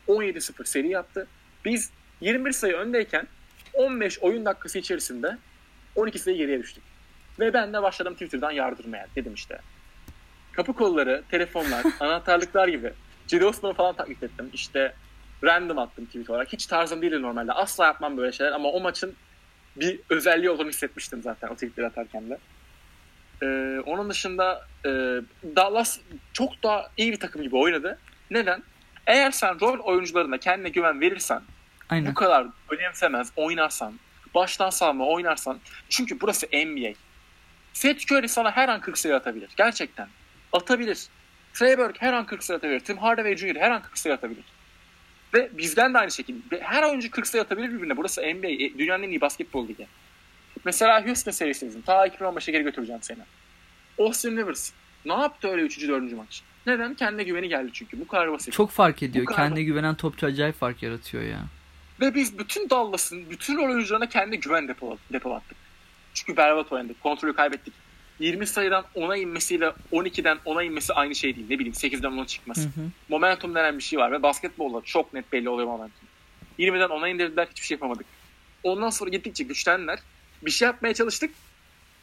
17-0 0.09 0.65
seri 0.65 0.89
yaptı. 0.89 1.27
Biz 1.65 1.91
21 2.21 2.53
sayı 2.53 2.75
öndeyken 2.75 3.27
15 3.73 4.19
oyun 4.19 4.45
dakikası 4.45 4.79
içerisinde 4.79 5.39
12 5.97 6.19
sayı 6.19 6.37
geriye 6.37 6.59
düştük. 6.59 6.83
Ve 7.41 7.53
ben 7.53 7.73
de 7.73 7.83
başladım 7.83 8.13
Twitter'dan 8.13 8.51
yardırmaya. 8.51 9.07
Dedim 9.17 9.35
işte. 9.35 9.59
Kapı 10.53 10.73
kolları, 10.73 11.23
telefonlar, 11.31 11.85
anahtarlıklar 12.01 12.69
gibi. 12.69 12.93
Cedi 13.27 13.45
Osman'ı 13.45 13.75
falan 13.75 13.97
taklit 13.97 14.23
ettim. 14.23 14.51
İşte 14.53 14.95
random 15.45 15.79
attım 15.79 16.07
tweet 16.07 16.31
olarak. 16.31 16.53
Hiç 16.53 16.67
tarzım 16.67 17.03
değildi 17.03 17.23
normalde. 17.23 17.53
Asla 17.53 17.87
yapmam 17.87 18.17
böyle 18.17 18.33
şeyler 18.33 18.53
ama 18.53 18.69
o 18.69 18.81
maçın 18.81 19.15
bir 19.77 20.01
özelliği 20.11 20.51
olduğunu 20.51 20.69
hissetmiştim 20.69 21.23
zaten 21.23 21.49
o 21.49 21.55
tweetleri 21.55 21.87
atarken 21.87 22.31
de. 22.31 22.39
Ee, 23.43 23.81
onun 23.87 24.11
dışında 24.11 24.67
e, 24.85 24.89
Dallas 25.57 25.99
çok 26.33 26.63
daha 26.63 26.91
iyi 26.97 27.13
bir 27.13 27.21
takım 27.21 27.43
gibi 27.43 27.57
oynadı. 27.57 27.99
Neden? 28.31 28.63
Eğer 29.07 29.31
sen 29.31 29.61
rol 29.61 29.79
oyuncularına 29.79 30.39
kendine 30.39 30.69
güven 30.69 31.01
verirsen 31.01 31.43
Aynen. 31.89 32.11
bu 32.11 32.15
kadar 32.15 32.47
önemsemez 32.71 33.33
oynarsan, 33.37 33.95
baştan 34.35 34.71
savunma 34.71 35.07
oynarsan. 35.07 35.59
Çünkü 35.89 36.21
burası 36.21 36.47
NBA. 36.47 36.93
Seth 37.73 38.13
Curry 38.13 38.29
sana 38.29 38.51
her 38.57 38.69
an 38.69 38.81
40 38.81 38.99
sayı 38.99 39.17
atabilir. 39.17 39.51
Gerçekten. 39.57 40.09
Atabilir. 40.53 41.07
Trey 41.53 41.79
Burke 41.79 42.01
her 42.07 42.13
an 42.13 42.27
40 42.27 42.45
sayı 42.45 42.57
atabilir. 42.59 42.81
Tim 42.81 42.97
Hardaway 42.99 43.37
Jr. 43.37 43.57
her 43.57 43.71
an 43.71 43.83
40 43.83 43.99
sayı 43.99 44.15
atabilir. 44.15 44.45
Ve 45.35 45.51
bizden 45.59 45.95
de 45.95 45.99
aynı 45.99 46.11
şekilde. 46.11 46.61
Her 46.61 46.83
oyuncu 46.83 47.11
40 47.11 47.27
sayı 47.27 47.43
atabilir 47.45 47.73
birbirine. 47.73 47.97
Burası 47.97 48.21
NBA. 48.23 48.49
e, 48.49 48.79
Dünyanın 48.79 49.03
en 49.03 49.09
iyi 49.09 49.21
basketbol 49.21 49.69
ligi. 49.69 49.87
Mesela 50.65 51.07
Houston 51.07 51.33
serisi 51.33 51.67
bizim. 51.67 51.83
Ta 51.83 52.07
2015'e 52.07 52.53
geri 52.53 52.63
götüreceğim 52.63 53.03
seni. 53.03 53.19
Austin 53.99 54.37
Rivers. 54.37 54.73
Ne 55.05 55.13
yaptı 55.13 55.49
öyle 55.49 55.63
3. 55.63 55.89
4. 55.89 56.13
maç? 56.13 56.43
Neden? 56.67 56.95
Kendine 56.95 57.25
güveni 57.25 57.49
geldi 57.49 57.71
çünkü. 57.73 58.01
Bu 58.01 58.07
kadar 58.07 58.33
basit. 58.33 58.53
Çok 58.53 58.71
fark 58.71 59.03
ediyor. 59.03 59.25
Kadar 59.25 59.37
Kendine 59.39 59.65
güvenen 59.65 59.95
topçu 59.95 60.27
acayip 60.27 60.59
fark 60.59 60.83
yaratıyor 60.83 61.23
ya. 61.23 61.41
Ve 62.01 62.15
biz 62.15 62.39
bütün 62.39 62.71
Dallas'ın, 62.71 63.31
bütün 63.31 63.57
rol 63.57 63.65
oyuncularına 63.65 64.09
kendi 64.09 64.41
güven 64.41 64.69
depo, 64.69 64.99
depolattık. 65.13 65.57
Çünkü 66.15 66.37
berbat 66.37 66.73
oynadık. 66.73 67.01
Kontrolü 67.01 67.35
kaybettik. 67.35 67.75
20 68.19 68.47
sayıdan 68.47 68.85
10'a 68.97 69.17
inmesiyle 69.17 69.73
12'den 69.93 70.39
10'a 70.47 70.63
inmesi 70.63 70.93
aynı 70.93 71.15
şey 71.15 71.37
değil. 71.37 71.47
Ne 71.51 71.59
bileyim 71.59 71.75
8'den 71.75 72.13
10'a 72.13 72.27
çıkması. 72.27 72.61
Hı 72.61 72.65
hı. 72.65 72.85
Momentum 73.09 73.55
denen 73.55 73.79
bir 73.79 73.83
şey 73.83 73.99
var 73.99 74.13
ve 74.13 74.23
basketbolda 74.23 74.81
çok 74.85 75.15
net 75.15 75.33
belli 75.33 75.49
oluyor 75.49 75.69
momentum. 75.69 76.09
20'den 76.59 76.89
10'a 76.89 77.09
indirdiler 77.09 77.47
hiçbir 77.51 77.67
şey 77.67 77.75
yapamadık. 77.75 78.07
Ondan 78.63 78.91
sonra 78.91 79.11
gittikçe 79.11 79.45
güçlendiler. 79.45 79.99
Bir 80.43 80.51
şey 80.51 80.67
yapmaya 80.67 80.95
çalıştık. 80.95 81.31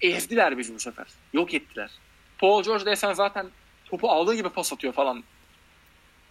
Ezdiler 0.02 0.58
bizi 0.58 0.76
bu 0.76 0.80
sefer. 0.80 1.08
Yok 1.34 1.54
ettiler. 1.54 1.92
Paul 2.38 2.64
George 2.64 2.86
desen 2.86 3.14
zaten 3.14 3.48
topu 3.86 4.10
aldığı 4.12 4.36
gibi 4.36 4.50
pas 4.50 4.74
atıyor 4.74 4.94
falan. 4.94 5.24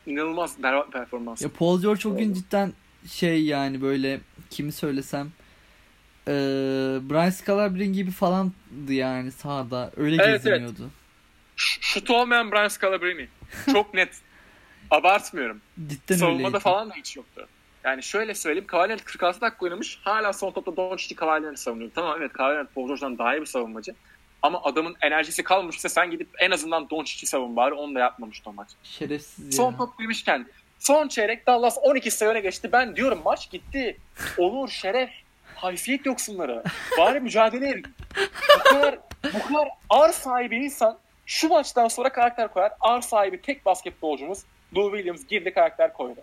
İnanılmaz 0.07 0.63
berbat 0.63 0.93
performans. 0.93 1.43
Ya 1.43 1.49
Paul 1.49 1.83
George 1.83 2.09
o 2.09 2.17
gün 2.17 2.35
cidden 2.35 2.73
şey 3.11 3.45
yani 3.45 3.83
böyle 3.83 4.21
kimi 4.51 4.73
söylesem 4.73 5.27
eee 6.27 6.33
Brian 7.11 7.31
Scalabrine 7.31 7.87
gibi 7.87 8.11
falandı 8.11 8.93
yani 8.93 9.33
sahada. 9.33 9.91
Öyle 9.97 10.23
Evet, 10.23 10.45
geziniyordu. 10.45 10.91
Ş- 11.57 11.81
Şutu 11.81 12.17
olmayan 12.17 12.53
Brian 12.53 12.69
Scalabrine. 12.69 13.29
Çok 13.73 13.95
net. 13.95 14.21
Abartmıyorum. 14.91 15.61
Cidden 15.89 16.17
Savunmada 16.17 16.47
öyleydi. 16.47 16.59
falan 16.63 16.91
da 16.91 16.95
hiç 16.95 17.17
yoktu. 17.17 17.49
Yani 17.89 18.03
şöyle 18.03 18.35
söyleyeyim. 18.35 18.67
Cavalier 18.73 18.99
46 18.99 19.41
dakika 19.41 19.65
oynamış. 19.65 19.99
Hala 20.03 20.33
son 20.33 20.51
topta 20.51 20.77
Doncic'i 20.77 21.17
Cavalier'i 21.21 21.57
savunuyor. 21.57 21.91
Tamam 21.95 22.17
evet 22.19 22.31
Cavalier 22.39 22.67
Paul 22.67 22.89
daha 23.19 23.37
iyi 23.37 23.41
bir 23.41 23.47
savunmacı. 23.47 23.95
Ama 24.43 24.63
adamın 24.63 24.97
enerjisi 25.01 25.43
kalmışsa 25.43 25.89
sen 25.89 26.11
gidip 26.11 26.29
en 26.39 26.51
azından 26.51 26.91
Doncic'i 26.91 27.27
savun 27.27 27.57
bari. 27.57 27.75
Onu 27.75 27.95
da 27.95 27.99
yapmamıştı 27.99 28.51
o 28.51 28.53
maç. 28.53 28.69
Şerefsiz 28.83 29.45
ya. 29.45 29.53
Son 29.53 29.75
top 29.75 29.99
demişken 29.99 30.47
son 30.79 31.09
çeyrek 31.09 31.47
Dallas 31.47 31.79
12 31.83 32.11
sayı 32.11 32.31
öne 32.31 32.41
geçti. 32.41 32.73
Ben 32.73 32.97
diyorum 32.97 33.21
maç 33.25 33.51
gitti. 33.51 33.97
Olur 34.39 34.69
şeref. 34.69 35.11
Haysiyet 35.55 36.07
yoksunları. 36.07 36.63
Bari 36.99 37.21
mücadele 37.21 37.69
edin. 37.69 37.87
Bu 38.59 38.63
kadar, 38.65 38.99
bu 39.25 39.49
kadar 39.49 39.69
ar 39.91 40.09
sahibi 40.09 40.57
insan 40.57 40.99
şu 41.27 41.49
maçtan 41.49 41.89
sonra 41.89 42.13
karakter 42.13 42.49
koyar. 42.49 42.73
Ar 42.81 43.01
sahibi 43.01 43.43
tek 43.43 43.67
basketbolcumuz 43.67 44.39
Lou 44.77 44.91
Williams 44.91 45.27
girdi 45.27 45.55
karakter 45.55 45.93
koydu. 45.93 46.21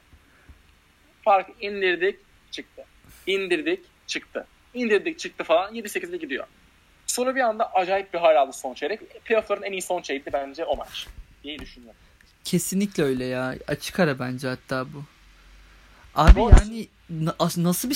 Fark 1.25 1.49
indirdik 1.61 2.19
çıktı. 2.51 2.83
İndirdik 3.27 3.79
çıktı. 4.07 4.47
İndirdik 4.73 5.19
çıktı 5.19 5.43
falan 5.43 5.75
7-8'de 5.75 6.17
gidiyor. 6.17 6.47
Sonra 7.07 7.35
bir 7.35 7.41
anda 7.41 7.73
acayip 7.73 8.13
bir 8.13 8.19
hal 8.19 8.35
aldı 8.35 8.53
son 8.53 8.73
çeyrek. 8.73 9.25
Playoff'ların 9.25 9.63
en 9.63 9.71
iyi 9.71 9.81
son 9.81 10.01
çeyrekti 10.01 10.33
bence 10.33 10.65
o 10.65 10.75
maç. 10.77 11.07
diye 11.43 11.59
düşünüyorum. 11.59 11.99
Kesinlikle 12.43 13.03
öyle 13.03 13.25
ya. 13.25 13.55
Açık 13.67 13.99
ara 13.99 14.19
bence 14.19 14.47
hatta 14.47 14.85
bu. 14.93 15.03
Abi 16.15 16.39
Doğru. 16.39 16.51
yani 16.59 16.87
na- 17.09 17.35
as- 17.39 17.57
nasıl 17.57 17.89
bir 17.89 17.95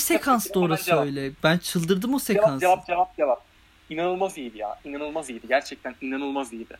Hemen 0.59 0.67
orası 0.67 0.85
cevap. 0.85 1.05
öyle? 1.05 1.31
Ben 1.43 1.57
çıldırdım 1.57 2.13
o 2.13 2.19
Cevap 2.19 2.21
sekansı. 2.21 2.59
cevap 2.59 2.87
cevap 2.87 3.17
cevap. 3.17 3.41
İnanılmaz 3.89 4.37
iyiydi 4.37 4.57
ya. 4.57 4.79
İnanılmaz 4.85 5.29
iyiydi. 5.29 5.47
Gerçekten 5.47 5.95
inanılmaz 6.01 6.53
iyiydi. 6.53 6.77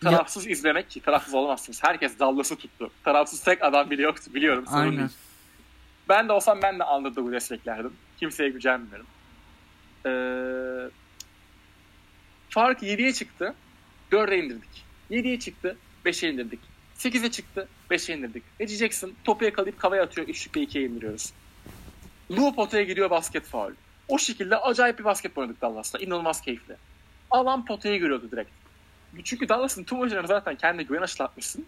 Tarafsız 0.00 0.46
izlemek 0.46 0.90
ki 0.90 1.00
tarafsız 1.00 1.34
olamazsınız. 1.34 1.82
Herkes 1.84 2.18
Dallas'ı 2.18 2.56
tuttu. 2.56 2.90
Tarafsız 3.04 3.40
tek 3.42 3.64
adam 3.64 3.90
bile 3.90 4.02
yoktu 4.02 4.30
biliyorum. 4.34 4.66
Sorun 4.66 4.78
Aynen. 4.80 4.98
değil. 4.98 5.08
Ben 6.10 6.28
de 6.28 6.32
olsam 6.32 6.62
ben 6.62 6.78
de 6.78 6.84
Underdog'u 6.84 7.32
desteklerdim. 7.32 7.92
Kimseye 8.16 8.50
gücenmiyorum. 8.50 9.06
Ee, 10.06 10.90
fark 12.48 12.82
7'ye 12.82 13.12
çıktı. 13.12 13.54
4'e 14.12 14.38
indirdik. 14.38 14.84
7'ye 15.10 15.38
çıktı. 15.38 15.76
5'e 16.04 16.30
indirdik. 16.30 16.60
8'e 16.98 17.30
çıktı. 17.30 17.68
5'e 17.90 18.16
indirdik. 18.16 18.42
Reggie 18.60 18.76
Jackson 18.76 19.12
topu 19.24 19.44
yakalayıp 19.44 19.78
kavaya 19.78 20.02
atıyor. 20.02 20.28
Üçlükle 20.28 20.62
2'ye 20.62 20.84
indiriyoruz. 20.84 21.32
Lou 22.30 22.54
potaya 22.54 22.82
giriyor 22.82 23.10
basket 23.10 23.44
faul. 23.44 23.72
O 24.08 24.18
şekilde 24.18 24.56
acayip 24.56 24.98
bir 24.98 25.04
basket 25.04 25.38
oynadık 25.38 25.60
Dallas'ta. 25.60 25.98
İnanılmaz 25.98 26.40
keyifli. 26.40 26.76
Alan 27.30 27.64
potayı 27.64 28.00
görüyordu 28.00 28.30
direkt. 28.30 28.50
Çünkü 29.24 29.48
Dallas'ın 29.48 29.84
tüm 29.84 29.98
oyuncularına 29.98 30.26
zaten 30.26 30.56
kendi 30.56 30.86
güven 30.86 31.02
aşılatmışsın. 31.02 31.66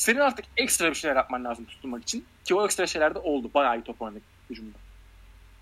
Senin 0.00 0.20
artık 0.20 0.44
ekstra 0.56 0.90
bir 0.90 0.94
şeyler 0.94 1.16
yapman 1.16 1.44
lazım 1.44 1.64
tutunmak 1.64 2.02
için. 2.02 2.24
Ki 2.44 2.54
o 2.54 2.64
ekstra 2.64 2.86
şeyler 2.86 3.14
de 3.14 3.18
oldu. 3.18 3.50
Bayağı 3.54 3.78
iyi 3.78 3.82
top 3.82 4.02
oynadık 4.02 4.22
hücumda. 4.50 4.78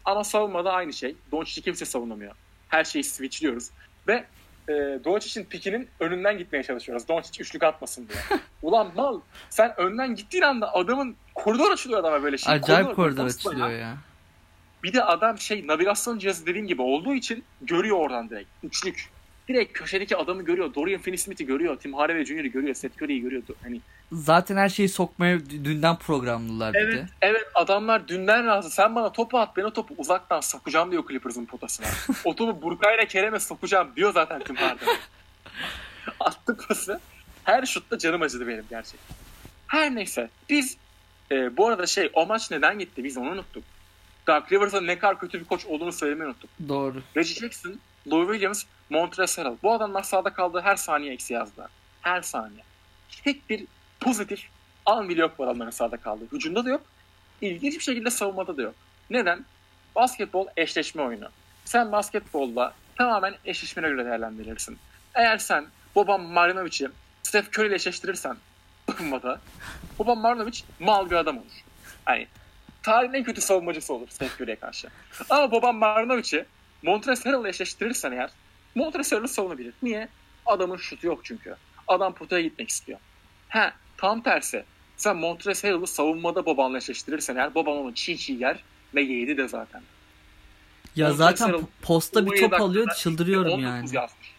Ama 0.05 0.25
savunmada 0.25 0.73
aynı 0.73 0.93
şey. 0.93 1.17
Doncic'i 1.33 1.63
kimse 1.63 1.85
savunamıyor. 1.85 2.35
Her 2.69 2.85
şeyi 2.85 3.05
switchliyoruz. 3.05 3.71
Ve 4.09 4.25
e, 4.69 4.73
Doncic'in 5.05 5.45
pikinin 5.45 5.89
önünden 6.01 6.39
gitmeye 6.39 6.63
çalışıyoruz. 6.63 7.09
Doncic 7.09 7.43
üçlük 7.43 7.63
atmasın 7.63 8.09
diye. 8.09 8.41
Ulan 8.63 8.93
mal 8.97 9.21
sen 9.51 9.81
önden 9.81 10.15
gittiğin 10.15 10.45
anda 10.45 10.75
adamın 10.75 11.17
koridor 11.35 11.73
açılıyor 11.73 12.01
adama 12.01 12.23
böyle 12.23 12.39
şey. 12.39 12.55
Acayip 12.55 12.97
koridor 12.97 13.25
Nasıl 13.25 13.51
açılıyor 13.51 13.71
ya? 13.71 13.79
ya. 13.79 13.97
Bir 14.83 14.93
de 14.93 15.05
adam 15.05 15.39
şey 15.39 15.67
navigasyon 15.67 16.19
cihazı 16.19 16.47
dediğim 16.47 16.67
gibi 16.67 16.83
olduğu 16.83 17.15
için 17.15 17.45
görüyor 17.63 17.97
oradan 17.97 18.31
direkt. 18.31 18.49
Üçlük. 18.63 19.11
Direkt 19.49 19.73
köşedeki 19.73 20.17
adamı 20.17 20.43
görüyor. 20.43 20.75
Dorian 20.75 21.01
Finney-Smith'i 21.01 21.47
görüyor. 21.47 21.77
Tim 21.79 21.95
Hardaway 21.95 22.25
Jr.'ı 22.25 22.47
görüyor. 22.47 22.75
Seth 22.75 23.03
Curry'i 23.03 23.21
görüyor. 23.21 23.43
Hani 23.63 23.81
Zaten 24.13 24.57
her 24.57 24.69
şeyi 24.69 24.89
sokmaya 24.89 25.41
dünden 25.51 25.97
programlılar 25.99 26.75
bir 26.75 26.79
Evet, 26.79 26.95
de. 26.95 27.07
evet 27.21 27.47
adamlar 27.55 28.09
dünden 28.09 28.47
razı. 28.47 28.71
Sen 28.71 28.95
bana 28.95 29.13
topu 29.13 29.39
at, 29.39 29.57
ben 29.57 29.63
o 29.65 29.73
topu 29.73 29.95
uzaktan 29.99 30.41
sokacağım 30.41 30.91
diyor 30.91 31.05
Clippers'ın 31.09 31.47
potasına. 31.47 31.87
o 32.25 32.35
topu 32.37 32.63
Burkay'la 32.63 33.05
Kerem'e 33.05 33.41
sokacağım 33.41 33.89
diyor 33.97 34.13
zaten 34.13 34.43
Tim 34.43 34.57
Harden. 34.57 34.89
Attı 36.21 36.57
pası. 36.69 37.01
Her 37.45 37.67
şutta 37.67 37.99
canım 37.99 38.23
acıdı 38.23 38.49
benim 38.49 38.65
gerçekten. 38.71 39.17
Her 39.67 39.95
neyse. 39.95 40.31
Biz 40.51 40.77
e, 41.33 41.57
bu 41.57 41.67
arada 41.67 41.87
şey 41.87 42.11
o 42.13 42.27
maç 42.27 42.51
neden 42.51 42.79
gitti 42.79 43.05
biz 43.05 43.17
onu 43.17 43.31
unuttuk. 43.31 43.65
Doug 44.27 44.53
Rivers'a 44.53 44.81
ne 44.81 44.99
kadar 44.99 45.19
kötü 45.21 45.41
bir 45.41 45.45
koç 45.45 45.67
olduğunu 45.67 45.93
söylemeyi 45.93 46.27
unuttuk. 46.29 46.51
Doğru. 46.69 47.03
Reggie 47.17 47.35
Jackson, 47.35 47.81
Lou 48.11 48.33
Williams, 48.33 48.65
Montrezl 48.91 49.41
Harrell. 49.41 49.57
Bu 49.63 49.73
adamlar 49.73 50.03
sahada 50.03 50.33
kaldığı 50.33 50.61
her 50.61 50.77
saniye 50.77 51.13
eksi 51.13 51.35
yazdılar. 51.35 51.71
Her 52.01 52.23
saniye. 52.23 52.63
Tek 53.25 53.51
bir 53.51 53.67
pozitif 54.01 54.49
an 54.87 55.09
bile 55.09 55.21
yok 55.21 55.39
bu 55.39 55.45
adamların 55.45 55.71
sahada 55.71 55.97
kaldığı. 55.97 56.27
Hücumda 56.33 56.65
da 56.65 56.71
yok. 56.71 56.83
İlginç 57.41 57.75
bir 57.75 57.83
şekilde 57.83 58.11
savunmada 58.11 58.57
da 58.57 58.63
yok. 58.63 58.75
Neden? 59.11 59.45
Basketbol 59.97 60.47
eşleşme 60.57 61.03
oyunu. 61.03 61.29
Sen 61.65 61.93
basketbolla 61.93 62.75
tamamen 62.97 63.35
eşleşmene 63.45 63.89
göre 63.89 64.05
değerlendirirsin. 64.05 64.79
Eğer 65.15 65.39
sen 65.39 65.67
Boban 65.95 66.21
Marjanović'i 66.21 66.89
Steph 67.23 67.49
Curry 67.49 67.69
ile 67.69 67.75
eşleştirirsen 67.75 68.37
savunmada 68.87 69.41
Boban 69.99 70.19
Marjanović 70.19 70.63
mal 70.81 71.11
bir 71.11 71.17
adam 71.17 71.39
olur. 71.39 71.65
Yani 72.09 72.27
tarihin 72.83 73.13
en 73.13 73.25
kötü 73.25 73.41
savunmacısı 73.41 73.95
olur 73.95 74.09
Steph 74.09 74.41
Curry'e 74.41 74.57
karşı. 74.57 74.89
Ama 75.31 75.51
Boban 75.51 75.75
Marjanović'i 75.75 76.47
Montrezl 76.83 77.25
Harrell'la 77.25 77.49
eşleştirirsen 77.49 78.13
eğer 78.13 78.31
Harrell 78.77 79.27
savunabilir. 79.27 79.75
Niye? 79.83 80.09
Adamın 80.47 80.77
şutu 80.77 81.07
yok 81.07 81.21
çünkü. 81.25 81.57
Adam 81.89 82.15
potaya 82.15 82.43
gitmek 82.43 82.69
istiyor. 82.69 82.99
He 83.49 83.71
tam 83.97 84.23
tersi. 84.23 84.65
Sen 84.97 85.15
Harrell'ı 85.15 85.87
savunmada 85.87 86.47
Boban'la 86.47 86.79
eşleştirirsen 86.79 87.37
eğer 87.37 87.55
Boban 87.55 87.77
onu 87.77 87.95
çiğ 87.95 88.19
çiğ 88.19 88.33
yer 88.33 88.65
ve 88.95 89.03
yedi 89.03 89.37
de 89.37 89.49
zaten. 89.49 89.83
Ya 90.97 91.13
zaten 91.13 91.55
posta 91.83 92.27
bir 92.27 92.31
17 92.31 92.51
top 92.51 92.61
alıyor 92.61 92.89
çıldırıyorum 92.95 93.53
19 93.53 93.65
yani. 93.65 93.97
Yazmış. 93.97 94.35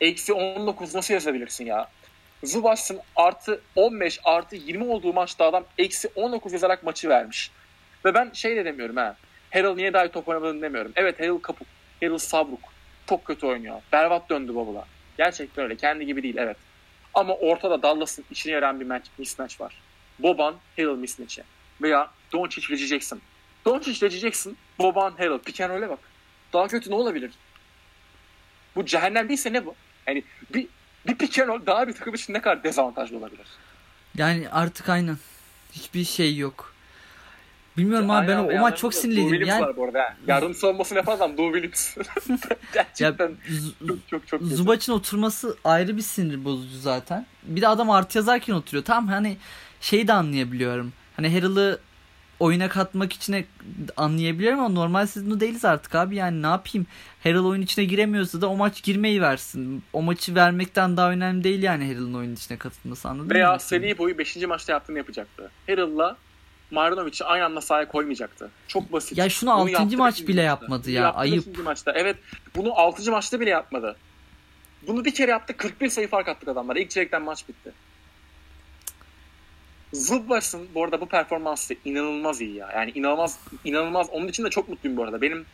Eksi 0.00 0.32
19 0.32 0.94
nasıl 0.94 1.14
yazabilirsin 1.14 1.66
ya? 1.66 1.88
Zubas'ın 2.44 3.00
artı 3.16 3.60
15 3.76 4.20
artı 4.24 4.56
20 4.56 4.84
olduğu 4.84 5.12
maçta 5.12 5.44
adam 5.44 5.64
eksi 5.78 6.08
19 6.14 6.52
yazarak 6.52 6.82
maçı 6.82 7.08
vermiş. 7.08 7.50
Ve 8.04 8.14
ben 8.14 8.30
şey 8.32 8.56
de 8.56 8.64
demiyorum 8.64 8.96
ha. 8.96 9.16
Harrell 9.50 9.74
niye 9.74 9.92
daha 9.92 10.06
iyi 10.06 10.10
top 10.10 10.28
oynamadığını 10.28 10.62
demiyorum. 10.62 10.92
Evet 10.96 11.20
Harrell 11.20 11.38
kapuk. 11.38 11.66
Harrell 12.00 12.18
sabruk. 12.18 12.60
Çok 13.08 13.24
kötü 13.24 13.46
oynuyor. 13.46 13.82
Berbat 13.92 14.30
döndü 14.30 14.54
Bobula. 14.54 14.84
Gerçekten 15.18 15.64
öyle. 15.64 15.76
Kendi 15.76 16.06
gibi 16.06 16.22
değil 16.22 16.36
evet. 16.38 16.56
Ama 17.14 17.34
ortada 17.34 17.82
Dallas'ın 17.82 18.24
içine 18.30 18.52
yaran 18.52 18.80
bir 18.80 18.86
match, 18.86 19.08
mismatch 19.18 19.60
var. 19.60 19.82
Boban, 20.18 20.54
Harrell 20.76 20.96
mismatch'i. 20.96 21.42
Veya 21.82 22.10
Doncic, 22.32 22.68
Reggie 22.70 22.86
Jackson. 22.86 23.20
Doncic, 23.64 24.06
Reggie 24.06 24.18
Jackson, 24.20 24.56
Boban, 24.78 25.10
Harrell. 25.10 25.38
Pick 25.38 25.60
and 25.60 25.88
bak. 25.88 25.98
Daha 26.52 26.66
kötü 26.66 26.90
ne 26.90 26.94
olabilir? 26.94 27.30
Bu 28.76 28.86
cehennem 28.86 29.28
değilse 29.28 29.52
ne 29.52 29.66
bu? 29.66 29.74
Yani 30.06 30.24
bir, 30.54 30.66
bir 31.06 31.14
pick 31.14 31.38
daha 31.66 31.88
bir 31.88 31.92
takım 31.92 32.14
için 32.14 32.34
ne 32.34 32.40
kadar 32.40 32.64
dezavantajlı 32.64 33.18
olabilir? 33.18 33.46
Yani 34.14 34.48
artık 34.50 34.88
aynen. 34.88 35.16
Hiçbir 35.72 36.04
şey 36.04 36.36
yok. 36.36 36.75
Bilmiyorum 37.76 38.10
abi 38.10 38.28
ben 38.28 38.36
o, 38.36 38.46
o 38.48 38.60
maç 38.60 38.78
çok 38.78 38.94
sinirliydim. 38.94 39.28
Williams 39.30 39.50
Yani 39.60 39.62
var 39.68 39.76
bu 39.76 39.84
arada. 39.84 40.16
Yardım 40.26 40.54
savunmasını 40.54 40.98
yapan 40.98 41.16
adam 41.16 41.38
Lou 41.38 41.52
Williams. 41.52 41.96
ya, 42.74 42.86
Gerçekten 42.98 43.28
Z- 43.48 43.96
çok 44.10 44.28
çok 44.28 44.28
çok. 44.28 44.42
Zubac'ın 44.42 44.92
oturması 44.92 45.56
ayrı 45.64 45.96
bir 45.96 46.02
sinir 46.02 46.44
bozucu 46.44 46.78
zaten. 46.78 47.26
Bir 47.42 47.62
de 47.62 47.68
adam 47.68 47.90
artı 47.90 48.18
yazarken 48.18 48.54
oturuyor. 48.54 48.84
Tam 48.84 49.08
hani 49.08 49.36
şeyi 49.80 50.08
de 50.08 50.12
anlayabiliyorum. 50.12 50.92
Hani 51.16 51.28
Harrell'ı 51.34 51.78
oyuna 52.40 52.68
katmak 52.68 53.12
için 53.12 53.46
anlayabiliyorum 53.96 54.58
ama 54.60 54.68
normal 54.68 55.06
sezonu 55.06 55.40
değiliz 55.40 55.64
artık 55.64 55.94
abi. 55.94 56.16
Yani 56.16 56.42
ne 56.42 56.46
yapayım? 56.46 56.86
Harrell 57.22 57.44
oyun 57.44 57.62
içine 57.62 57.84
giremiyorsa 57.84 58.40
da 58.40 58.48
o 58.48 58.56
maç 58.56 58.82
girmeyi 58.82 59.22
versin. 59.22 59.82
O 59.92 60.02
maçı 60.02 60.34
vermekten 60.34 60.96
daha 60.96 61.10
önemli 61.10 61.44
değil 61.44 61.62
yani 61.62 61.84
Harrell'ın 61.86 62.14
oyun 62.14 62.34
içine 62.34 62.58
katılması 62.58 63.08
anladın 63.08 63.30
Veya 63.30 63.52
mı? 63.52 63.60
seri 63.60 63.98
boyu 63.98 64.18
5. 64.18 64.36
maçta 64.36 64.72
yaptığını 64.72 64.98
yapacaktı. 64.98 65.50
Harrell'la 65.66 66.16
Marjanovic'i 66.70 67.24
aynı 67.24 67.44
anda 67.44 67.60
sahaya 67.60 67.88
koymayacaktı. 67.88 68.50
Çok 68.68 68.92
basit. 68.92 69.18
Ya 69.18 69.28
şunu 69.28 69.50
Bunu 69.50 69.58
altıncı 69.60 69.80
yaptı 69.80 69.96
maç 69.96 70.14
beşinci 70.14 70.28
bile 70.28 70.42
yapmadı 70.42 70.90
ya, 70.90 71.02
yaptı 71.02 71.20
ayıp. 71.20 71.64
maçta. 71.64 71.92
Evet. 71.92 72.16
Bunu 72.56 72.72
6. 72.78 73.10
maçta 73.10 73.40
bile 73.40 73.50
yapmadı. 73.50 73.96
Bunu 74.86 75.04
bir 75.04 75.14
kere 75.14 75.30
yaptı. 75.30 75.56
41 75.56 75.88
sayı 75.88 76.08
fark 76.08 76.28
attık 76.28 76.48
adamlara. 76.48 76.78
İlk 76.78 76.90
çeyrekten 76.90 77.22
maç 77.22 77.48
bitti. 77.48 77.72
Zubas'ın 79.92 80.68
bu 80.74 80.84
arada 80.84 81.00
bu 81.00 81.06
performansı 81.08 81.74
inanılmaz 81.84 82.40
iyi 82.40 82.54
ya. 82.54 82.70
Yani 82.74 82.90
inanılmaz 82.94 83.38
inanılmaz. 83.64 84.10
Onun 84.10 84.28
için 84.28 84.44
de 84.44 84.50
çok 84.50 84.68
mutluyum 84.68 84.96
bu 84.96 85.02
arada. 85.04 85.22
Benim 85.22 85.46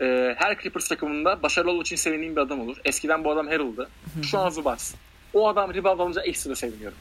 e, 0.00 0.34
her 0.38 0.58
Clippers 0.58 0.88
takımında 0.88 1.42
başarılı 1.42 1.70
olduğu 1.70 1.82
için 1.82 1.96
sevindiğim 1.96 2.36
bir 2.36 2.40
adam 2.40 2.60
olur. 2.60 2.76
Eskiden 2.84 3.24
bu 3.24 3.30
adam 3.30 3.46
Harrell'dı. 3.46 3.88
Şu 4.22 4.38
an 4.38 4.50
Zubas. 4.50 4.94
O 5.34 5.48
adam 5.48 5.74
rebound 5.74 6.00
alınca 6.00 6.22
ekstra 6.22 6.56
seviniyorum. 6.56 6.98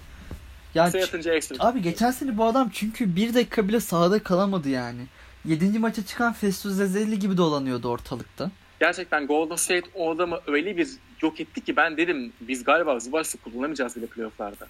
Ya 0.76 0.92
Sayı 0.92 1.04
atınca 1.04 1.34
ekstra. 1.34 1.56
Abi 1.60 1.82
geçen 1.82 2.12
sene 2.12 2.38
bu 2.38 2.46
adam 2.46 2.70
çünkü 2.74 3.16
bir 3.16 3.34
dakika 3.34 3.68
bile 3.68 3.80
sahada 3.80 4.24
kalamadı 4.24 4.70
yani. 4.70 5.02
Yedinci 5.46 5.80
maça 5.80 6.06
çıkan 6.06 6.34
Festus 6.34 6.74
Zezeli 6.74 7.20
gibi 7.20 7.38
dolanıyordu 7.38 7.90
ortalıkta. 7.90 8.52
gerçekten 8.80 9.28
Golden 9.28 9.56
State 9.56 9.90
o 9.96 10.12
adamı 10.12 10.40
öyle 10.48 10.78
bir 10.78 10.90
yok 11.22 11.40
etti 11.40 11.62
ki 11.62 11.76
ben 11.76 11.98
dedim 11.98 12.34
biz 12.42 12.64
galiba 12.64 13.00
Zubas'ı 13.00 13.38
kullanamayacağız 13.38 13.96
bile 13.96 14.06
playofflarda. 14.06 14.68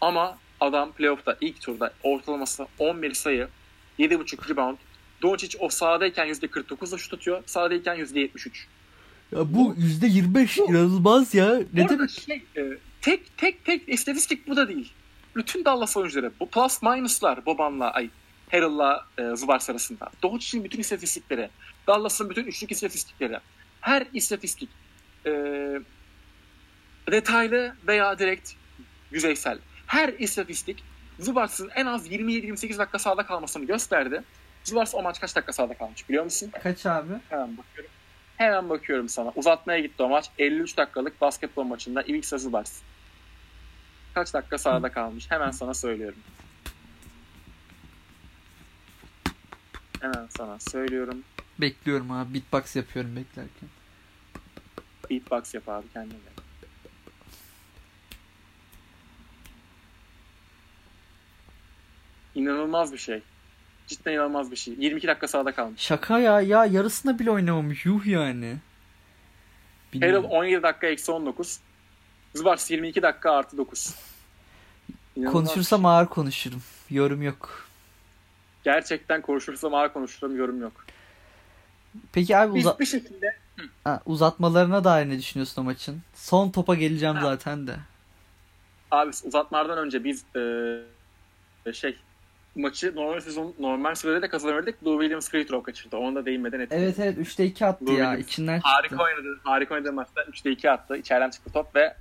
Ama 0.00 0.38
adam 0.60 0.92
playoff'ta 0.92 1.36
ilk 1.40 1.60
turda 1.60 1.92
ortalaması 2.02 2.66
11 2.78 3.14
sayı, 3.14 3.48
7.5 3.98 4.48
rebound. 4.50 4.76
Doncic 5.22 5.58
o 5.60 5.68
sahadayken 5.68 6.28
%49'la 6.28 6.98
şut 6.98 7.14
atıyor, 7.14 7.42
sahadayken 7.46 7.96
%73. 7.96 8.66
Ya 9.32 9.54
bu 9.54 9.74
yüzde 9.78 10.06
yirmi 10.06 10.34
beş 10.34 10.58
Bu- 10.58 10.70
inanılmaz 10.70 11.34
ya. 11.34 11.60
Ne 11.74 11.88
demek? 11.88 12.10
Şey, 12.10 12.44
e, 12.56 12.62
tek 13.04 13.38
tek 13.38 13.64
tek 13.64 13.88
istatistik 13.88 14.48
bu 14.48 14.56
da 14.56 14.68
değil. 14.68 14.92
Bütün 15.36 15.64
Dallas 15.64 15.96
oyuncuları, 15.96 16.32
bu 16.40 16.48
plus 16.48 16.82
minus'lar 16.82 17.46
Boban'la, 17.46 17.90
ay 17.90 18.10
Harrell'la 18.50 19.06
e, 19.18 19.36
Zubars 19.36 19.70
arasında. 19.70 20.10
Doncic'in 20.22 20.64
bütün 20.64 20.80
istatistikleri, 20.80 21.50
Dallas'ın 21.86 22.30
bütün 22.30 22.44
üçlük 22.44 22.72
istatistikleri. 22.72 23.38
Her 23.80 24.06
istatistik 24.12 24.68
e, 25.26 25.30
detaylı 27.10 27.76
veya 27.86 28.18
direkt 28.18 28.52
yüzeysel. 29.10 29.58
Her 29.86 30.08
istatistik 30.08 30.84
Zubars'ın 31.20 31.70
en 31.74 31.86
az 31.86 32.10
27-28 32.10 32.78
dakika 32.78 32.98
sahada 32.98 33.26
kalmasını 33.26 33.64
gösterdi. 33.64 34.22
Zubars 34.64 34.94
o 34.94 35.02
maç 35.02 35.20
kaç 35.20 35.36
dakika 35.36 35.52
sahada 35.52 35.74
kalmış 35.74 36.08
biliyor 36.08 36.24
musun? 36.24 36.50
Kaç 36.62 36.86
abi? 36.86 37.12
Hemen 37.28 37.56
bakıyorum. 37.56 37.90
Hemen 38.36 38.68
bakıyorum 38.70 39.08
sana. 39.08 39.32
Uzatmaya 39.36 39.78
gitti 39.78 40.02
o 40.02 40.08
maç. 40.08 40.30
53 40.38 40.76
dakikalık 40.76 41.20
basketbol 41.20 41.64
maçında 41.64 42.02
Ivica 42.02 42.38
Zubars. 42.38 42.82
Kaç 44.14 44.34
dakika 44.34 44.58
sahada 44.58 44.92
kalmış? 44.92 45.30
Hemen 45.30 45.50
sana 45.50 45.74
söylüyorum. 45.74 46.18
Hemen 50.00 50.26
sana 50.38 50.58
söylüyorum. 50.58 51.22
Bekliyorum 51.60 52.10
abi. 52.10 52.34
Beatbox 52.34 52.76
yapıyorum 52.76 53.16
beklerken. 53.16 53.68
Beatbox 55.10 55.54
yap 55.54 55.68
abi 55.68 55.86
kendine. 55.92 56.18
İnanılmaz 62.34 62.92
bir 62.92 62.98
şey. 62.98 63.22
Cidden 63.86 64.12
inanılmaz 64.12 64.50
bir 64.50 64.56
şey. 64.56 64.74
22 64.78 65.06
dakika 65.06 65.28
sahada 65.28 65.52
kalmış. 65.52 65.80
Şaka 65.80 66.18
ya. 66.18 66.40
Ya 66.40 66.64
yarısında 66.64 67.18
bile 67.18 67.30
oynamamış. 67.30 67.86
Yuh 67.86 68.06
yani. 68.06 68.56
Harrell 70.00 70.24
17 70.30 70.62
dakika 70.62 70.86
eksi 70.86 71.12
19. 71.12 71.60
Zubars 72.34 72.70
22 72.70 73.02
dakika 73.02 73.30
artı 73.32 73.56
9. 73.56 73.94
İnanılmaz 75.16 75.32
Konuşursam 75.32 75.80
şey. 75.82 75.90
ağır 75.90 76.06
konuşurum. 76.06 76.62
Yorum 76.90 77.22
yok. 77.22 77.66
Gerçekten 78.64 79.22
konuşursam 79.22 79.74
ağır 79.74 79.92
konuşurum 79.92 80.36
yorum 80.36 80.60
yok. 80.60 80.72
Peki 82.12 82.36
abi 82.36 82.58
uza- 82.58 82.78
bir 82.78 82.86
şekilde 82.86 83.36
ha, 83.84 84.00
uzatmalarına 84.06 84.84
dair 84.84 85.08
ne 85.08 85.18
düşünüyorsun 85.18 85.62
o 85.62 85.64
maçın? 85.64 86.02
Son 86.14 86.50
topa 86.50 86.74
geleceğim 86.74 87.14
Ha. 87.14 87.20
zaten 87.22 87.66
de. 87.66 87.76
abi 88.90 89.10
uzatmalardan 89.24 89.78
önce 89.78 90.04
biz 90.04 90.24
e, 91.66 91.72
şey 91.72 91.96
maçı 92.56 92.96
normal 92.96 93.20
sezon 93.20 93.54
normal 93.58 93.94
sürede 93.94 94.22
de 94.22 94.28
kazanırdık. 94.28 94.84
Lou 94.86 95.00
Williams 95.00 95.30
free 95.30 95.46
throw 95.46 95.72
kaçırdı. 95.72 95.96
Ona 95.96 96.14
da 96.14 96.26
değinmeden 96.26 96.60
etkiledim. 96.60 96.84
Evet 96.84 96.98
evet 96.98 97.18
3'te 97.28 97.44
2 97.44 97.66
attı 97.66 97.86
Doğru 97.86 97.94
ya. 97.94 97.98
diyorsun. 98.10 98.20
İçinden 98.28 98.56
çıktı. 98.56 98.68
Harika 98.70 99.02
oynadı. 99.04 99.40
Harika 99.44 99.74
oynadı 99.74 99.92
maçta. 99.92 100.22
3'te 100.22 100.50
2 100.50 100.70
attı. 100.70 100.96
İçeriden 100.96 101.30
çıktı 101.30 101.50
top 101.52 101.74
ve 101.76 101.96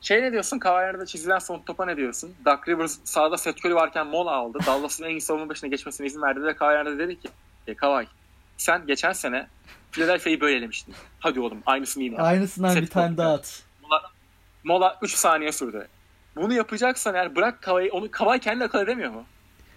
şey 0.00 0.22
ne 0.22 0.32
diyorsun? 0.32 0.58
Kawhi'de 0.58 1.06
çizilen 1.06 1.38
son 1.38 1.58
topa 1.58 1.84
ne 1.86 1.96
diyorsun? 1.96 2.34
Doug 2.44 2.68
Rivers 2.68 2.98
sağda 3.04 3.36
Seth 3.38 3.66
Curry 3.66 3.74
varken 3.74 4.06
mola 4.06 4.30
aldı. 4.30 4.58
Dallas'ın 4.66 5.04
en 5.04 5.10
iyi 5.10 5.20
savunma 5.20 5.48
başına 5.48 5.70
geçmesine 5.70 6.06
izin 6.06 6.22
verdi 6.22 6.42
ve 6.42 6.56
Kawhi'de 6.56 6.98
dedi 6.98 7.20
ki 7.20 7.28
e, 7.66 7.74
Kawhi 7.74 8.06
sen 8.56 8.86
geçen 8.86 9.12
sene 9.12 9.46
Philadelphia'yı 9.92 10.40
böyle 10.40 10.56
elemiştin. 10.56 10.94
Hadi 11.18 11.40
oğlum 11.40 11.62
aynısını 11.66 12.02
yine 12.04 12.14
yap. 12.14 12.24
Aynısından 12.24 12.70
Set 12.70 12.82
bir 12.82 12.86
tane 12.86 13.16
daha 13.16 13.34
at. 13.34 13.62
Mola, 13.82 14.02
mola 14.64 14.98
3 15.02 15.14
saniye 15.14 15.52
sürdü. 15.52 15.88
Bunu 16.36 16.52
yapacaksan 16.52 17.14
eğer 17.14 17.36
bırak 17.36 17.62
Kawhi'yi. 17.62 17.90
Onu 17.90 18.10
Kawhi 18.10 18.40
kendi 18.40 18.64
akıl 18.64 18.78
edemiyor 18.78 19.10
mu? 19.10 19.24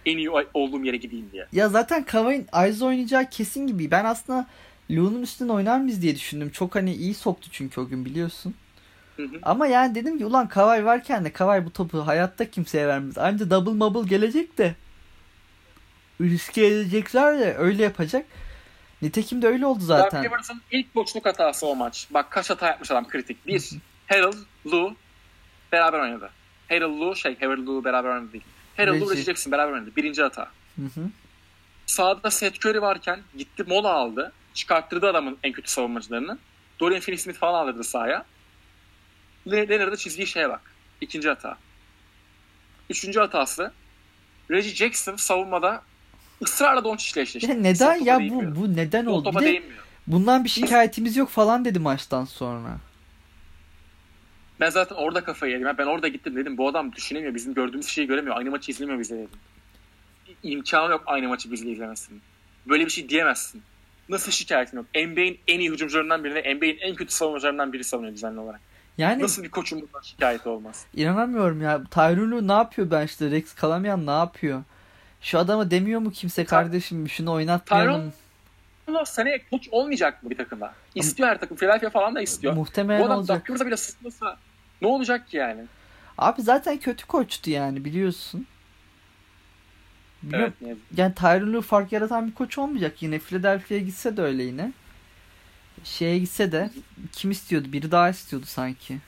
En 0.06 0.18
iyi 0.18 0.30
olduğum 0.30 0.84
yere 0.84 0.96
gideyim 0.96 1.28
diye. 1.32 1.46
Ya 1.52 1.68
zaten 1.68 2.04
Kavay'ın 2.04 2.46
Aiz 2.52 2.82
oynayacağı 2.82 3.30
kesin 3.30 3.66
gibi. 3.66 3.90
Ben 3.90 4.04
aslında 4.04 4.46
Lu'nun 4.90 5.22
üstüne 5.22 5.52
oynar 5.52 5.78
mıyız 5.80 6.02
diye 6.02 6.14
düşündüm. 6.16 6.50
Çok 6.50 6.74
hani 6.74 6.94
iyi 6.94 7.14
soktu 7.14 7.48
çünkü 7.52 7.80
o 7.80 7.88
gün 7.88 8.04
biliyorsun. 8.04 8.54
Hı 9.20 9.36
hı. 9.36 9.40
Ama 9.42 9.66
yani 9.66 9.94
dedim 9.94 10.18
ki 10.18 10.26
ulan 10.26 10.48
Kavay 10.48 10.84
varken 10.84 11.24
de 11.24 11.32
Kavay 11.32 11.66
bu 11.66 11.72
topu 11.72 12.06
hayatta 12.06 12.50
kimseye 12.50 12.88
vermez. 12.88 13.18
Anca 13.18 13.50
double 13.50 13.72
mobile 13.72 14.08
gelecek 14.08 14.58
de 14.58 14.74
riske 16.20 16.66
edecekler 16.66 17.38
de 17.38 17.56
öyle 17.58 17.82
yapacak. 17.82 18.26
Nitekim 19.02 19.42
de 19.42 19.46
öyle 19.46 19.66
oldu 19.66 19.80
zaten. 19.80 20.24
Rivers'ın 20.24 20.62
ilk 20.70 20.94
boşluk 20.94 21.26
hatası 21.26 21.66
o 21.66 21.76
maç. 21.76 22.06
Bak 22.10 22.30
kaç 22.30 22.50
hata 22.50 22.66
yapmış 22.66 22.90
adam 22.90 23.08
kritik. 23.08 23.46
Bir, 23.46 23.70
Harold, 24.06 24.36
Lou 24.66 24.94
beraber 25.72 26.00
oynadı. 26.00 26.30
Harold, 26.68 27.00
Lou 27.00 27.16
şey, 27.16 27.40
Harold, 27.40 27.66
Lou 27.66 27.84
beraber 27.84 28.08
oynadı 28.10 28.32
değil. 28.32 28.44
Harold, 28.76 28.94
Lou, 28.94 29.00
Reggie. 29.00 29.10
Reggie 29.10 29.24
Jackson 29.24 29.52
beraber 29.52 29.72
oynadı. 29.72 29.90
Birinci 29.96 30.22
hata. 30.22 30.50
Hı 30.76 31.00
hı. 31.00 31.10
Sağda 31.86 32.30
Seth 32.30 32.66
Curry 32.66 32.82
varken 32.82 33.20
gitti 33.36 33.64
mola 33.66 33.92
aldı. 33.92 34.32
Çıkarttırdı 34.54 35.08
adamın 35.08 35.38
en 35.42 35.52
kötü 35.52 35.70
savunmacılarını. 35.70 36.38
Dorian 36.80 37.00
Finney-Smith 37.00 37.38
falan 37.38 37.64
aldırdı 37.64 37.84
sahaya. 37.84 38.24
Le- 39.46 39.68
Leonard'a 39.68 39.96
çizdiği 39.96 40.26
şeye 40.26 40.48
bak. 40.48 40.60
İkinci 41.00 41.28
hata. 41.28 41.58
Üçüncü 42.90 43.20
hatası 43.20 43.72
Reggie 44.50 44.74
Jackson 44.74 45.16
savunmada 45.16 45.82
ısrarla 46.42 46.84
Doncic'le 46.84 47.16
eşleşti. 47.22 47.62
Neden 47.62 47.94
ya 48.04 48.20
bu 48.20 48.56
bu 48.56 48.76
neden 48.76 49.06
oldu? 49.06 49.24
topa 49.24 49.40
Bir 49.40 49.46
de 49.46 49.62
bundan 50.06 50.44
bir 50.44 50.48
şikayetimiz 50.48 51.16
yok 51.16 51.28
falan 51.30 51.64
dedi 51.64 51.78
maçtan 51.78 52.24
sonra. 52.24 52.78
Ben 54.60 54.70
zaten 54.70 54.96
orada 54.96 55.24
kafayı 55.24 55.52
yedim. 55.52 55.74
Ben 55.78 55.86
orada 55.86 56.08
gittim 56.08 56.36
dedim 56.36 56.58
bu 56.58 56.68
adam 56.68 56.92
düşünemiyor. 56.92 57.34
Bizim 57.34 57.54
gördüğümüz 57.54 57.86
şeyi 57.86 58.06
göremiyor. 58.06 58.36
Aynı 58.36 58.50
maçı 58.50 58.70
izlemiyor 58.70 58.98
bize 58.98 59.16
dedim. 59.16 59.30
İmkanı 60.42 60.90
yok 60.90 61.02
aynı 61.06 61.28
maçı 61.28 61.52
bizle 61.52 61.70
izlemesinin. 61.70 62.22
Böyle 62.66 62.84
bir 62.86 62.90
şey 62.90 63.08
diyemezsin. 63.08 63.62
Nasıl 64.08 64.32
şikayetin 64.32 64.76
yok? 64.76 64.86
NBA'in 64.94 65.38
en 65.48 65.60
iyi 65.60 65.70
hücumcularından 65.70 66.24
birine, 66.24 66.54
NBA'in 66.54 66.78
en 66.80 66.94
kötü 66.94 67.14
savunmacılarından 67.14 67.72
biri 67.72 67.84
savunuyor 67.84 68.14
düzenli 68.14 68.40
olarak. 68.40 68.60
Yani 69.00 69.22
Nasıl 69.22 69.42
bir 69.42 69.48
koçun 69.48 69.80
bundan 69.80 70.00
şikayeti 70.02 70.48
olmaz? 70.48 70.86
inanamıyorum 70.94 71.62
ya. 71.62 71.84
Tyrone 71.84 72.48
ne 72.48 72.52
yapıyor 72.52 72.90
ben 72.90 73.06
işte 73.06 73.30
Rex 73.30 73.54
Kalamayan 73.54 74.06
ne 74.06 74.10
yapıyor? 74.10 74.62
Şu 75.20 75.38
adama 75.38 75.70
demiyor 75.70 76.00
mu 76.00 76.10
kimse 76.10 76.44
kardeşim 76.44 77.08
şunu 77.08 77.32
oynatmayalım. 77.32 78.12
Allah 78.88 79.04
seneye 79.04 79.42
koç 79.50 79.68
olmayacak 79.70 80.22
mı 80.22 80.30
bir 80.30 80.36
takımda? 80.36 80.74
İstiyor 80.94 81.28
her 81.28 81.40
takım. 81.40 81.56
Philadelphia 81.56 81.90
falan 81.90 82.14
da 82.14 82.20
istiyor. 82.20 82.54
Muhtemelen 82.54 83.00
Bu 83.00 83.06
adam 83.06 83.18
olacak. 83.18 83.48
Doug 83.48 83.66
bile 83.66 83.76
sıkmasa 83.76 84.36
ne 84.82 84.88
olacak 84.88 85.28
ki 85.28 85.36
yani? 85.36 85.64
Abi 86.18 86.42
zaten 86.42 86.78
kötü 86.78 87.06
koçtu 87.06 87.50
yani 87.50 87.84
biliyorsun. 87.84 88.46
Bilmiyorum. 90.22 90.54
Evet. 90.66 90.76
Yani 90.96 91.14
Tyronn 91.14 91.52
Lue 91.52 91.62
fark 91.62 91.92
yaratan 91.92 92.26
bir 92.28 92.34
koç 92.34 92.58
olmayacak 92.58 93.02
yine. 93.02 93.18
Philadelphia'ya 93.18 93.82
gitse 93.82 94.16
de 94.16 94.22
öyle 94.22 94.42
yine. 94.42 94.72
Şeye 95.84 96.18
gitse 96.18 96.52
de 96.52 96.70
kim 97.12 97.30
istiyordu? 97.30 97.72
Biri 97.72 97.90
daha 97.90 98.10
istiyordu 98.10 98.46
sanki. 98.48 98.98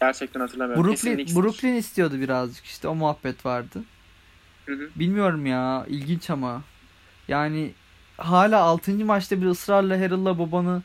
Gerçekten 0.00 0.40
hatırlamıyorum. 0.40 0.84
Brooklyn. 0.84 1.36
Brooklyn 1.36 1.74
istiyordu 1.74 2.20
birazcık 2.20 2.64
işte 2.64 2.88
o 2.88 2.94
muhabbet 2.94 3.46
vardı. 3.46 3.84
Hı 4.66 4.72
hı. 4.72 4.90
Bilmiyorum 4.96 5.46
ya 5.46 5.86
ilginç 5.88 6.30
ama. 6.30 6.62
Yani 7.28 7.72
hala 8.16 8.60
6. 8.60 9.04
maçta 9.04 9.40
bir 9.42 9.46
ısrarla 9.46 9.94
Harrell'la 10.00 10.38
babanı 10.38 10.82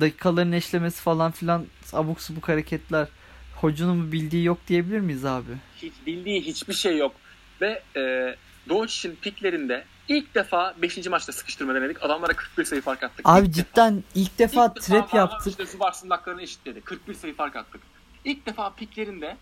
dakikaların 0.00 0.52
eşlemesi 0.52 1.02
falan 1.02 1.32
filan 1.32 1.66
abuk 1.92 2.20
subuk 2.22 2.48
hareketler. 2.48 3.08
Hocanın 3.56 3.96
mı 3.96 4.12
bildiği 4.12 4.44
yok 4.44 4.58
diyebilir 4.68 5.00
miyiz 5.00 5.24
abi? 5.24 5.52
hiç 5.82 5.92
bildiği 6.06 6.40
hiçbir 6.40 6.74
şey 6.74 6.98
yok. 6.98 7.12
Ve 7.60 7.82
e, 7.96 8.34
Doncic'in 8.68 9.16
piklerinde 9.22 9.84
ilk 10.10 10.34
defa 10.34 10.74
5. 10.82 11.06
maçta 11.06 11.32
sıkıştırma 11.32 11.74
denedik. 11.74 12.02
Adamlara 12.02 12.32
41 12.36 12.64
sayı 12.64 12.82
fark 12.82 13.02
attık. 13.02 13.20
Abi 13.28 13.46
İlk 13.46 13.54
cidden 13.54 14.04
ilk 14.14 14.38
defa 14.38 14.66
İlk 14.66 14.76
defa 14.76 14.86
trap 14.86 15.12
Marlon 15.12 15.26
yaptık. 15.30 15.50
işte 15.50 15.66
Zubars'ın 15.66 16.10
haklarını 16.10 16.42
eşitledi. 16.42 16.80
41 16.80 17.14
sayı 17.14 17.36
fark 17.36 17.56
attık. 17.56 17.80
İlk 18.24 18.46
defa 18.46 18.74
piklerinde 18.74 19.36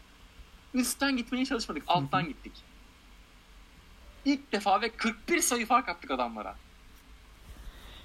üstten 0.74 1.16
gitmeye 1.16 1.44
çalışmadık. 1.44 1.82
Alttan 1.86 2.28
gittik. 2.28 2.52
İlk 4.24 4.52
defa 4.52 4.80
ve 4.80 4.90
41 4.90 5.40
sayı 5.40 5.66
fark 5.66 5.88
attık 5.88 6.10
adamlara. 6.10 6.54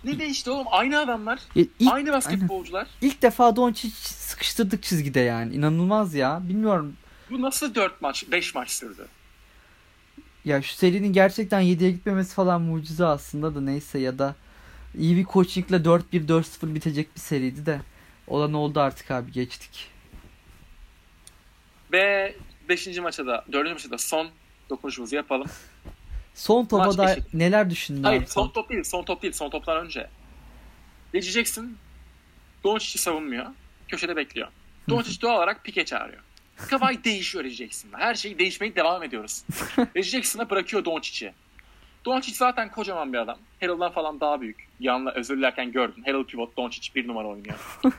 Ne 0.03 0.19
değişti 0.19 0.51
oğlum? 0.51 0.67
Aynı 0.71 0.99
adamlar. 0.99 1.39
Ya 1.55 1.65
ilk, 1.79 1.93
aynı 1.93 2.11
basketbolcular. 2.11 2.87
ilk 3.01 3.21
defa 3.21 3.55
Doncic 3.55 3.95
sıkıştırdık 3.95 4.83
çizgide 4.83 5.19
yani. 5.19 5.55
İnanılmaz 5.55 6.13
ya. 6.13 6.39
Bilmiyorum. 6.43 6.97
Bu 7.29 7.41
nasıl 7.41 7.75
4 7.75 8.01
maç, 8.01 8.25
5 8.31 8.55
maç 8.55 8.71
sürdü? 8.71 9.07
Ya 10.45 10.61
şu 10.61 10.75
serinin 10.75 11.13
gerçekten 11.13 11.61
7'ye 11.61 11.91
gitmemesi 11.91 12.33
falan 12.35 12.61
mucize 12.61 13.05
aslında 13.05 13.55
da 13.55 13.61
neyse 13.61 13.99
ya 13.99 14.19
da 14.19 14.35
iyi 14.97 15.17
bir 15.17 15.25
coachingle 15.25 15.77
4-1 15.77 16.03
4-0 16.27 16.75
bitecek 16.75 17.15
bir 17.15 17.19
seriydi 17.19 17.65
de 17.65 17.81
olan 18.27 18.53
oldu 18.53 18.79
artık 18.79 19.11
abi 19.11 19.31
geçtik. 19.31 19.87
Ve 21.91 22.35
5. 22.69 22.97
maça 22.97 23.25
da, 23.25 23.45
4. 23.51 23.71
maça 23.71 23.91
da 23.91 23.97
son 23.97 24.29
dokunuşumuzu 24.69 25.15
yapalım. 25.15 25.47
Son 26.35 26.65
topa 26.65 26.85
Maç 26.85 26.97
da 26.97 27.11
eşit. 27.13 27.33
neler 27.33 27.69
düşündün 27.69 28.03
Hayır 28.03 28.21
abi? 28.21 28.29
son 28.29 28.49
top 28.49 28.69
değil, 28.69 28.83
son 28.83 29.03
top 29.03 29.21
değil, 29.21 29.33
son 29.33 29.49
toptan 29.49 29.85
önce. 29.85 30.09
Jackson 31.13 31.75
Doncic'i 32.63 32.97
savunmuyor. 32.97 33.45
Köşede 33.87 34.15
bekliyor. 34.15 34.47
Doncic 34.89 35.21
doğal 35.21 35.37
olarak 35.37 35.63
pike 35.63 35.85
çağırıyor. 35.85 36.21
Kavay 36.69 37.03
değişiyor 37.03 37.43
Reggie 37.43 37.65
Jackson'la. 37.65 37.99
Her 37.99 38.15
şeyi 38.15 38.39
değişmeye 38.39 38.75
devam 38.75 39.03
ediyoruz. 39.03 39.43
Reggie 39.79 40.11
Jackson'a 40.11 40.49
bırakıyor 40.49 40.85
Doncic'i. 40.85 41.33
Doncic 42.05 42.35
zaten 42.35 42.71
kocaman 42.71 43.13
bir 43.13 43.17
adam. 43.17 43.37
Harold'dan 43.59 43.91
falan 43.91 44.19
daha 44.19 44.41
büyük. 44.41 44.67
Yanla 44.79 45.11
özür 45.13 45.37
dilerken 45.37 45.71
gördün. 45.71 46.03
Harold 46.03 46.25
pivot, 46.25 46.57
Doncic 46.57 46.95
bir 46.95 47.07
numara 47.07 47.27
oynuyor. 47.27 47.79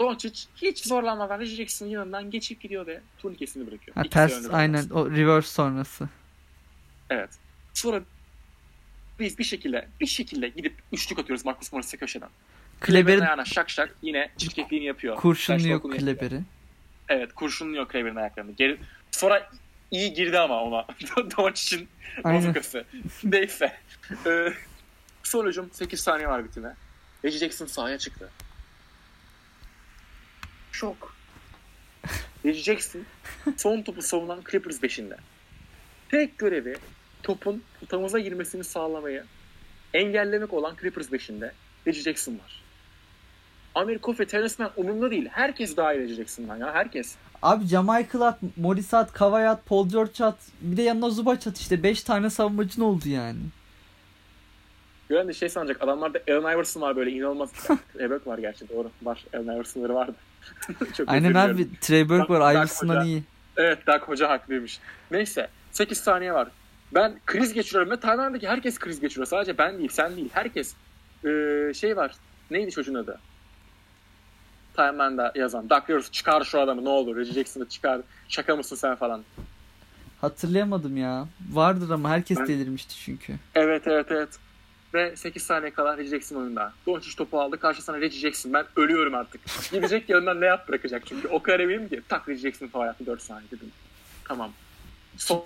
Doncic 0.00 0.40
hiç 0.56 0.84
zorlanmadan 0.86 1.40
Reggie 1.40 1.56
Jackson'ın 1.56 1.90
yanından 1.90 2.30
geçip 2.30 2.60
gidiyor 2.60 2.86
ve 2.86 3.00
turnikesini 3.18 3.66
bırakıyor. 3.66 3.94
Ha, 3.94 4.00
İkisi 4.00 4.14
ters 4.14 4.50
aynen 4.52 4.88
o 4.90 5.10
reverse 5.10 5.48
sonrası. 5.48 6.08
Evet. 7.10 7.30
Sonra 7.74 8.00
biz 9.18 9.38
bir 9.38 9.44
şekilde 9.44 9.88
bir 10.00 10.06
şekilde 10.06 10.48
gidip 10.48 10.74
üçlük 10.92 11.18
atıyoruz 11.18 11.44
Marcus 11.44 11.72
Morris'e 11.72 11.96
köşeden. 11.96 12.28
Kleber'in 12.80 13.20
ayağına 13.20 13.44
şak 13.44 13.70
şak 13.70 13.96
yine 14.02 14.30
çirkefliğini 14.36 14.86
yapıyor. 14.86 15.16
kurşunluyor. 15.16 15.80
Kleber'i. 15.82 16.40
Evet 17.08 17.34
kurşunluyor 17.34 17.88
Kleber'in 17.88 18.16
ayaklarını. 18.16 18.52
Geri, 18.52 18.78
sonra 19.10 19.50
iyi 19.90 20.12
girdi 20.12 20.38
ama 20.38 20.62
ona. 20.62 20.86
Doncic'in 21.36 21.88
bozukası. 22.24 22.84
Neyse. 23.24 23.72
Ee, 24.26 24.52
son 25.22 25.46
hücum 25.46 25.70
8 25.72 26.00
saniye 26.00 26.28
var 26.28 26.44
bitime. 26.44 26.74
Reggie 27.24 27.38
Jackson 27.38 27.66
sahaya 27.66 27.98
çıktı. 27.98 28.30
Şok. 30.72 31.16
Reggie 32.44 32.62
Jackson 32.62 33.02
son 33.56 33.82
topu 33.82 34.02
savunan 34.02 34.42
Clippers 34.50 34.82
5'inde. 34.82 35.16
Tek 36.10 36.38
görevi 36.38 36.76
topun 37.22 37.62
potamıza 37.80 38.18
girmesini 38.18 38.64
sağlamayı 38.64 39.24
engellemek 39.94 40.52
olan 40.52 40.76
Clippers 40.80 41.08
5'inde 41.08 41.52
Reggie 41.86 42.02
Jackson 42.02 42.34
var. 42.34 42.63
Amir 43.74 43.98
Kofi, 43.98 44.26
Terence 44.26 44.54
Mann 44.58 44.70
umurumda 44.76 45.10
değil. 45.10 45.28
Herkes 45.32 45.76
dahil 45.76 45.98
Reggie 45.98 46.14
Jackson'dan 46.14 46.56
ya. 46.56 46.74
Herkes. 46.74 47.14
Abi 47.42 47.66
Jamichael 47.66 48.26
at, 48.26 48.38
Morris 48.56 48.94
at, 48.94 49.12
Kawhi 49.12 49.48
at, 49.48 49.66
Paul 49.66 49.88
George 49.88 50.24
at. 50.24 50.36
Bir 50.60 50.76
de 50.76 50.82
yanına 50.82 51.10
Zubac 51.10 51.50
at 51.50 51.58
işte. 51.58 51.82
5 51.82 52.02
tane 52.02 52.30
savunmacın 52.30 52.82
oldu 52.82 53.08
yani. 53.08 53.38
Gören 55.08 55.28
de 55.28 55.32
şey 55.32 55.48
sanacak. 55.48 55.82
Adamlarda 55.82 56.20
Allen 56.28 56.54
Iverson 56.56 56.80
var 56.80 56.96
böyle 56.96 57.10
inanılmaz. 57.10 57.50
Ebek 58.00 58.26
var 58.26 58.38
gerçi 58.38 58.68
doğru. 58.68 58.90
Var. 59.02 59.24
Allen 59.34 59.56
Iverson'ları 59.56 59.94
vardı. 59.94 60.14
Çok 60.96 61.08
Aynen 61.08 61.34
abi. 61.34 61.80
Trey 61.80 62.08
Burke 62.08 62.32
var. 62.32 62.54
Iverson'dan 62.54 63.06
iyi. 63.06 63.22
Evet 63.56 63.86
Dak 63.86 64.08
Hoca 64.08 64.28
haklıymış. 64.28 64.78
Neyse. 65.10 65.48
8 65.72 65.98
saniye 65.98 66.32
var. 66.32 66.48
Ben 66.94 67.14
kriz 67.26 67.52
geçiriyorum 67.52 67.90
ve 67.90 68.00
timeline'daki 68.00 68.48
herkes 68.48 68.78
kriz 68.78 69.00
geçiriyor. 69.00 69.26
Sadece 69.26 69.58
ben 69.58 69.78
değil, 69.78 69.90
sen 69.92 70.16
değil. 70.16 70.30
Herkes. 70.32 70.74
Ee, 71.24 71.72
şey 71.74 71.96
var. 71.96 72.14
Neydi 72.50 72.70
çocuğun 72.70 72.94
adı? 72.94 73.18
Timeline'da 74.76 75.32
yazan. 75.34 75.70
Doug 75.70 75.90
Rivers 75.90 76.10
çıkar 76.10 76.44
şu 76.44 76.60
adamı 76.60 76.84
ne 76.84 76.88
olur. 76.88 77.16
Reggie 77.16 77.34
Jackson'ı 77.34 77.68
çıkar. 77.68 78.00
Şaka 78.28 78.56
mısın 78.56 78.76
sen 78.76 78.94
falan. 78.94 79.22
Hatırlayamadım 80.20 80.96
ya. 80.96 81.26
Vardır 81.52 81.90
ama 81.90 82.10
herkes 82.10 82.38
ben... 82.38 82.48
delirmişti 82.48 82.94
çünkü. 82.96 83.34
Evet 83.54 83.82
evet 83.86 84.06
evet. 84.10 84.28
Ve 84.94 85.16
8 85.16 85.42
saniye 85.42 85.70
kala 85.70 85.98
Reggie 85.98 86.10
Jackson 86.10 86.36
oyunda. 86.36 86.72
Doncic 86.86 87.16
topu 87.16 87.40
aldı. 87.40 87.60
Karşısına 87.60 88.00
Reggie 88.00 88.20
Jackson. 88.20 88.52
Ben 88.52 88.66
ölüyorum 88.76 89.14
artık. 89.14 89.40
Gidecek 89.72 90.08
yanından 90.08 90.40
ne 90.40 90.46
yap 90.46 90.68
bırakacak 90.68 91.02
çünkü. 91.06 91.28
O 91.28 91.42
kadar 91.42 91.60
eminim 91.60 91.88
ki. 91.88 92.02
Tak 92.08 92.28
Reggie 92.28 92.42
Jackson 92.42 92.66
falan 92.66 92.86
yaptı 92.86 93.06
4 93.06 93.22
saniye 93.22 93.50
dedim. 93.50 93.70
Tamam. 94.24 94.52
Son, 95.16 95.44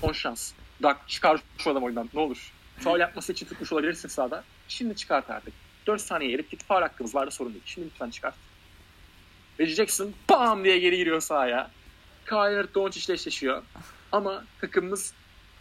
son 0.00 0.12
şans. 0.12 0.52
Dak 0.82 1.08
çıkar 1.08 1.40
şu 1.58 1.70
adam 1.70 1.82
oyundan 1.82 2.08
ne 2.14 2.20
olur. 2.20 2.52
Faul 2.78 3.00
yapması 3.00 3.32
için 3.32 3.46
tutmuş 3.46 3.72
olabilirsin 3.72 4.08
sahada. 4.08 4.44
Şimdi 4.68 4.96
çıkart 4.96 5.30
artık. 5.30 5.54
4 5.86 6.00
saniye 6.00 6.34
erip 6.34 6.50
git 6.50 6.64
faul 6.64 6.82
hakkımız 6.82 7.14
vardı 7.14 7.30
sorun 7.30 7.52
değil. 7.52 7.62
Şimdi 7.66 7.86
lütfen 7.86 8.10
çıkart. 8.10 8.34
Reggie 9.60 9.74
Jackson 9.74 10.12
bam 10.30 10.64
diye 10.64 10.78
geri 10.78 10.96
giriyor 10.96 11.20
sahaya. 11.20 11.70
Kyle 12.26 12.74
Doncic 12.74 13.06
ile 13.06 13.14
eşleşiyor. 13.14 13.62
Ama 14.12 14.44
takımımız 14.60 15.14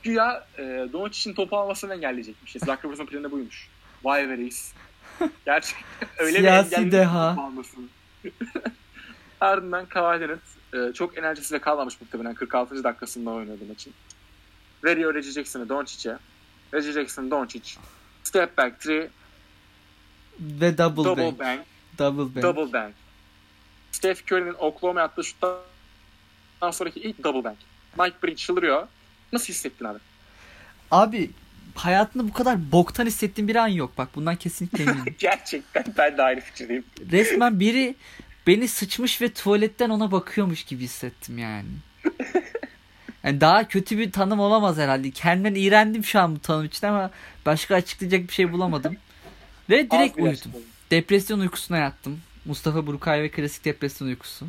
güya 0.03 0.47
e, 0.57 0.63
Doncic'in 0.93 1.33
topu 1.33 1.57
almasını 1.57 1.93
engelleyecekmişiz. 1.93 2.61
Zach 2.65 2.85
Rivers'ın 2.85 3.05
planı 3.05 3.31
buymuş. 3.31 3.67
Vay 4.03 4.29
be 4.29 4.37
reis. 4.37 4.73
Gerçekten 5.45 6.09
öyle 6.17 6.39
Siyasi 6.39 6.85
bir 6.85 6.91
deha. 6.91 7.51
Ardından 9.41 9.85
Kawhi 9.85 10.21
Leonard 10.21 10.39
e, 10.73 10.93
çok 10.93 11.17
enerjisiyle 11.17 11.61
kalmamış 11.61 12.01
muhtemelen 12.01 12.33
46. 12.33 12.83
dakikasında 12.83 13.29
oynadı 13.29 13.63
maçın. 13.69 13.93
Veriyor 14.83 15.13
Reggie 15.13 15.31
Jackson'ı 15.31 15.69
Doncic'e. 15.69 16.17
Reggie 16.73 16.91
Jackson, 16.91 17.31
Doncic. 17.31 17.77
Step 18.23 18.57
back 18.57 18.79
three. 18.79 19.09
Ve 20.41 20.77
double, 20.77 21.03
double 21.03 21.23
bank. 21.23 21.39
bank. 21.39 21.61
Double 21.99 22.35
bank. 22.35 22.43
Double 22.43 22.73
bank. 22.73 22.93
Steph 23.91 24.31
Curry'nin 24.31 24.53
Oklahoma 24.53 25.01
attığı 25.01 25.23
şuttan 25.23 25.57
sonraki 26.71 26.99
ilk 26.99 27.23
double 27.23 27.43
bank. 27.43 27.57
Mike 27.99 28.15
Breen 28.23 28.35
çıldırıyor. 28.35 28.87
Nasıl 29.33 29.47
hissettin 29.47 29.85
abi? 29.85 29.99
Abi 30.91 31.31
hayatında 31.75 32.27
bu 32.27 32.33
kadar 32.33 32.71
boktan 32.71 33.05
hissettiğim 33.05 33.47
bir 33.47 33.55
an 33.55 33.67
yok. 33.67 33.97
Bak 33.97 34.09
bundan 34.15 34.35
kesinlikle 34.35 34.83
eminim. 34.83 35.15
Gerçekten 35.19 35.85
ben 35.97 36.17
de 36.17 36.23
aynı 36.23 36.39
fikirdeyim. 36.39 36.83
Resmen 37.11 37.59
biri 37.59 37.95
beni 38.47 38.67
sıçmış 38.67 39.21
ve 39.21 39.33
tuvaletten 39.33 39.89
ona 39.89 40.11
bakıyormuş 40.11 40.63
gibi 40.63 40.83
hissettim 40.83 41.37
yani. 41.37 41.69
Yani 43.23 43.41
daha 43.41 43.67
kötü 43.67 43.97
bir 43.97 44.11
tanım 44.11 44.39
olamaz 44.39 44.77
herhalde. 44.77 45.11
Kendimden 45.11 45.55
iğrendim 45.55 46.03
şu 46.03 46.19
an 46.19 46.35
bu 46.35 46.39
tanım 46.39 46.65
için 46.65 46.87
ama 46.87 47.11
başka 47.45 47.75
açıklayacak 47.75 48.27
bir 48.27 48.33
şey 48.33 48.51
bulamadım. 48.51 48.97
Ve 49.71 49.91
direkt 49.91 50.17
uyudum. 50.17 50.51
Depresyon 50.91 51.39
uykusuna 51.39 51.77
yattım. 51.77 52.19
Mustafa 52.45 52.87
Burukay 52.87 53.23
ve 53.23 53.29
klasik 53.29 53.65
depresyon 53.65 54.07
uykusu. 54.07 54.45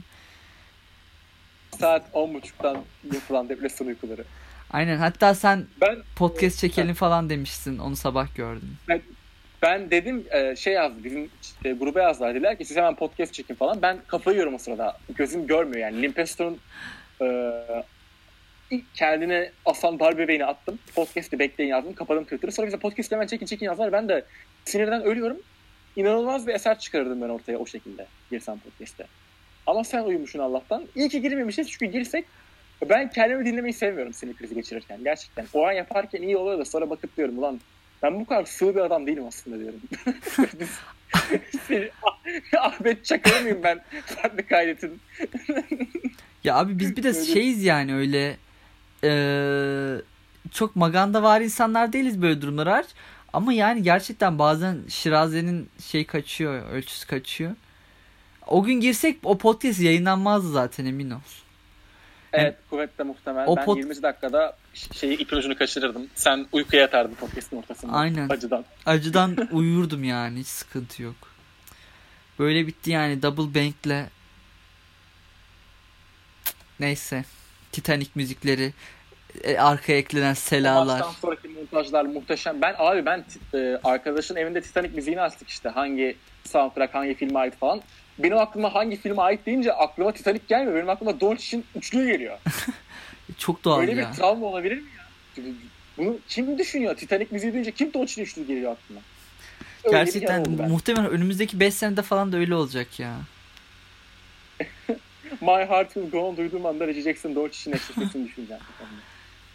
Saat 1.81 2.03
10.30'dan 2.15 2.77
yapılan 3.15 3.49
depresyon 3.49 3.89
uykuları. 3.89 4.25
Aynen. 4.71 4.97
Hatta 4.97 5.35
sen 5.35 5.67
ben, 5.81 5.99
podcast 6.17 6.59
çekelim 6.59 6.95
falan 6.95 7.31
demişsin. 7.31 7.79
Onu 7.79 7.97
sabah 7.97 8.35
gördüm. 8.35 8.77
Ben, 8.89 9.03
ben 9.63 9.91
dedim 9.91 10.25
e, 10.31 10.57
şey 10.57 10.73
yazdı. 10.73 11.05
Bizim 11.05 11.31
e, 11.65 11.73
gruba 11.73 12.01
yazdılar. 12.01 12.35
Dediler 12.35 12.59
ki 12.59 12.65
siz 12.65 12.77
hemen 12.77 12.95
podcast 12.95 13.35
çekin 13.35 13.55
falan. 13.55 13.83
Ben 13.83 13.99
kafayı 14.07 14.37
yiyorum 14.37 14.55
o 14.55 14.59
sırada. 14.59 14.99
Gözüm 15.17 15.47
görmüyor 15.47 15.81
yani. 15.81 16.03
Limpestor'un 16.03 16.59
kendine 18.95 19.51
asan 19.65 19.99
dar 19.99 20.19
bebeğini 20.19 20.45
attım. 20.45 20.79
Podcast'i 20.95 21.39
bekleyin 21.39 21.71
yazdım. 21.71 21.95
Kapadım 21.95 22.25
Twitter'ı. 22.25 22.53
Sonra 22.53 22.67
bize 22.67 22.77
podcast 22.77 23.13
hemen 23.13 23.27
çekin 23.27 23.47
çekin 23.47 23.67
yazdılar. 23.67 23.93
Ben 23.93 24.09
de 24.09 24.25
sinirden 24.65 25.03
ölüyorum. 25.03 25.37
İnanılmaz 25.97 26.47
bir 26.47 26.55
eser 26.55 26.79
çıkarırdım 26.79 27.21
ben 27.23 27.29
ortaya 27.29 27.59
o 27.59 27.67
şekilde 27.67 28.07
girsem 28.31 28.59
podcast'te. 28.59 29.07
Ama 29.67 29.85
sen 29.85 30.03
uyumuşsun 30.03 30.39
Allah'tan. 30.39 30.85
İyi 30.95 31.09
ki 31.09 31.23
girmemişiz 31.23 31.71
çünkü 31.71 31.87
girsek 31.87 32.25
ben 32.89 33.11
kendimi 33.11 33.45
dinlemeyi 33.45 33.73
sevmiyorum 33.73 34.13
sinir 34.13 34.35
krizi 34.35 34.55
geçirirken. 34.55 35.05
Gerçekten. 35.05 35.47
O 35.55 35.67
an 35.67 35.73
yaparken 35.73 36.23
iyi 36.23 36.37
oluyor 36.37 36.59
da 36.59 36.65
sonra 36.65 36.91
bakıp 36.91 37.17
diyorum 37.17 37.39
ulan 37.39 37.61
ben 38.03 38.21
bu 38.21 38.25
kadar 38.25 38.45
sığ 38.45 38.75
bir 38.75 38.81
adam 38.81 39.07
değilim 39.07 39.27
aslında 39.27 39.59
diyorum. 39.59 39.81
Ahmet 42.59 43.05
Çakır 43.05 43.43
mıyım 43.43 43.61
ben? 43.63 43.81
Farklı 44.07 44.47
kaydetin. 44.47 45.01
ya 46.45 46.57
abi 46.57 46.79
biz 46.79 46.97
bir 46.97 47.03
de 47.03 47.15
şeyiz 47.25 47.65
yani 47.65 47.95
öyle 47.95 48.37
ee, 49.05 49.97
çok 50.51 50.77
maganda 50.77 51.23
var 51.23 51.41
insanlar 51.41 51.93
değiliz 51.93 52.23
böyle 52.23 52.43
durumlar 52.43 52.87
Ama 53.33 53.53
yani 53.53 53.83
gerçekten 53.83 54.39
bazen 54.39 54.79
Şiraze'nin 54.89 55.71
şey 55.91 56.07
kaçıyor, 56.07 56.71
ölçüsü 56.71 57.07
kaçıyor. 57.07 57.53
O 58.47 58.63
gün 58.63 58.75
girsek 58.75 59.19
o 59.23 59.39
podcast 59.39 59.81
yayınlanmazdı 59.81 60.53
zaten 60.53 60.87
emin 60.87 61.11
ol. 61.11 61.19
Evet 62.33 62.45
yani, 62.45 62.55
kuvvetle 62.71 63.05
muhtemelen. 63.05 63.47
O 63.47 63.57
ben 63.57 63.65
pod... 63.65 63.77
20 63.77 64.03
dakikada 64.03 64.57
şeyi 64.75 65.19
ipin 65.19 65.37
ucunu 65.37 65.59
kaçırırdım. 65.59 66.07
Sen 66.15 66.47
uykuya 66.53 66.83
yatardın 66.83 67.15
podcast'ın 67.15 67.57
ortasında. 67.57 67.93
Aynen. 67.93 68.29
Acıdan. 68.29 68.65
Acıdan 68.87 69.49
uyurdum 69.53 70.05
yani 70.05 70.39
hiç 70.39 70.47
sıkıntı 70.47 71.03
yok. 71.03 71.17
Böyle 72.39 72.67
bitti 72.67 72.91
yani 72.91 73.23
Double 73.23 73.61
Bank'le. 73.61 74.09
Neyse. 76.81 77.25
Titanic 77.73 78.11
müzikleri 78.15 78.73
e, 79.45 79.59
arkaya 79.59 79.99
eklenen 79.99 80.35
selalar. 80.35 81.01
Maçtan 81.01 81.13
sonraki 81.13 81.49
montajlar 81.49 82.05
muhteşem. 82.05 82.63
Ben 82.63 82.75
abi 82.79 83.07
ben 83.07 83.25
e, 83.55 83.81
arkadaşın 83.85 84.37
evinde 84.37 84.61
Titanic 84.61 84.95
müziğini 84.95 85.21
açtık 85.21 85.49
işte. 85.49 85.69
Hangi 85.69 86.17
soundtrack 86.45 86.95
hangi 86.95 87.15
filme 87.15 87.39
ait 87.39 87.57
falan. 87.57 87.83
Benim 88.19 88.39
aklıma 88.39 88.75
hangi 88.75 88.97
filme 88.97 89.23
ait 89.23 89.47
deyince 89.47 89.73
aklıma 89.73 90.13
Titanic 90.13 90.43
gelmiyor. 90.49 90.77
Benim 90.77 90.91
aklıma 90.91 91.21
Doncic'in 91.21 91.65
üçlüğü 91.75 92.07
geliyor. 92.07 92.39
Çok 93.39 93.65
doğal 93.65 93.81
Böyle 93.81 94.01
ya. 94.01 94.11
bir 94.11 94.17
travma 94.17 94.47
olabilir 94.47 94.77
mi 94.77 94.89
ya? 94.97 95.45
Bunu 95.99 96.19
kim 96.29 96.59
düşünüyor? 96.59 96.97
Titanic 96.97 97.29
müziği 97.31 97.53
duyunca 97.53 97.71
kim 97.71 97.93
Doncic'in 97.95 98.25
üçlüğü 98.25 98.47
geliyor 98.47 98.73
aklına? 98.73 99.01
Öyle 99.85 99.97
Gerçekten 99.97 100.51
muhtemelen 100.51 101.11
önümüzdeki 101.11 101.61
5 101.61 101.75
senede 101.75 102.03
falan 102.03 102.33
da 102.33 102.37
öyle 102.37 102.55
olacak 102.55 103.01
ya. 103.01 103.17
My 105.41 105.67
Heart 105.69 105.93
Will 105.93 106.11
Go 106.11 106.29
On 106.29 106.37
duyduğum 106.37 106.67
anda 106.67 106.87
Reggie 106.87 107.03
Jackson 107.03 107.35
Doncic'in 107.35 107.77
eşleşmesini 107.77 108.29
düşüneceğim. 108.29 108.63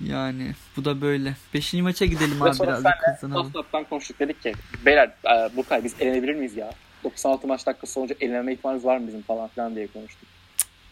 Yani 0.06 0.52
bu 0.78 0.86
da 0.86 1.02
böyle. 1.02 1.34
Beşinci 1.54 1.84
maça 1.84 2.06
gidelim 2.06 2.42
abi 2.42 2.60
biraz 2.64 2.84
kazanalım. 3.06 3.52
Sonra 3.54 3.84
konuştuk 3.84 4.20
dedik 4.20 4.44
ki 4.44 4.54
beyler 4.86 5.08
e, 5.08 5.56
Burkay 5.56 5.84
biz 5.84 5.96
elenebilir 6.00 6.36
miyiz 6.36 6.58
ya? 6.58 6.72
96 7.04 7.48
maç 7.48 7.66
dakikası 7.66 7.94
sonucu 7.94 8.16
elenme 8.20 8.54
ihtimalimiz 8.54 8.86
var 8.86 8.98
mı 8.98 9.08
bizim 9.08 9.22
falan 9.22 9.48
filan 9.48 9.76
diye 9.76 9.88
konuştuk. 9.88 10.30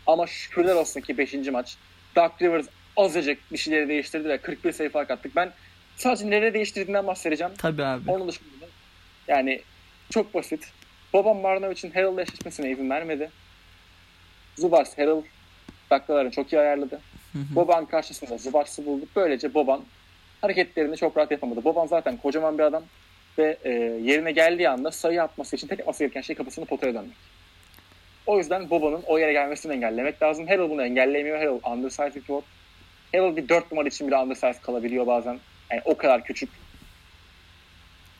Ama 0.08 0.28
şükürler 0.28 0.76
olsun 0.76 1.02
ki 1.02 1.18
5. 1.18 1.34
maç 1.34 1.78
Doug 2.16 2.32
Rivers 2.42 2.66
azıcık 2.98 3.52
bir 3.52 3.58
şeyleri 3.58 3.90
değiştirdi 3.90 4.30
ve 4.30 4.38
41 4.38 4.72
sayı 4.72 4.90
fark 4.90 5.12
attık. 5.12 5.36
Ben 5.36 5.52
sadece 5.96 6.30
nereye 6.30 6.54
değiştirdiğinden 6.54 7.08
bahsedeceğim. 7.08 7.54
Tabii 7.58 7.84
abi. 7.84 8.12
Onun 8.12 8.28
dışında 8.28 8.66
yani 9.28 9.62
çok 10.10 10.34
basit. 10.34 10.72
Babam 11.14 11.38
Marnovic'in 11.38 11.92
Harrell'la 11.92 12.22
eşleşmesine 12.22 12.72
izin 12.72 12.90
vermedi. 12.90 13.32
Zubas 14.56 14.98
Harrell 14.98 15.22
dakikalarını 15.90 16.32
çok 16.32 16.54
iyi 16.54 16.60
ayarladı. 16.60 17.02
Boban 17.56 17.86
karşısında 17.86 18.38
Zubats'ı 18.38 18.86
bulduk. 18.86 19.10
Böylece 19.16 19.54
Boban 19.54 19.82
hareketlerini 20.42 20.98
çok 20.98 21.18
rahat 21.18 21.32
yapamadı. 21.32 21.64
Boban 21.64 21.88
zaten 21.88 22.18
kocaman 22.18 22.58
bir 22.58 22.64
adam 22.64 22.84
ve 23.38 23.58
e, 23.64 23.70
yerine 24.04 24.32
geldiği 24.32 24.70
anda 24.70 24.92
sayı 24.92 25.24
atması 25.24 25.56
için 25.56 25.68
tek 25.68 25.80
yapması 25.80 26.04
gereken 26.04 26.22
şey 26.22 26.36
kafasını 26.36 26.66
potaya 26.66 26.94
dönmek. 26.94 27.18
O 28.26 28.38
yüzden 28.38 28.70
Boban'ın 28.70 29.04
o 29.08 29.20
yere 29.20 29.34
gelmesini 29.34 29.74
engellemek 29.74 30.22
lazım. 30.22 30.48
Harrell 30.48 30.70
bunu 30.70 30.84
engelleyemiyor. 30.84 31.38
Harrell 31.38 31.72
undersized 31.74 32.16
bir 32.16 32.22
pivot. 32.22 32.44
Harrell 33.12 33.36
bir 33.36 33.50
4 33.50 33.72
numara 33.72 33.88
için 33.88 34.08
bile 34.08 34.18
undersized 34.18 34.62
kalabiliyor 34.62 35.08
bazen. 35.08 35.40
Yani 35.72 35.82
o 35.86 35.98
kadar 35.98 36.24
küçük. 36.24 36.50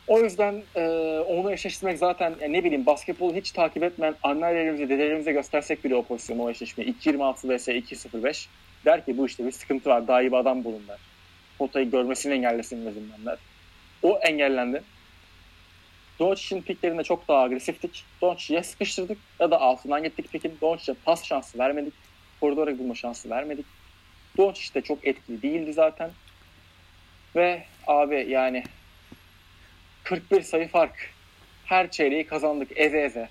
O 0.08 0.20
yüzden 0.20 0.62
e, 0.76 0.80
onu 1.28 1.52
eşleştirmek 1.52 1.98
zaten 1.98 2.34
yani 2.40 2.52
ne 2.52 2.64
bileyim 2.64 2.86
basketbolu 2.86 3.34
hiç 3.34 3.50
takip 3.50 3.82
etmeyen 3.82 4.14
annelerimize, 4.22 4.88
dedelerimize 4.88 5.32
göstersek 5.32 5.84
bile 5.84 5.94
o 5.94 6.02
pozisyonu, 6.02 6.42
o 6.42 6.50
eşleşmeyi 6.50 6.94
2.26 6.94 7.56
vs 7.56 7.68
2.05 7.68 8.46
der 8.84 9.04
ki 9.04 9.18
bu 9.18 9.26
işte 9.26 9.46
bir 9.46 9.52
sıkıntı 9.52 9.90
var, 9.90 10.08
daha 10.08 10.22
iyi 10.22 10.32
bir 10.32 10.36
adam 10.36 10.64
bulun 10.64 10.82
der. 10.88 10.98
Potayı 11.58 11.90
görmesini 11.90 12.32
engellesin 12.32 12.82
en 12.82 12.86
azından 12.86 13.26
der. 13.26 13.38
O 14.02 14.18
engellendi. 14.18 14.82
Doncic'in 16.18 16.62
piklerinde 16.62 17.02
çok 17.02 17.28
daha 17.28 17.42
agresiftik. 17.42 18.04
Doncic'i 18.20 18.54
ya 18.54 18.62
sıkıştırdık 18.62 19.18
ya 19.40 19.50
da 19.50 19.60
altından 19.60 20.02
gittik 20.02 20.32
pikin. 20.32 20.58
Doncic'e 20.60 20.94
pas 21.04 21.24
şansı 21.24 21.58
vermedik. 21.58 21.94
Koridora 22.40 22.78
bulma 22.78 22.94
şansı 22.94 23.30
vermedik. 23.30 23.66
Doncic 24.36 24.74
de 24.74 24.80
çok 24.80 25.06
etkili 25.06 25.42
değildi 25.42 25.72
zaten. 25.72 26.10
Ve 27.36 27.64
abi 27.86 28.26
yani 28.28 28.64
41 30.06 30.42
sayı 30.42 30.68
fark. 30.68 31.10
Her 31.64 31.90
çeyreği 31.90 32.26
kazandık 32.26 32.68
eze 32.76 32.98
eze. 32.98 33.28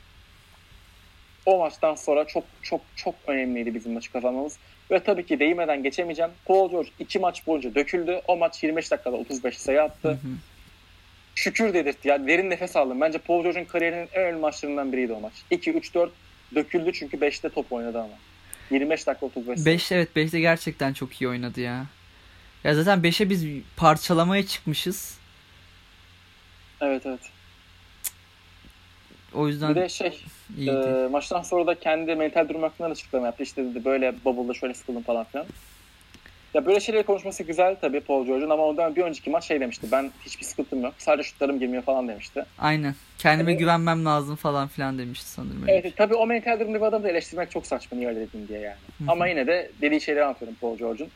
O 1.45 1.59
maçtan 1.59 1.95
sonra 1.95 2.27
çok 2.27 2.43
çok 2.61 2.81
çok 2.95 3.15
önemliydi 3.27 3.75
bizim 3.75 3.93
maçı 3.93 4.11
kazanmamız. 4.11 4.57
Ve 4.91 4.99
tabii 4.99 5.25
ki 5.25 5.39
değmeden 5.39 5.83
geçemeyeceğim. 5.83 6.31
Paul 6.45 6.71
George 6.71 6.89
iki 6.99 7.19
maç 7.19 7.47
boyunca 7.47 7.75
döküldü. 7.75 8.21
O 8.27 8.37
maç 8.37 8.63
25 8.63 8.91
dakikada 8.91 9.15
35 9.15 9.57
sayı 9.57 9.81
attı. 9.81 10.09
Hı 10.09 10.13
hı. 10.13 10.35
Şükür 11.35 11.73
dedirtti. 11.73 12.07
Yani 12.07 12.27
derin 12.27 12.49
nefes 12.49 12.75
aldım. 12.75 13.01
Bence 13.01 13.17
Paul 13.17 13.43
George'un 13.43 13.65
kariyerinin 13.65 14.09
en 14.13 14.23
önemli 14.23 14.39
maçlarından 14.39 14.93
biriydi 14.93 15.13
o 15.13 15.19
maç. 15.19 15.33
2-3-4 15.51 16.09
döküldü 16.55 16.93
çünkü 16.93 17.17
5'te 17.17 17.49
top 17.49 17.71
oynadı 17.71 17.99
ama. 17.99 18.13
25 18.71 19.07
dakika 19.07 19.25
35 19.25 19.59
sayı. 19.59 19.75
5 19.75 19.91
evet 19.91 20.09
5'te 20.15 20.39
gerçekten 20.39 20.93
çok 20.93 21.21
iyi 21.21 21.27
oynadı 21.27 21.61
ya. 21.61 21.85
Ya 22.63 22.75
zaten 22.75 22.99
5'e 22.99 23.29
biz 23.29 23.45
parçalamaya 23.77 24.45
çıkmışız. 24.45 25.24
Evet 26.85 27.05
evet. 27.05 27.19
O 29.33 29.47
yüzden 29.47 29.75
bir 29.75 29.81
de 29.81 29.89
şey 29.89 30.21
e, 30.67 31.07
maçtan 31.11 31.41
sonra 31.41 31.67
da 31.67 31.79
kendi 31.79 32.15
mental 32.15 32.49
durum 32.49 32.61
hakkında 32.61 32.87
açıklama 32.87 33.25
yaptı. 33.25 33.43
İşte 33.43 33.63
dedi 33.63 33.85
böyle 33.85 34.15
bubble'da 34.25 34.53
şöyle 34.53 34.73
sıkıldım 34.73 35.01
falan 35.01 35.23
filan. 35.23 35.45
Ya 36.53 36.65
böyle 36.65 36.79
şeyleri 36.79 37.03
konuşması 37.03 37.43
güzel 37.43 37.75
tabii 37.81 37.99
Paul 37.99 38.25
George'un 38.25 38.49
ama 38.49 38.63
ondan 38.63 38.95
bir 38.95 39.01
önceki 39.01 39.29
maç 39.29 39.43
şey 39.43 39.59
demişti. 39.59 39.87
Ben 39.91 40.11
hiçbir 40.25 40.45
sıkıntım 40.45 40.83
yok. 40.83 40.93
Sadece 40.97 41.29
şutlarım 41.29 41.59
girmiyor 41.59 41.83
falan 41.83 42.07
demişti. 42.07 42.45
Aynen. 42.59 42.95
Kendime 43.17 43.51
yani, 43.51 43.59
güvenmem 43.59 44.05
lazım 44.05 44.35
falan 44.35 44.67
filan 44.67 44.97
demişti 44.97 45.29
sanırım. 45.29 45.63
Evet 45.67 45.83
şey. 45.83 45.91
tabii 45.91 46.15
o 46.15 46.27
mental 46.27 46.59
durumda 46.59 46.77
bir 46.77 46.85
adamı 46.85 47.03
da 47.03 47.09
eleştirmek 47.09 47.51
çok 47.51 47.65
saçma 47.65 47.97
niye 47.97 48.09
öyle 48.09 48.19
dedin 48.19 48.47
diye 48.47 48.59
yani. 48.59 48.75
Hı-hı. 48.97 49.11
Ama 49.11 49.27
yine 49.27 49.47
de 49.47 49.71
dediği 49.81 50.01
şeyleri 50.01 50.23
anlatıyorum 50.23 50.57
Paul 50.61 50.77
George'un. 50.77 51.09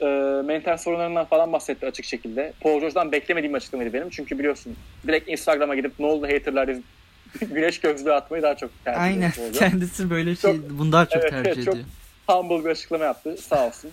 E, 0.00 0.06
mental 0.44 0.76
sorunlarından 0.76 1.24
falan 1.24 1.52
bahsetti 1.52 1.86
açık 1.86 2.04
şekilde. 2.04 2.52
Paul 2.60 2.80
George'dan 2.80 3.12
beklemediğim 3.12 3.54
açıklamaydı 3.54 3.92
benim. 3.92 4.10
Çünkü 4.10 4.38
biliyorsun 4.38 4.76
direkt 5.06 5.28
Instagram'a 5.28 5.74
gidip 5.74 5.92
ne 5.98 6.06
oldu 6.06 6.26
haterlar 6.26 6.70
güneş 7.40 7.80
gözlüğü 7.80 8.12
atmayı 8.12 8.42
daha 8.42 8.56
çok 8.56 8.84
tercih 8.84 9.02
Aynen. 9.02 9.32
Kendisi 9.52 10.10
böyle 10.10 10.36
şey 10.36 10.52
çok, 10.52 10.70
bundan 10.70 11.04
çok 11.04 11.22
evet, 11.22 11.30
tercih 11.30 11.62
ediyor. 11.62 11.76
Çok 11.76 11.84
humble 12.36 12.64
bir 12.64 12.70
açıklama 12.70 13.04
yaptı. 13.04 13.36
Sağ 13.36 13.66
olsun. 13.66 13.90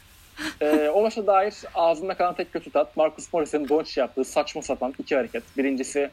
ee, 0.60 0.90
o 0.94 1.02
maça 1.02 1.26
dair 1.26 1.54
ağzında 1.74 2.14
kalan 2.14 2.34
tek 2.34 2.52
kötü 2.52 2.70
tat 2.70 2.96
Marcus 2.96 3.32
Morris'in 3.32 3.68
Doncic 3.68 4.00
yaptığı 4.00 4.24
saçma 4.24 4.62
sapan 4.62 4.94
iki 4.98 5.16
hareket. 5.16 5.42
Birincisi 5.56 6.10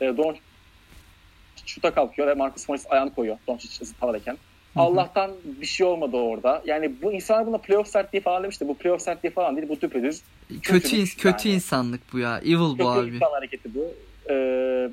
e, 0.00 0.16
Doncic 0.16 0.42
şuta 1.66 1.94
kalkıyor 1.94 2.28
ve 2.28 2.34
Marcus 2.34 2.68
Morris 2.68 2.86
ayağını 2.90 3.14
koyuyor 3.14 3.38
Doncic 3.46 3.84
havadayken. 4.00 4.36
Allah'tan 4.76 5.30
bir 5.44 5.66
şey 5.66 5.86
olmadı 5.86 6.16
orada. 6.16 6.62
Yani 6.66 6.92
bu 7.02 7.12
insanlar 7.12 7.46
buna 7.46 7.58
playoff 7.58 7.88
sertliği 7.88 8.22
falan 8.22 8.42
demişti. 8.42 8.68
Bu 8.68 8.76
playoff 8.76 9.02
sertliği 9.02 9.32
falan 9.32 9.56
değil. 9.56 9.68
Bu 9.68 9.80
düpedüz. 9.80 10.22
Kötü, 10.48 10.88
kötü, 10.88 11.16
kötü 11.16 11.48
yani. 11.48 11.56
insanlık 11.56 12.00
bu 12.12 12.18
ya. 12.18 12.38
Evil 12.38 12.58
bu 12.58 12.76
kötü 12.76 12.88
abi. 12.88 13.14
insan 13.14 13.30
hareketi 13.30 13.74
bu. 13.74 13.94
Ee, 14.30 14.90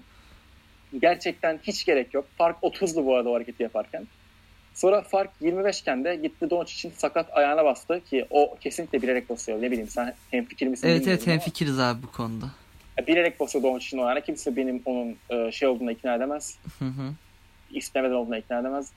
gerçekten 1.02 1.60
hiç 1.64 1.86
gerek 1.86 2.14
yok. 2.14 2.26
Fark 2.38 2.64
30'lu 2.64 3.06
bu 3.06 3.16
arada 3.16 3.30
o 3.30 3.36
hareketi 3.36 3.64
yaparken. 3.64 4.08
Sonra 4.74 5.02
fark 5.02 5.30
25 5.42 5.82
iken 5.82 6.04
de 6.04 6.16
gitti 6.16 6.50
Doncic 6.50 6.74
için 6.74 6.92
sakat 6.98 7.38
ayağına 7.38 7.66
bastı 7.66 8.02
ki 8.10 8.26
o 8.30 8.58
kesinlikle 8.62 9.02
bilerek 9.02 9.30
basıyor. 9.30 9.62
Ne 9.62 9.72
bileyim 9.72 9.90
sen 9.90 10.14
hemfikir 10.32 10.68
misin? 10.68 10.88
Evet 10.88 11.08
evet 11.08 11.28
hemfikiriz 11.28 11.80
abi 11.80 12.04
bu 12.04 12.12
konuda. 12.12 12.46
Bilerek 13.08 13.40
basıyor 13.40 13.64
Doncic'in 13.64 14.02
o 14.02 14.06
ayağına. 14.06 14.22
Kimse 14.22 14.56
benim 14.56 14.82
onun 14.86 15.18
e, 15.30 15.52
şey 15.52 15.68
olduğuna 15.68 15.92
ikna 15.92 16.16
edemez. 16.16 16.58
Hı 16.80 16.86
hı. 16.86 17.14
İstemeden 17.72 18.14
olduğuna 18.14 18.38
ikna 18.38 18.60
edemez. 18.60 18.92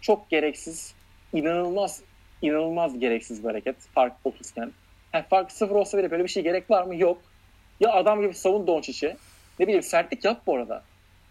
Çok 0.00 0.30
gereksiz, 0.30 0.94
inanılmaz 1.32 2.02
inanılmaz 2.42 2.98
gereksiz 2.98 3.42
bir 3.42 3.48
hareket. 3.48 3.76
Fark 3.94 4.12
30 4.24 4.50
iken. 4.50 4.72
Yani 5.14 5.24
fark 5.30 5.52
0 5.52 5.74
olsa 5.74 5.98
bile 5.98 6.10
böyle 6.10 6.24
bir 6.24 6.28
şey 6.28 6.42
gerek 6.42 6.70
var 6.70 6.82
mı? 6.82 6.96
Yok. 6.96 7.22
Ya 7.80 7.92
adam 7.92 8.20
gibi 8.20 8.34
savun 8.34 8.66
Doncic'i. 8.66 9.16
Ne 9.58 9.66
bileyim 9.66 9.82
sertlik 9.82 10.24
yap 10.24 10.42
bu 10.46 10.56
arada. 10.56 10.82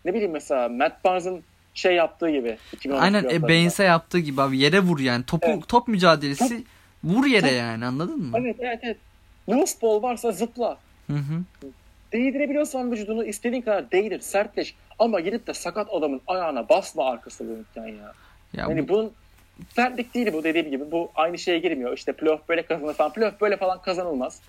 Ne 0.05 0.13
bileyim 0.13 0.31
mesela 0.31 0.69
Matt 0.69 1.03
Barnes'ın 1.03 1.43
şey 1.73 1.95
yaptığı 1.95 2.29
gibi. 2.29 2.57
Aynen 2.91 3.23
e, 3.23 3.41
Baines'e 3.41 3.83
yaptığı 3.83 4.19
gibi 4.19 4.41
abi 4.41 4.57
yere 4.57 4.79
vur 4.79 4.99
yani. 4.99 5.25
Topu, 5.25 5.47
evet. 5.47 5.67
Top 5.67 5.87
mücadelesi 5.87 6.49
top, 6.49 6.67
vur 7.03 7.25
yere 7.25 7.41
top. 7.41 7.57
yani 7.57 7.85
anladın 7.85 8.19
mı? 8.19 8.37
Evet 8.39 8.55
evet 8.59 8.79
evet. 8.83 8.97
Loose 9.49 9.81
ball 9.81 10.01
varsa 10.01 10.31
zıpla. 10.31 10.77
Hı 11.07 11.13
hı. 11.13 11.67
Değdirebiliyorsan 12.13 12.91
vücudunu 12.91 13.25
istediğin 13.25 13.61
kadar 13.61 13.91
değdir, 13.91 14.19
sertleş. 14.19 14.75
Ama 14.99 15.19
gidip 15.19 15.47
de 15.47 15.53
sakat 15.53 15.87
adamın 15.93 16.21
ayağına 16.27 16.69
basma 16.69 17.05
arkası 17.05 17.47
dönükken 17.47 17.87
ya. 17.87 18.13
Ya 18.57 18.65
yani 18.69 18.87
bu... 18.87 18.93
bunun 18.93 19.11
sertlik 19.75 20.13
değil 20.13 20.33
bu 20.33 20.43
dediğim 20.43 20.71
gibi. 20.71 20.91
Bu 20.91 21.11
aynı 21.15 21.37
şeye 21.37 21.59
girmiyor. 21.59 21.97
İşte 21.97 22.13
playoff 22.13 22.49
böyle 22.49 22.61
kazanır 22.61 22.93
falan. 22.93 23.13
Playoff 23.13 23.41
böyle 23.41 23.57
falan 23.57 23.81
kazanılmaz. 23.81 24.41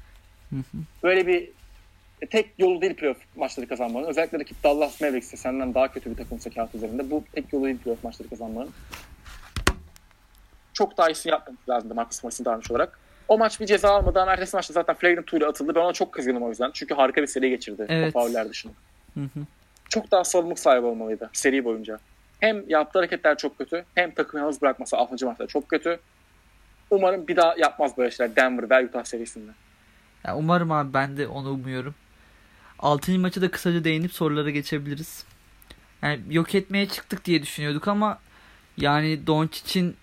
Hı 0.50 0.56
hı. 0.56 0.78
Böyle 1.02 1.26
bir 1.26 1.50
e, 2.22 2.26
tek 2.26 2.50
yolu 2.58 2.80
değil 2.80 2.94
playoff 2.94 3.18
maçları 3.36 3.68
kazanmanın. 3.68 4.06
Özellikle 4.06 4.38
rakip 4.40 4.64
Dallas 4.64 5.00
Mavericks'e 5.00 5.36
senden 5.36 5.74
daha 5.74 5.92
kötü 5.92 6.10
bir 6.10 6.16
takımsa 6.16 6.50
kağıt 6.50 6.74
üzerinde. 6.74 7.10
Bu 7.10 7.24
tek 7.32 7.52
yolu 7.52 7.64
değil 7.64 7.78
playoff 7.78 8.04
maçları 8.04 8.28
kazanmanın. 8.28 8.70
Çok 10.72 10.98
daha 10.98 11.10
iyisini 11.10 11.30
yapmamız 11.32 11.60
lazımdı 11.68 11.94
Marcus 11.94 12.24
Morris'in 12.24 12.44
davranış 12.44 12.70
olarak. 12.70 12.98
O 13.28 13.38
maç 13.38 13.60
bir 13.60 13.66
ceza 13.66 13.90
almadan 13.90 14.28
ertesi 14.28 14.56
maçta 14.56 14.72
zaten 14.72 14.96
flagrant 14.96 15.32
ile 15.32 15.46
atıldı. 15.46 15.74
Ben 15.74 15.80
ona 15.80 15.92
çok 15.92 16.12
kızgınım 16.12 16.42
o 16.42 16.48
yüzden. 16.48 16.70
Çünkü 16.74 16.94
harika 16.94 17.22
bir 17.22 17.26
seri 17.26 17.50
geçirdi. 17.50 17.86
Evet. 17.88 18.08
O 18.08 18.20
fauller 18.20 18.48
dışında. 18.48 18.72
Hı 19.14 19.20
hı. 19.20 19.40
Çok 19.88 20.10
daha 20.10 20.24
sorumluluk 20.24 20.58
sahibi 20.58 20.86
olmalıydı 20.86 21.30
seri 21.32 21.64
boyunca. 21.64 21.98
Hem 22.40 22.68
yaptığı 22.68 22.98
hareketler 22.98 23.36
çok 23.36 23.58
kötü 23.58 23.84
hem 23.94 24.14
takımı 24.14 24.42
yalnız 24.42 24.62
bırakması 24.62 24.96
6. 24.96 25.26
maçta 25.26 25.46
çok 25.46 25.68
kötü. 25.68 25.98
Umarım 26.90 27.28
bir 27.28 27.36
daha 27.36 27.54
yapmaz 27.58 27.98
böyle 27.98 28.10
şeyler 28.10 28.36
Denver 28.36 28.70
ve 28.70 28.86
Utah 28.86 29.04
serisinde. 29.04 29.50
Ya 30.24 30.36
umarım 30.36 30.72
abi 30.72 30.94
ben 30.94 31.16
de 31.16 31.26
onu 31.26 31.50
umuyorum. 31.50 31.94
Altıncı 32.78 33.20
maçı 33.20 33.42
da 33.42 33.50
kısaca 33.50 33.84
değinip 33.84 34.12
sorulara 34.12 34.50
geçebiliriz. 34.50 35.24
Yani 36.02 36.20
yok 36.30 36.54
etmeye 36.54 36.88
çıktık 36.88 37.24
diye 37.24 37.42
düşünüyorduk 37.42 37.88
ama 37.88 38.18
yani 38.76 39.26
Doncic'in 39.26 39.96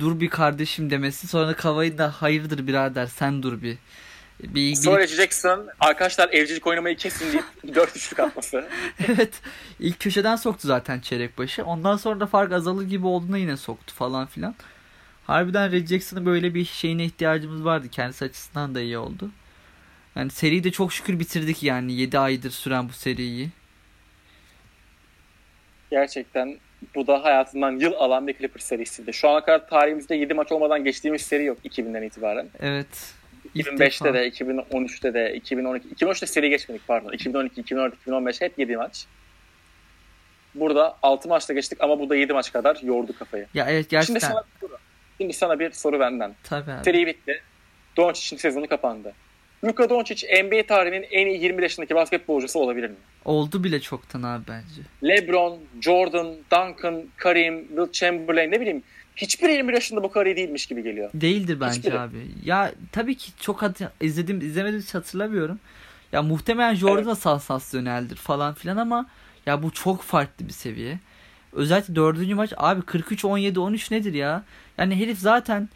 dur 0.00 0.20
bir 0.20 0.28
kardeşim 0.28 0.90
demesi 0.90 1.28
sonra 1.28 1.56
Kavay'ın 1.56 1.98
da 1.98 2.10
hayırdır 2.22 2.66
birader 2.66 3.06
sen 3.06 3.42
dur 3.42 3.62
bir. 3.62 3.78
Bir, 4.42 4.54
bir... 4.54 4.74
Sonra 4.74 5.06
Jackson 5.06 5.68
arkadaşlar 5.80 6.28
evcilik 6.32 6.66
oynamayı 6.66 6.96
kesin 6.96 7.32
deyip 7.32 7.44
dört 7.74 7.96
üçlük 7.96 8.20
atması. 8.20 8.68
evet. 9.08 9.32
İlk 9.80 10.00
köşeden 10.00 10.36
soktu 10.36 10.68
zaten 10.68 11.00
çeyrek 11.00 11.38
başı. 11.38 11.64
Ondan 11.64 11.96
sonra 11.96 12.20
da 12.20 12.26
fark 12.26 12.52
azalır 12.52 12.84
gibi 12.84 13.06
olduğunda 13.06 13.38
yine 13.38 13.56
soktu 13.56 13.94
falan 13.94 14.26
filan. 14.26 14.54
Harbiden 15.26 15.72
Red 15.72 15.86
Jackson'ın 15.86 16.26
böyle 16.26 16.54
bir 16.54 16.64
şeyine 16.64 17.04
ihtiyacımız 17.04 17.64
vardı. 17.64 17.88
Kendisi 17.90 18.24
açısından 18.24 18.74
da 18.74 18.80
iyi 18.80 18.98
oldu. 18.98 19.30
Yani 20.16 20.30
seriyi 20.30 20.64
de 20.64 20.70
çok 20.70 20.92
şükür 20.92 21.18
bitirdik 21.18 21.62
yani 21.62 21.92
7 21.92 22.18
aydır 22.18 22.50
süren 22.50 22.88
bu 22.88 22.92
seriyi. 22.92 23.48
Gerçekten 25.90 26.58
bu 26.94 27.06
da 27.06 27.24
hayatından 27.24 27.72
yıl 27.72 27.92
alan 27.92 28.26
bir 28.26 28.38
Clippers 28.38 28.64
serisiydi. 28.64 29.12
Şu 29.12 29.28
ana 29.28 29.44
kadar 29.44 29.68
tarihimizde 29.68 30.14
7 30.14 30.34
maç 30.34 30.52
olmadan 30.52 30.84
geçtiğimiz 30.84 31.22
seri 31.22 31.44
yok 31.44 31.58
2000'den 31.64 32.02
itibaren. 32.02 32.48
Evet. 32.60 33.14
2005'te 33.56 34.14
de, 34.14 34.28
2013'te 34.28 35.14
de, 35.14 35.34
2012, 35.34 35.88
2013'te 35.88 36.26
seri 36.26 36.50
geçmedik 36.50 36.86
pardon. 36.86 37.12
2012, 37.12 37.60
2014, 37.60 37.94
2015 37.94 38.40
hep 38.40 38.58
7 38.58 38.76
maç. 38.76 39.06
Burada 40.54 40.96
6 41.02 41.28
maçta 41.28 41.52
geçtik 41.52 41.78
ama 41.80 41.98
burada 41.98 42.16
7 42.16 42.32
maç 42.32 42.52
kadar 42.52 42.78
yordu 42.82 43.18
kafayı. 43.18 43.46
Ya 43.54 43.66
evet 43.70 43.90
gerçekten. 43.90 44.20
Şimdi 44.20 44.20
sana, 44.20 44.44
şimdi 45.18 45.32
sana 45.32 45.58
bir 45.58 45.70
soru 45.70 46.00
benden. 46.00 46.34
Tabii 46.44 46.72
abi. 46.72 46.84
Seri 46.84 47.06
bitti. 47.06 47.42
Doncic'in 47.96 48.36
sezonu 48.38 48.68
kapandı. 48.68 49.12
Luka 49.64 49.90
Doncic 49.90 50.44
NBA 50.44 50.66
tarihinin 50.66 51.06
en 51.10 51.26
iyi 51.26 51.42
20 51.42 51.62
yaşındaki 51.62 51.94
basketbolcusu 51.94 52.58
olabilir 52.58 52.90
mi? 52.90 52.96
Oldu 53.24 53.64
bile 53.64 53.80
çoktan 53.80 54.22
abi 54.22 54.44
bence. 54.48 54.82
LeBron, 55.04 55.58
Jordan, 55.80 56.34
Duncan, 56.50 57.02
Karim, 57.16 57.68
Will 57.68 57.92
Chamberlain 57.92 58.50
ne 58.50 58.60
bileyim 58.60 58.82
hiçbir 59.16 59.48
21 59.48 59.72
yaşında 59.72 60.02
bu 60.02 60.12
kariyer 60.12 60.36
değilmiş 60.36 60.66
gibi 60.66 60.82
geliyor. 60.82 61.10
Değildir 61.14 61.60
bence 61.60 61.78
Hiçbiri. 61.78 61.98
abi. 61.98 62.26
Ya 62.44 62.72
tabii 62.92 63.14
ki 63.14 63.32
çok 63.40 63.62
hat- 63.62 63.92
izledim 64.00 64.40
izlemedim 64.40 64.80
hiç 64.80 64.94
hatırlamıyorum. 64.94 65.60
Ya 66.12 66.22
muhtemelen 66.22 66.74
Jordan 66.74 67.04
evet. 67.04 67.18
sansasyoneldir 67.18 68.16
falan 68.16 68.54
filan 68.54 68.76
ama 68.76 69.06
ya 69.46 69.62
bu 69.62 69.70
çok 69.70 70.02
farklı 70.02 70.48
bir 70.48 70.52
seviye. 70.52 70.98
Özellikle 71.52 71.94
dördüncü 71.94 72.34
maç 72.34 72.52
abi 72.56 72.82
43 72.82 73.24
17 73.24 73.60
13 73.60 73.90
nedir 73.90 74.14
ya? 74.14 74.44
Yani 74.78 74.96
herif 74.96 75.18
zaten 75.18 75.68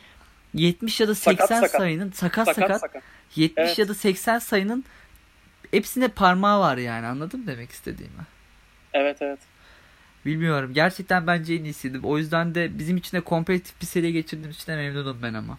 70 0.54 1.00
ya 1.00 1.08
da 1.08 1.14
80 1.14 1.46
sakat, 1.46 1.70
sayının 1.70 2.12
sakat 2.12 2.46
sakat, 2.46 2.62
sakat, 2.62 2.80
sakat 2.80 3.02
70 3.36 3.64
evet. 3.64 3.78
ya 3.78 3.88
da 3.88 3.94
80 3.94 4.38
sayının 4.38 4.84
hepsinde 5.70 6.08
parmağı 6.08 6.60
var 6.60 6.76
yani 6.76 7.06
anladın 7.06 7.40
mı 7.40 7.46
demek 7.46 7.70
istediğimi? 7.70 8.22
Evet 8.92 9.16
evet. 9.20 9.38
Bilmiyorum. 10.26 10.70
Gerçekten 10.74 11.26
bence 11.26 11.54
en 11.54 11.64
iyisiydi. 11.64 12.00
O 12.02 12.18
yüzden 12.18 12.54
de 12.54 12.78
bizim 12.78 12.96
için 12.96 13.16
de 13.16 13.20
kompetitif 13.20 13.80
bir 13.80 13.86
seri 13.86 14.12
geçirdiğimiz 14.12 14.56
için 14.56 14.72
de 14.72 14.76
memnunum 14.76 15.18
ben 15.22 15.34
ama. 15.34 15.58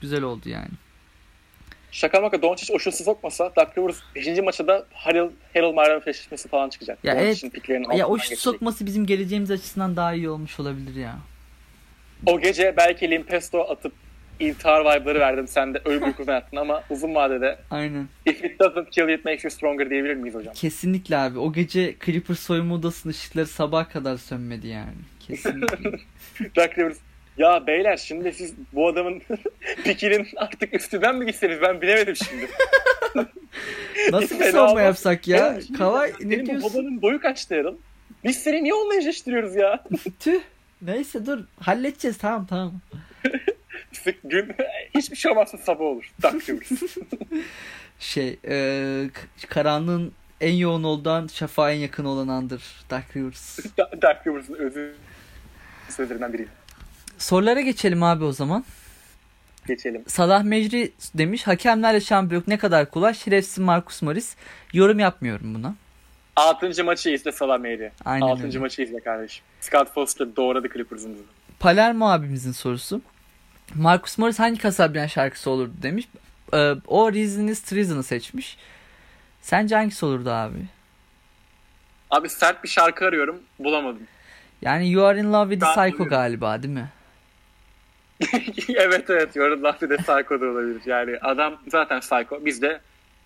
Güzel 0.00 0.22
oldu 0.22 0.48
yani. 0.48 0.68
Şaka 1.90 2.20
maka 2.20 2.42
Doncic 2.42 2.74
o 2.74 2.78
şutu 2.78 3.04
sokmasa 3.04 3.52
Doug 3.56 3.78
Rivers 3.78 3.96
5. 4.14 4.38
maçta 4.38 4.66
da 4.66 4.86
Harold, 4.92 5.30
Harold 5.54 5.74
Miami 5.74 6.00
eşleşmesi 6.00 6.48
falan 6.48 6.68
çıkacak. 6.68 6.98
Ya 7.04 7.14
Doncic'in 7.14 7.52
evet. 7.68 7.98
Ya 7.98 8.06
o 8.06 8.18
şut 8.18 8.22
geçecek. 8.22 8.38
sokması 8.38 8.86
bizim 8.86 9.06
geleceğimiz 9.06 9.50
açısından 9.50 9.96
daha 9.96 10.14
iyi 10.14 10.28
olmuş 10.28 10.60
olabilir 10.60 10.94
ya. 10.94 11.18
O 12.26 12.40
gece 12.40 12.74
belki 12.76 13.10
Limpesto 13.10 13.60
atıp 13.60 13.92
intihar 14.40 14.80
vibe'ları 14.80 15.20
verdim. 15.20 15.48
Sen 15.48 15.74
de 15.74 15.80
ölüm 15.84 16.02
uykusuna 16.02 16.34
yattın 16.34 16.56
ama 16.56 16.82
uzun 16.90 17.14
vadede 17.14 17.58
Aynen. 17.70 18.08
if 18.26 18.44
it 18.44 18.60
doesn't 18.60 18.90
kill 18.90 19.08
it 19.08 19.24
makes 19.24 19.44
you 19.44 19.50
stronger 19.50 19.90
diyebilir 19.90 20.14
miyiz 20.14 20.34
hocam? 20.34 20.54
Kesinlikle 20.54 21.16
abi. 21.16 21.38
O 21.38 21.52
gece 21.52 21.94
Clippers 22.04 22.40
soyunma 22.40 22.74
odasının 22.74 23.12
ışıkları 23.12 23.46
sabaha 23.46 23.88
kadar 23.88 24.16
sönmedi 24.16 24.66
yani. 24.66 24.94
Kesinlikle. 25.20 25.90
Rivers 26.78 26.98
ya 27.38 27.66
beyler 27.66 27.96
şimdi 27.96 28.32
siz 28.32 28.54
bu 28.72 28.88
adamın 28.88 29.22
pikinin 29.84 30.28
artık 30.36 30.74
üstünden 30.74 31.16
mi 31.16 31.26
gitseniz 31.26 31.60
ben 31.62 31.80
bilemedim 31.82 32.16
şimdi. 32.16 32.46
Nasıl 34.12 34.40
bir 34.40 34.44
savunma 34.44 34.80
yapsak 34.80 35.28
ya? 35.28 35.60
Şimdi 35.66 35.78
Kavay 35.78 36.12
Senin 36.18 36.30
ne 36.30 36.42
bu 36.42 36.46
diyorsun? 36.46 36.70
babanın 36.74 37.02
boyu 37.02 37.20
kaçtı 37.20 37.54
Erol? 37.54 37.74
Biz 38.24 38.36
seni 38.36 38.64
niye 38.64 38.74
onunla 38.74 38.96
eşleştiriyoruz 38.96 39.56
ya? 39.56 39.84
Tüh. 40.20 40.40
Neyse 40.82 41.26
dur. 41.26 41.38
Halledeceğiz 41.60 42.18
tamam 42.18 42.46
tamam. 42.46 42.72
Sık 43.94 44.20
gün 44.24 44.52
hiçbir 44.94 45.16
şey 45.16 45.30
olmazsa 45.30 45.58
sabah 45.58 45.84
olur. 45.84 46.10
Rivers. 46.24 46.96
Şey 47.98 48.38
e, 48.48 49.10
karanlığın 49.48 50.12
en 50.40 50.52
yoğun 50.52 50.82
olduğundan 50.82 51.26
şafağa 51.26 51.70
en 51.72 51.76
yakın 51.78 52.04
olan 52.04 52.28
andır. 52.28 52.62
Dark 52.90 53.16
Rivers. 53.16 53.58
Doug 53.78 54.26
Rivers'ın 54.26 54.54
özü 54.54 54.94
sözlerinden 55.88 56.32
biriydi. 56.32 56.48
Sorulara 57.18 57.60
geçelim 57.60 58.02
abi 58.02 58.24
o 58.24 58.32
zaman. 58.32 58.64
Geçelim. 59.66 60.04
Salah 60.06 60.42
Mecri 60.42 60.92
demiş. 61.14 61.46
Hakemlerle 61.46 62.00
şampiyonluk 62.00 62.48
ne 62.48 62.58
kadar 62.58 62.90
kolay. 62.90 63.14
Şerefsiz 63.14 63.58
Marcus 63.58 64.02
Morris. 64.02 64.36
Yorum 64.72 64.98
yapmıyorum 64.98 65.54
buna. 65.54 65.74
Altıncı 66.36 66.84
maçı 66.84 67.10
izle 67.10 67.32
Salah 67.32 67.58
Meyri. 67.58 67.92
Aynen 68.04 68.26
Altıncı 68.26 68.48
öyle. 68.48 68.58
maçı 68.58 68.82
izle 68.82 69.00
kardeşim. 69.00 69.44
Scott 69.60 69.94
Foster 69.94 70.36
doğradı 70.36 70.68
Clippers'ımızı. 70.72 71.22
Palermo 71.60 72.08
abimizin 72.08 72.52
sorusu. 72.52 73.00
Marcus 73.74 74.18
Morris 74.18 74.38
hangi 74.38 74.58
Kasabian 74.58 75.06
şarkısı 75.06 75.50
olurdu 75.50 75.72
demiş. 75.82 76.08
Ee, 76.54 76.74
o 76.86 77.12
Reason 77.12 77.46
is 77.46 77.62
Treason'ı 77.62 78.02
seçmiş. 78.02 78.56
Sence 79.42 79.76
hangisi 79.76 80.06
olurdu 80.06 80.30
abi? 80.30 80.58
Abi 82.10 82.28
sert 82.28 82.64
bir 82.64 82.68
şarkı 82.68 83.04
arıyorum. 83.04 83.42
Bulamadım. 83.58 84.02
Yani 84.62 84.90
You 84.90 85.04
Are 85.06 85.18
In 85.20 85.32
Love 85.32 85.50
with 85.54 85.60
the 85.66 85.70
Psycho 85.70 85.92
buluyorum. 85.92 86.08
galiba 86.08 86.62
değil 86.62 86.74
mi? 86.74 86.88
evet 88.74 89.10
evet. 89.10 89.36
Yorumlar 89.36 89.76
bir 89.82 89.90
de 89.90 89.96
Psycho 89.96 90.40
da 90.40 90.46
olabilir. 90.46 90.80
Yani 90.86 91.18
adam 91.22 91.56
zaten 91.68 92.00
Psycho. 92.00 92.44
Biz 92.44 92.62
de 92.62 92.80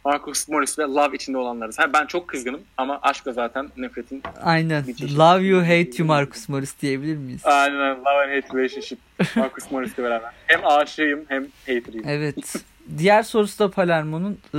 Marcus 0.04 0.48
Morris 0.48 0.78
ve 0.78 0.82
Love 0.82 1.16
içinde 1.16 1.38
olanlarız. 1.38 1.78
Ha, 1.78 1.92
ben 1.92 2.06
çok 2.06 2.28
kızgınım 2.28 2.60
ama 2.76 2.98
aşkla 3.02 3.32
zaten 3.32 3.70
nefretin. 3.76 4.22
Aynen. 4.42 4.84
Love 5.18 5.42
You 5.46 5.62
Hate 5.62 5.90
You 5.98 6.06
Marcus 6.06 6.48
Morris 6.48 6.80
diyebilir 6.82 7.16
miyiz? 7.16 7.40
Aynen 7.44 7.96
love 7.98 8.24
and 8.24 8.42
hate 8.42 8.58
relationship. 8.58 8.98
Marcus 9.36 9.70
Morris'le 9.70 9.98
beraber. 9.98 10.30
Hem 10.46 10.66
aşığıyım 10.66 11.24
hem 11.28 11.46
hater'ıyım. 11.66 12.08
Evet. 12.08 12.56
Diğer 12.98 13.22
sorusu 13.22 13.58
da 13.58 13.70
Palermo'nun. 13.70 14.38
Ee, 14.54 14.58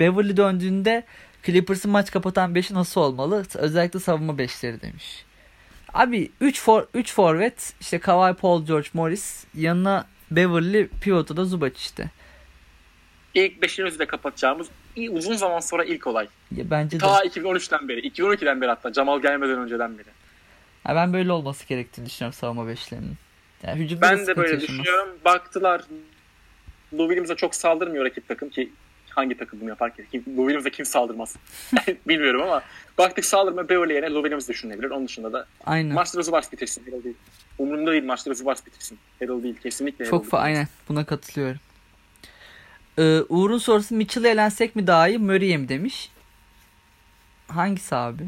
Beverly 0.00 0.36
döndüğünde 0.36 1.04
Clippers'ın 1.42 1.90
maç 1.90 2.10
kapatan 2.10 2.54
5'i 2.54 2.74
nasıl 2.74 3.00
olmalı? 3.00 3.44
Özellikle 3.54 4.00
savunma 4.00 4.32
5'leri 4.32 4.80
demiş. 4.80 5.24
Abi 5.94 6.30
3 6.40 6.60
for 6.60 6.86
3 6.94 7.12
forvet 7.14 7.72
işte 7.80 7.98
Kawhi 7.98 8.34
Paul 8.34 8.66
George 8.66 8.88
Morris 8.94 9.44
yanına 9.54 10.06
Beverly 10.30 10.88
pivota 10.88 11.36
da 11.36 11.44
Zubac 11.44 11.76
işte. 11.76 12.10
İlk 13.34 13.62
beşimizi 13.62 13.98
de 13.98 14.06
kapatacağımız 14.06 14.68
uzun 15.10 15.36
zaman 15.36 15.60
sonra 15.60 15.84
ilk 15.84 16.06
olay. 16.06 16.28
Ya 16.56 16.70
bence 16.70 16.96
de. 17.00 17.04
Ta 17.04 17.24
2013'ten 17.24 17.88
beri. 17.88 18.08
2012'den 18.08 18.60
beri 18.60 18.68
hatta. 18.70 18.92
Jamal 18.92 19.22
gelmeden 19.22 19.58
önceden 19.58 19.98
beri. 19.98 20.08
Ya 20.88 20.96
ben 20.96 21.12
böyle 21.12 21.32
olması 21.32 21.66
gerektiğini 21.66 22.06
düşünüyorum 22.06 22.38
savunma 22.38 22.66
beşlerinin. 22.66 23.16
Yani 23.62 23.98
Ben 24.02 24.26
de 24.26 24.36
böyle 24.36 24.48
yaşamaz. 24.54 24.62
düşünüyorum. 24.62 25.08
Baktılar 25.24 25.82
Lou 26.94 27.06
Williams'a 27.08 27.34
çok 27.34 27.54
saldırmıyor 27.54 28.04
rakip 28.04 28.28
takım 28.28 28.48
ki 28.50 28.70
hangi 29.10 29.36
takım 29.38 29.60
bunu 29.60 29.68
yapar 29.68 29.96
ki? 29.96 30.06
Kim, 30.12 30.20
Lou 30.36 30.36
Williams'a 30.42 30.70
kim 30.70 30.86
saldırmaz? 30.86 31.36
Bilmiyorum 32.08 32.42
ama 32.42 32.62
baktık 32.98 33.24
saldırma 33.24 33.68
Beverly 33.68 33.92
yerine 33.92 34.10
Lou 34.10 34.22
Williams 34.22 34.48
düşünebilir. 34.48 34.90
Onun 34.90 35.06
dışında 35.08 35.32
da 35.32 35.46
Aynen. 35.66 35.94
maçları 35.94 36.24
Zubars 36.24 36.52
bitirsin. 36.52 36.84
Harold 36.86 37.04
değil. 37.04 37.16
Umurumda 37.58 37.92
değil 37.92 38.04
maçları 38.04 38.34
Zubars 38.34 38.66
bitirsin. 38.66 38.98
Harold 39.20 39.42
değil. 39.42 39.56
Kesinlikle 39.62 40.04
Çok 40.04 40.26
fa 40.26 40.38
aynen 40.38 40.68
buna 40.88 41.04
katılıyorum. 41.04 41.60
Ee, 42.98 43.20
Uğur'un 43.28 43.58
sorusu 43.58 43.94
Mitchell'ı 43.94 44.28
elensek 44.28 44.76
mi 44.76 44.86
daha 44.86 45.08
iyi 45.08 45.18
Murray'e 45.18 45.56
mi 45.56 45.68
demiş. 45.68 46.10
Hangisi 47.48 47.96
abi? 47.96 48.22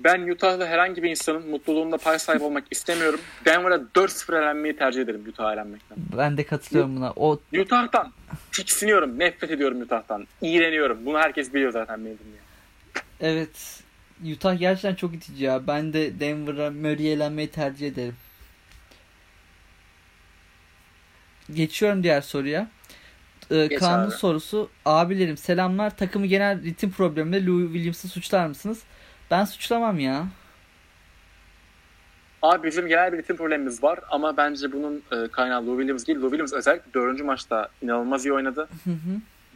Ben 0.00 0.28
Utah'lı 0.28 0.66
herhangi 0.66 1.02
bir 1.02 1.10
insanın 1.10 1.50
mutluluğunda 1.50 1.98
pay 1.98 2.18
sahibi 2.18 2.44
olmak 2.44 2.64
istemiyorum. 2.70 3.20
Denver'a 3.44 3.74
4-0 3.74 4.38
elenmeyi 4.42 4.76
tercih 4.76 5.02
ederim 5.02 5.24
Utah'a 5.28 5.52
elenmekten. 5.52 5.98
Ben 6.16 6.36
de 6.36 6.44
katılıyorum 6.44 6.96
buna. 6.96 7.12
O 7.16 7.38
Utah'tan 7.60 8.12
tiksiniyorum. 8.52 9.18
Nefret 9.18 9.50
ediyorum 9.50 9.80
Utah'tan. 9.80 10.26
İğreniyorum. 10.42 11.06
Bunu 11.06 11.18
herkes 11.18 11.54
biliyor 11.54 11.72
zaten 11.72 12.04
benim 12.04 12.10
ya. 12.36 13.02
evet 13.20 13.82
Utah 14.32 14.58
gerçekten 14.58 14.94
çok 14.94 15.14
itici 15.14 15.44
ya. 15.44 15.66
Ben 15.66 15.92
de 15.92 16.20
Denver'a 16.20 16.70
Murray'e 16.70 17.12
elenmeyi 17.12 17.48
tercih 17.50 17.88
ederim. 17.88 18.16
Geçiyorum 21.54 22.02
diğer 22.02 22.20
soruya. 22.20 22.68
Ee, 23.50 23.66
Geç 23.66 23.78
Kaan'ın 23.80 24.04
abi. 24.10 24.14
sorusu. 24.14 24.68
Abilerim 24.84 25.36
selamlar. 25.36 25.96
Takımı 25.96 26.26
genel 26.26 26.62
ritim 26.62 26.90
probleminde 26.90 27.46
Lou 27.46 27.64
Williams'ı 27.72 28.08
suçlar 28.08 28.46
mısınız? 28.46 28.82
Ben 29.30 29.44
suçlamam 29.44 29.98
ya. 29.98 30.26
Abi 32.42 32.66
bizim 32.68 32.88
genel 32.88 33.12
bir 33.12 33.18
ritim 33.18 33.36
problemimiz 33.36 33.82
var 33.82 33.98
ama 34.10 34.36
bence 34.36 34.72
bunun 34.72 35.02
e, 35.12 35.28
kaynağı 35.28 35.66
Lou 35.66 35.76
Williams 35.78 36.06
değil. 36.06 36.18
Lou 36.18 36.28
Williams 36.30 36.52
özellikle 36.52 36.94
dördüncü 36.94 37.24
maçta 37.24 37.68
inanılmaz 37.82 38.26
iyi 38.26 38.32
oynadı. 38.32 38.68
Hı 38.84 38.90
hı. 38.90 38.96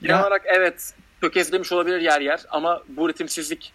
Genel 0.03 0.15
Ya- 0.15 0.21
olarak 0.23 0.43
evet 0.45 0.95
tökezlemiş 1.21 1.73
olabilir 1.73 2.01
yer 2.01 2.21
yer 2.21 2.41
ama 2.51 2.83
bu 2.89 3.09
ritimsizlik 3.09 3.73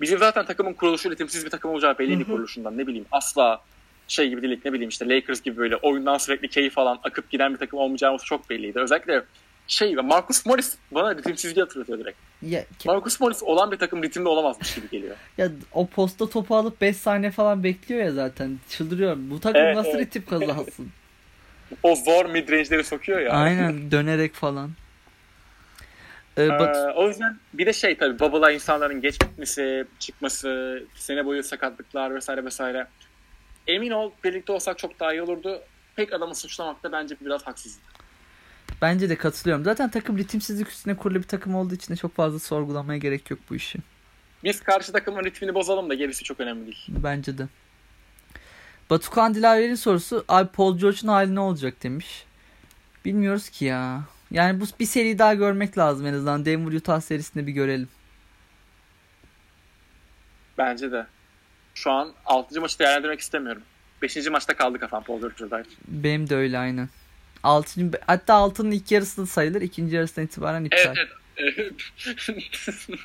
bizim 0.00 0.18
zaten 0.18 0.44
takımın 0.46 0.72
kuruluşu 0.72 1.10
ritimsiz 1.10 1.44
bir 1.44 1.50
takım 1.50 1.70
olacağı 1.70 1.98
belliydi 1.98 2.24
kuruluşundan 2.24 2.78
ne 2.78 2.86
bileyim 2.86 3.06
asla 3.12 3.60
şey 4.08 4.28
gibi 4.28 4.42
değildik 4.42 4.64
ne 4.64 4.72
bileyim 4.72 4.88
işte 4.88 5.08
Lakers 5.08 5.42
gibi 5.42 5.56
böyle 5.56 5.76
oyundan 5.76 6.18
sürekli 6.18 6.48
keyif 6.48 6.78
alan 6.78 6.98
akıp 7.02 7.30
giden 7.30 7.52
bir 7.54 7.58
takım 7.58 7.78
olmayacağımız 7.78 8.24
çok 8.24 8.50
belliydi. 8.50 8.80
Özellikle 8.80 9.22
şey 9.68 9.94
Marcus 9.94 10.46
Morris 10.46 10.76
bana 10.90 11.14
ritimsizliği 11.16 11.62
hatırlatıyor 11.64 11.98
direkt. 11.98 12.18
Ya, 12.42 12.62
ke- 12.62 12.86
Marcus 12.86 13.20
Morris 13.20 13.42
olan 13.42 13.72
bir 13.72 13.76
takım 13.78 14.02
ritimde 14.02 14.28
olamazmış 14.28 14.74
gibi 14.74 14.90
geliyor. 14.90 15.16
ya 15.38 15.48
o 15.72 15.86
posta 15.86 16.28
topu 16.28 16.56
alıp 16.56 16.80
5 16.80 16.96
saniye 16.96 17.30
falan 17.30 17.64
bekliyor 17.64 18.04
ya 18.04 18.12
zaten. 18.12 18.58
Çıldırıyorum. 18.68 19.30
Bu 19.30 19.40
takım 19.40 19.60
Evet, 19.62 19.76
nasıl 19.76 19.90
evet. 19.90 20.00
ritim 20.00 20.24
kazansın? 20.26 20.88
O 21.82 21.96
zor 21.96 22.26
midrange'leri 22.26 22.84
sokuyor 22.84 23.20
ya. 23.20 23.32
Aynen 23.32 23.90
dönerek 23.90 24.34
falan. 24.34 24.70
Ee, 26.36 26.42
Ee, 26.44 26.48
Batu- 26.48 26.92
o 26.96 27.08
yüzden 27.08 27.38
bir 27.54 27.66
de 27.66 27.72
şey 27.72 27.96
tabii 27.98 28.18
bubble'a 28.18 28.50
insanların 28.50 29.00
geç 29.00 29.18
gitmesi, 29.20 29.84
çıkması, 29.98 30.82
sene 30.94 31.24
boyu 31.24 31.42
sakatlıklar 31.42 32.14
vesaire 32.14 32.44
vesaire. 32.44 32.86
Emin 33.66 33.90
ol 33.90 34.10
birlikte 34.24 34.52
olsak 34.52 34.78
çok 34.78 35.00
daha 35.00 35.12
iyi 35.12 35.22
olurdu. 35.22 35.60
Pek 35.96 36.12
adamı 36.12 36.34
suçlamak 36.34 36.82
da 36.82 36.92
bence 36.92 37.16
biraz 37.20 37.46
haksızlık. 37.46 37.84
Bence 38.82 39.08
de 39.08 39.16
katılıyorum. 39.16 39.64
Zaten 39.64 39.90
takım 39.90 40.18
ritimsizlik 40.18 40.68
üstüne 40.68 40.96
kurulu 40.96 41.18
bir 41.18 41.22
takım 41.22 41.54
olduğu 41.54 41.74
için 41.74 41.94
de 41.94 41.96
çok 41.96 42.14
fazla 42.14 42.38
sorgulamaya 42.38 42.98
gerek 42.98 43.30
yok 43.30 43.40
bu 43.50 43.54
işi. 43.54 43.78
Biz 44.44 44.60
karşı 44.60 44.92
takımın 44.92 45.24
ritmini 45.24 45.54
bozalım 45.54 45.90
da 45.90 45.94
gerisi 45.94 46.24
çok 46.24 46.40
önemli 46.40 46.66
değil. 46.66 46.86
Bence 46.88 47.38
de. 47.38 47.48
Batukan 48.90 49.34
Dilaver'in 49.34 49.74
sorusu 49.74 50.24
abi 50.28 50.48
Paul 50.48 50.78
George'un 50.78 51.08
hali 51.08 51.34
ne 51.34 51.40
olacak 51.40 51.82
demiş. 51.82 52.24
Bilmiyoruz 53.04 53.48
ki 53.48 53.64
ya. 53.64 54.02
Yani 54.30 54.60
bu 54.60 54.64
bir 54.80 54.86
seri 54.86 55.18
daha 55.18 55.34
görmek 55.34 55.78
lazım 55.78 56.06
en 56.06 56.14
azından. 56.14 56.44
Denver 56.44 56.72
Utah 56.72 57.00
serisinde 57.00 57.46
bir 57.46 57.52
görelim. 57.52 57.88
Bence 60.58 60.92
de. 60.92 61.06
Şu 61.74 61.90
an 61.90 62.12
6. 62.24 62.60
maçı 62.60 62.78
değerlendirmek 62.78 63.20
istemiyorum. 63.20 63.62
5. 64.02 64.30
maçta 64.30 64.56
kaldı 64.56 64.78
kafam 64.78 65.04
Paul 65.04 65.20
George'a 65.20 65.50
dair. 65.50 65.66
Benim 65.88 66.30
de 66.30 66.36
öyle 66.36 66.58
aynen. 66.58 66.88
Altıncı, 67.44 67.98
hatta 68.06 68.34
altının 68.34 68.70
ilk 68.70 68.90
yarısı 68.90 69.22
da 69.22 69.26
sayılır. 69.26 69.60
ikinci 69.60 69.96
yarısından 69.96 70.26
itibaren 70.26 70.64
iptal. 70.64 70.94
Evet 70.96 71.08
evet. 71.36 71.72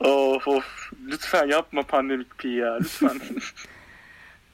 of 0.00 0.48
of. 0.48 0.92
Lütfen 1.06 1.46
yapma 1.46 1.82
pandemik 1.82 2.38
pi 2.38 2.48
ya. 2.48 2.78
Lütfen. 2.80 3.20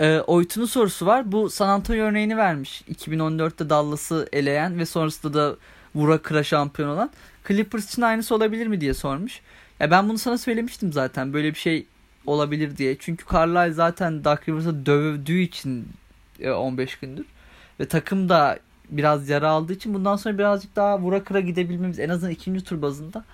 Ee, 0.01 0.19
Oytun'un 0.19 0.67
sorusu 0.67 1.07
var. 1.07 1.33
Bu 1.33 1.51
San 1.51 1.69
Antonio 1.69 2.05
örneğini 2.05 2.37
vermiş. 2.37 2.83
2014'te 2.95 3.71
Dallas'ı 3.71 4.29
eleyen 4.33 4.79
ve 4.79 4.87
sonrasında 4.87 5.35
da 5.35 5.57
vura 5.95 6.19
kıra 6.19 6.45
şampiyon 6.45 6.89
olan. 6.89 7.11
Clippers 7.49 7.89
için 7.89 8.03
aynısı 8.03 8.35
olabilir 8.35 8.67
mi 8.67 8.81
diye 8.81 8.95
sormuş. 8.95 9.41
Ya 9.81 9.91
ben 9.91 10.09
bunu 10.09 10.19
sana 10.19 10.39
söylemiştim 10.39 10.93
zaten 10.93 11.33
böyle 11.33 11.55
bir 11.55 11.59
şey 11.59 11.87
olabilir 12.27 12.77
diye. 12.77 12.97
Çünkü 12.99 13.25
Carlisle 13.33 13.73
zaten 13.73 14.25
Doug 14.25 14.49
Rivers'ı 14.49 14.87
dövdüğü 14.87 15.41
için 15.41 15.89
15 16.47 16.97
gündür. 16.97 17.27
Ve 17.81 17.89
takım 17.89 18.29
da 18.29 18.59
biraz 18.91 19.29
yara 19.29 19.49
aldığı 19.49 19.73
için 19.73 19.95
bundan 19.95 20.17
sonra 20.17 20.39
birazcık 20.39 20.77
daha 20.77 20.99
vura 21.01 21.25
kıra 21.25 21.41
gidebilmemiz 21.41 21.99
en 21.99 22.09
azından 22.09 22.33
ikinci 22.33 22.65
tur 22.65 22.83
bazında 22.83 23.25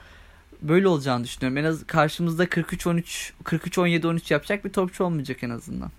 böyle 0.63 0.89
olacağını 0.89 1.25
düşünüyorum. 1.25 1.59
En 1.59 1.65
az 1.65 1.87
karşımızda 1.87 2.45
43-13 2.45 3.33
43-17-13 3.45 4.33
yapacak 4.33 4.65
bir 4.65 4.71
topçu 4.71 5.05
olmayacak 5.05 5.43
en 5.43 5.51
azından. 5.51 5.91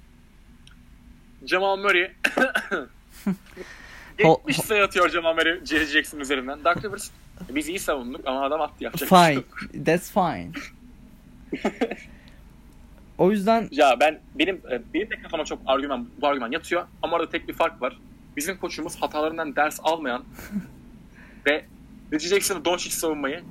Jamal 1.45 1.77
Murray 1.77 2.11
70 4.19 4.57
sayı 4.57 4.83
atıyor 4.83 5.09
Jamal 5.09 5.33
Murray 5.33 5.65
Jerry 5.65 5.85
Jackson 5.85 6.19
üzerinden. 6.19 6.59
Doug 6.65 6.85
Rivers 6.85 7.11
biz 7.49 7.69
iyi 7.69 7.79
savunduk 7.79 8.21
ama 8.25 8.45
adam 8.45 8.61
attı 8.61 8.83
yapacak 8.83 9.09
fine. 9.09 9.33
Şey 9.33 9.83
That's 9.85 10.11
fine. 10.11 10.51
o 13.17 13.31
yüzden 13.31 13.67
ya 13.71 13.99
ben 13.99 14.19
benim 14.35 14.61
benim 14.93 15.09
de 15.09 15.21
kafama 15.21 15.45
çok 15.45 15.59
argüman 15.65 16.07
bu 16.21 16.27
argüman 16.27 16.51
yatıyor 16.51 16.83
ama 17.01 17.15
orada 17.15 17.29
tek 17.29 17.47
bir 17.47 17.53
fark 17.53 17.81
var. 17.81 17.97
Bizim 18.37 18.57
koçumuz 18.57 18.95
hatalarından 19.01 19.55
ders 19.55 19.79
almayan 19.83 20.23
ve 21.47 21.65
Reggie 22.13 22.29
Jackson'ı 22.29 22.65
Doncic 22.65 22.95
savunmayı 22.95 23.43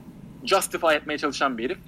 justify 0.45 0.95
etmeye 0.95 1.19
çalışan 1.19 1.59
bir 1.59 1.65
herif. 1.65 1.79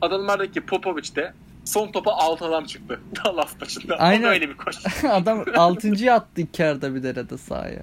Adamlardaki 0.00 0.60
Popovic 0.60 1.14
de 1.16 1.34
son 1.64 1.92
topa 1.92 2.12
6 2.12 2.44
adam 2.44 2.64
çıktı. 2.64 3.00
Dallas 3.24 3.60
maçında. 3.60 3.96
Aynen. 3.96 4.28
O 4.28 4.30
öyle 4.30 4.48
bir 4.48 4.56
koş. 4.56 4.76
adam 5.04 5.44
6. 5.54 6.12
attı 6.12 6.40
iki 6.40 6.64
arada 6.64 6.94
bir 6.94 7.02
derede 7.02 7.38
sahaya. 7.38 7.82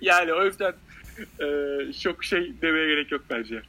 yani 0.00 0.32
o 0.32 0.44
yüzden 0.44 0.72
e, 1.40 1.46
çok 1.92 2.24
şey 2.24 2.52
demeye 2.62 2.86
gerek 2.86 3.12
yok 3.12 3.22
bence. 3.30 3.62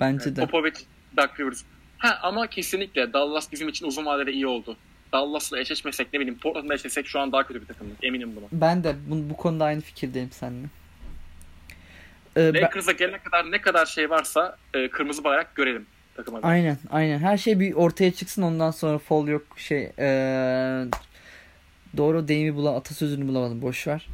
Bence 0.00 0.36
de. 0.36 0.40
Popovic, 0.40 0.74
Doug 1.16 1.40
Rivers. 1.40 1.62
Ha 1.98 2.18
ama 2.22 2.46
kesinlikle 2.46 3.12
Dallas 3.12 3.52
bizim 3.52 3.68
için 3.68 3.86
uzun 3.86 4.06
vadede 4.06 4.32
iyi 4.32 4.46
oldu. 4.46 4.76
Dallas'la 5.12 5.58
eşleşmesek 5.58 6.12
ne 6.12 6.20
bileyim 6.20 6.38
Portland'la 6.38 6.74
eşleşsek 6.74 7.06
şu 7.06 7.20
an 7.20 7.32
daha 7.32 7.46
kötü 7.46 7.60
bir 7.60 7.66
takımdık. 7.66 8.04
Eminim 8.04 8.36
buna. 8.36 8.44
Ben 8.52 8.84
de 8.84 8.96
bu, 9.06 9.30
bu 9.30 9.36
konuda 9.36 9.64
aynı 9.64 9.80
fikirdeyim 9.80 10.30
seninle. 10.32 10.66
Ee, 12.36 12.52
Lakers'a 12.54 12.92
gelene 12.92 13.18
kadar 13.18 13.52
ne 13.52 13.60
kadar 13.60 13.86
şey 13.86 14.10
varsa 14.10 14.56
e, 14.74 14.88
kırmızı 14.88 15.24
bayrak 15.24 15.54
görelim 15.54 15.86
takıma. 16.16 16.40
Aynen 16.42 16.78
aynen. 16.90 17.18
Her 17.18 17.38
şey 17.38 17.60
bir 17.60 17.72
ortaya 17.72 18.12
çıksın 18.12 18.42
ondan 18.42 18.70
sonra 18.70 18.98
fall 18.98 19.28
yok 19.28 19.42
şey 19.56 19.92
e, 19.98 20.08
doğru 21.96 22.28
deyimi 22.28 22.56
bulan 22.56 22.74
atasözünü 22.74 23.28
bulamadım 23.28 23.62
boş 23.62 23.86
ver. 23.86 24.06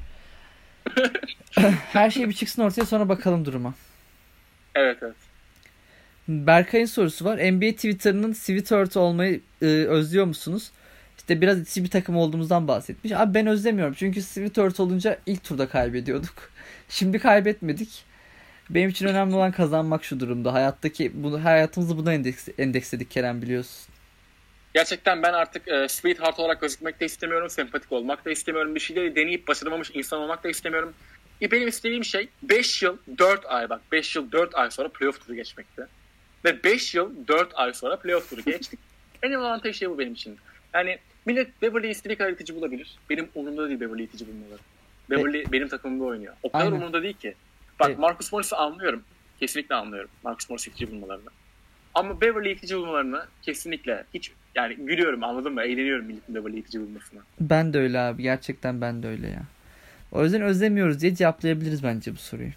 Her 1.93 2.11
şey 2.11 2.29
bir 2.29 2.35
çıksın 2.35 2.63
ortaya 2.63 2.87
sonra 2.87 3.09
bakalım 3.09 3.45
duruma. 3.45 3.75
Evet 4.75 4.99
evet. 5.03 5.17
Berkay'ın 6.29 6.87
sorusu 6.87 7.25
var. 7.25 7.37
NBA 7.53 7.71
Twitter'ının 7.73 8.33
Sweetheart 8.33 8.97
olmayı 8.97 9.41
e, 9.63 9.67
özlüyor 9.67 10.27
musunuz? 10.27 10.71
İşte 11.19 11.41
biraz 11.41 11.61
itici 11.61 11.85
bir 11.85 11.91
takım 11.91 12.17
olduğumuzdan 12.17 12.69
bahsetmiş. 12.69 13.13
Abi 13.13 13.35
ben 13.35 13.47
özlemiyorum. 13.47 13.95
Çünkü 13.99 14.23
Sweetheart 14.23 14.81
olunca 14.81 15.19
ilk 15.27 15.45
turda 15.45 15.69
kaybediyorduk. 15.69 16.51
Şimdi 16.89 17.19
kaybetmedik. 17.19 18.05
Benim 18.71 18.91
için 18.91 19.07
önemli 19.07 19.35
olan 19.35 19.53
kazanmak 19.53 20.05
şu 20.05 20.21
durumda. 20.21 20.53
Hayattaki 20.53 21.11
bunu 21.15 21.45
hayatımızı 21.45 21.99
buna 21.99 22.13
endeks, 22.13 22.49
endeksledik 22.59 23.11
Kerem 23.11 23.43
biliyorsun. 23.43 23.95
Gerçekten 24.75 25.23
ben 25.23 25.33
artık 25.33 25.69
e, 25.69 25.89
sweetheart 25.89 26.39
olarak 26.39 26.61
gözükmek 26.61 27.01
de 27.01 27.05
istemiyorum. 27.05 27.51
Sempatik 27.51 27.93
olmak 27.93 28.25
da 28.25 28.31
istemiyorum. 28.31 28.75
Bir 28.75 28.81
şeyleri 28.81 29.17
deneyip 29.17 29.49
başaramamış 29.49 29.91
insan 29.95 30.21
olmak 30.21 30.45
da 30.45 30.49
istemiyorum. 30.49 30.95
E, 31.43 31.51
benim 31.51 31.69
istediğim 31.69 32.05
şey 32.05 32.29
5 32.43 32.83
yıl 32.83 32.97
4 33.19 33.47
ay 33.47 33.71
bak 33.71 33.81
5 33.93 34.17
yıl 34.17 34.33
4 34.33 34.55
ay 34.55 34.71
sonra 34.71 34.89
playoff 34.89 35.21
turu 35.21 35.35
geçmekti. 35.35 35.87
Ve 36.45 36.65
5 36.65 36.95
yıl 36.95 37.29
4 37.29 37.51
ay 37.55 37.73
sonra 37.73 37.97
playoff 37.97 38.31
turu 38.31 38.41
geçtik. 38.43 38.81
en 39.23 39.33
avantaj 39.33 39.79
şey 39.79 39.91
bu 39.91 39.99
benim 39.99 40.13
için. 40.13 40.39
Yani 40.75 40.99
millet 41.27 41.63
Beverly 41.63 41.91
istediği 41.91 42.17
kadar 42.17 42.31
itici 42.31 42.57
bulabilir. 42.57 42.99
Benim 43.11 43.29
umurumda 43.35 43.69
değil 43.69 43.81
Beverly 43.81 44.05
itici 44.05 44.29
bulmaları. 44.29 44.61
Beverly 45.11 45.41
e, 45.43 45.53
benim 45.53 45.69
takımımda 45.69 46.05
oynuyor. 46.05 46.35
O 46.43 46.51
kadar 46.51 46.65
Aynen. 46.65 46.77
umurumda 46.77 47.03
değil 47.03 47.15
ki. 47.15 47.35
Bak 47.81 47.89
evet. 47.89 47.99
Marcus 47.99 48.33
Morris'i 48.33 48.57
anlıyorum. 48.57 49.03
Kesinlikle 49.41 49.75
anlıyorum. 49.75 50.11
Marcus 50.25 50.51
Morris 50.51 50.67
itici 50.67 50.93
bulmalarını. 50.93 51.31
Ama 51.95 52.21
Beverly 52.21 52.53
itici 52.53 52.79
bulmalarını 52.79 53.27
kesinlikle 53.43 54.05
hiç 54.15 54.33
yani 54.55 54.75
gülüyorum 54.75 55.25
anladın 55.25 55.53
mı? 55.53 55.63
Eğleniyorum 55.63 56.07
milletin 56.07 56.35
Beverly 56.35 56.59
itici 56.59 56.83
bulmasına. 56.83 57.21
Ben 57.41 57.73
de 57.73 57.79
öyle 57.79 58.01
abi. 58.01 58.23
Gerçekten 58.23 58.81
ben 58.81 59.03
de 59.03 59.09
öyle 59.09 59.29
ya. 59.29 59.43
O 60.13 60.25
yüzden 60.25 60.43
özlemiyoruz 60.43 61.01
diye 61.01 61.15
cevaplayabiliriz 61.15 61.83
bence 61.85 62.13
bu 62.13 62.17
soruyu. 62.17 62.51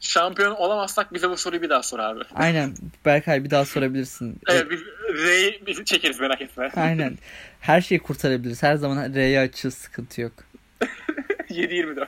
Şampiyon 0.00 0.54
olamazsak 0.54 1.14
bize 1.14 1.30
bu 1.30 1.36
soruyu 1.36 1.62
bir 1.62 1.70
daha 1.70 1.82
sor 1.82 1.98
abi. 1.98 2.20
Aynen. 2.34 2.74
Berkay 3.04 3.44
bir 3.44 3.50
daha 3.50 3.64
sorabilirsin. 3.64 4.40
evet 4.48 4.66
biz 4.70 4.80
R'yi 5.24 5.62
biz 5.66 5.84
çekeriz 5.84 6.20
merak 6.20 6.40
etme. 6.40 6.70
Aynen. 6.76 7.18
Her 7.60 7.80
şeyi 7.80 7.98
kurtarabiliriz. 7.98 8.62
Her 8.62 8.76
zaman 8.76 9.14
R'ye 9.14 9.40
açığız 9.40 9.74
sıkıntı 9.74 10.20
yok. 10.20 10.32
7-24. 11.50 12.06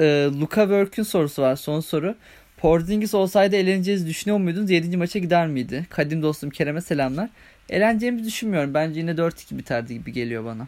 Ee, 0.00 0.04
Luka 0.40 0.60
Work'ün 0.62 1.02
sorusu 1.02 1.42
var 1.42 1.56
son 1.56 1.80
soru. 1.80 2.14
Porzingis 2.56 3.14
olsaydı 3.14 3.56
eleneceğiz 3.56 4.06
düşünüyor 4.06 4.38
muydunuz? 4.38 4.70
7. 4.70 4.96
maça 4.96 5.18
gider 5.18 5.46
miydi? 5.46 5.86
Kadim 5.90 6.22
dostum 6.22 6.50
Kerem'e 6.50 6.80
selamlar. 6.80 7.28
Eleneceğimizi 7.68 8.26
düşünmüyorum. 8.26 8.74
Bence 8.74 9.00
yine 9.00 9.10
4-2 9.10 9.58
biterdi 9.58 9.94
gibi 9.94 10.12
geliyor 10.12 10.44
bana. 10.44 10.66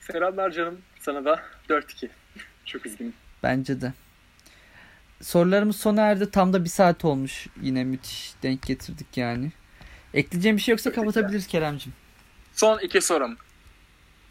Selamlar 0.00 0.50
canım. 0.50 0.78
Sana 1.00 1.24
da 1.24 1.40
4-2. 1.68 2.08
Çok 2.64 2.86
üzgünüm. 2.86 3.12
Bence 3.42 3.80
de. 3.80 3.92
Sorularımız 5.22 5.76
sona 5.76 6.00
erdi. 6.00 6.30
Tam 6.30 6.52
da 6.52 6.64
bir 6.64 6.68
saat 6.68 7.04
olmuş. 7.04 7.46
Yine 7.62 7.84
müthiş 7.84 8.34
denk 8.42 8.62
getirdik 8.62 9.16
yani. 9.16 9.52
Ekleyeceğim 10.14 10.56
bir 10.56 10.62
şey 10.62 10.72
yoksa 10.72 10.92
kapatabiliriz 10.92 11.46
Kerem'cim. 11.46 11.92
Son 12.52 12.78
iki 12.78 13.00
sorum. 13.00 13.36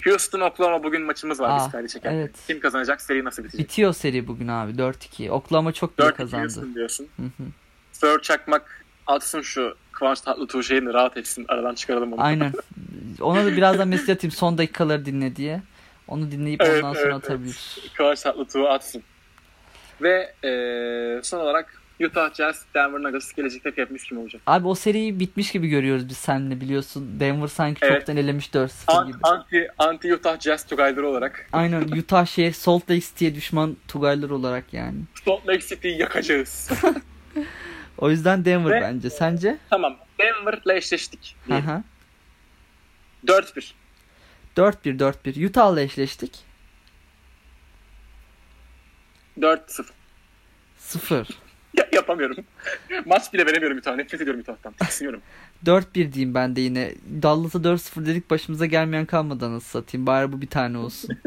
Houston 0.05 0.39
Oklahoma 0.39 0.83
bugün 0.83 1.01
maçımız 1.01 1.39
var 1.39 1.49
Aa, 1.49 1.65
biz 1.65 1.71
kaydı 1.71 1.87
çekerken. 1.87 2.17
Evet. 2.17 2.31
Kim 2.47 2.59
kazanacak? 2.59 3.01
Seri 3.01 3.23
nasıl 3.23 3.43
bitecek? 3.43 3.65
Bitiyor 3.65 3.93
seri 3.93 4.27
bugün 4.27 4.47
abi 4.47 4.71
4-2. 4.71 5.29
Oklahoma 5.29 5.71
çok 5.71 5.99
bile 5.99 6.13
kazandı. 6.13 6.43
4-2 6.43 6.45
Houston 6.45 6.75
diyorsun. 6.75 7.07
Sir 7.91 8.21
Çakmak 8.21 8.85
atsın 9.07 9.41
şu 9.41 9.75
Kıvanç 9.91 10.21
Tatlıtuğ 10.21 10.63
şeyini 10.63 10.93
rahat 10.93 11.17
etsin. 11.17 11.45
Aradan 11.47 11.75
çıkaralım 11.75 12.13
onu. 12.13 12.23
Aynen. 12.23 12.53
Ona 13.21 13.45
da 13.45 13.57
birazdan 13.57 13.87
mesaj 13.87 14.09
atayım 14.09 14.31
son 14.31 14.57
dakikaları 14.57 15.05
dinle 15.05 15.35
diye. 15.35 15.61
Onu 16.07 16.31
dinleyip 16.31 16.61
evet, 16.65 16.83
ondan 16.83 16.93
sonra 16.93 17.05
evet, 17.05 17.15
atabilir. 17.15 17.77
Evet. 17.81 17.93
Kıvanç 17.93 18.21
Tatlıtuğ 18.21 18.69
atsın. 18.69 19.03
Ve 20.01 20.33
e, 20.43 20.49
son 21.23 21.39
olarak 21.39 21.81
Utah 21.99 22.33
Jazz, 22.33 22.65
Denver 22.75 23.03
Nuggets 23.03 23.33
gelecekte 23.33 23.71
hepimiz 23.75 24.03
kim 24.03 24.17
olacak? 24.17 24.41
Abi 24.47 24.67
o 24.67 24.75
seriyi 24.75 25.19
bitmiş 25.19 25.51
gibi 25.51 25.67
görüyoruz 25.67 26.09
biz 26.09 26.17
seninle 26.17 26.61
biliyorsun. 26.61 27.19
Denver 27.19 27.47
sanki 27.47 27.79
evet. 27.85 27.97
çoktan 27.97 28.17
elemiş 28.17 28.47
4-0 28.47 29.07
gibi. 29.07 29.17
Anti, 29.23 29.71
anti 29.77 30.13
Utah 30.13 30.39
Jazz 30.39 30.65
Tugayları 30.65 31.07
olarak. 31.07 31.49
Aynen 31.53 31.81
Utah 31.81 32.25
şey 32.25 32.53
Salt 32.53 32.89
Lake 32.89 33.01
City'ye 33.01 33.35
düşman 33.35 33.77
Tugaylar 33.87 34.29
olarak 34.29 34.73
yani. 34.73 34.97
Salt 35.25 35.47
Lake 35.47 35.67
City'yi 35.67 35.97
yakacağız. 35.99 36.69
o 37.97 38.09
yüzden 38.09 38.45
Denver 38.45 38.71
Ve, 38.71 38.81
bence. 38.81 39.09
Sence? 39.09 39.57
Tamam. 39.69 39.97
Denver'la 40.19 40.73
eşleştik. 40.73 41.35
4-1. 43.27 43.71
4-1 44.57 44.99
4-1. 44.99 45.47
Utah'la 45.47 45.81
eşleştik. 45.81 46.31
4-0. 49.39 49.85
0. 50.77 51.27
Ya, 51.77 51.87
yapamıyorum. 51.93 52.37
Maç 53.05 53.33
bile 53.33 53.45
veremiyorum 53.45 53.77
Utah'a. 53.77 53.95
Nefret 53.95 54.21
ediyorum 54.21 54.41
Utah'tan. 54.41 54.73
Tiksiniyorum. 54.73 55.21
4-1 55.65 56.13
diyeyim 56.13 56.33
ben 56.33 56.55
de 56.55 56.61
yine. 56.61 56.91
Dallas'a 57.21 57.59
4-0 57.59 58.05
dedik 58.05 58.29
başımıza 58.29 58.65
gelmeyen 58.65 59.05
kalmadı 59.05 59.51
nasıl 59.53 59.67
satayım. 59.69 60.07
Bari 60.07 60.31
bu 60.31 60.41
bir 60.41 60.47
tane 60.47 60.77
olsun. 60.77 61.17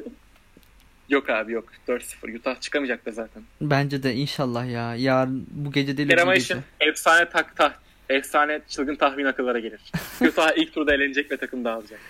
yok 1.09 1.31
abi 1.31 1.53
yok. 1.53 1.69
4-0. 1.89 2.37
Utah 2.39 2.61
çıkamayacak 2.61 3.07
da 3.07 3.13
zaten. 3.13 3.43
Bence 3.61 4.03
de 4.03 4.15
inşallah 4.15 4.71
ya. 4.71 4.95
Yarın 4.95 5.47
bu 5.51 5.73
gece 5.73 5.97
değil 5.97 6.09
Kerem 6.09 6.29
Ayşin 6.29 6.59
efsane 6.81 7.29
tak 7.29 7.57
tah 7.57 7.73
efsane 8.09 8.61
çılgın 8.69 8.97
tahmin 8.97 9.25
akıllara 9.25 9.59
gelir. 9.59 9.81
Utah 10.21 10.51
ilk 10.57 10.75
turda 10.75 10.95
elenecek 10.95 11.31
ve 11.31 11.37
takım 11.37 11.65
dağılacak. 11.65 12.01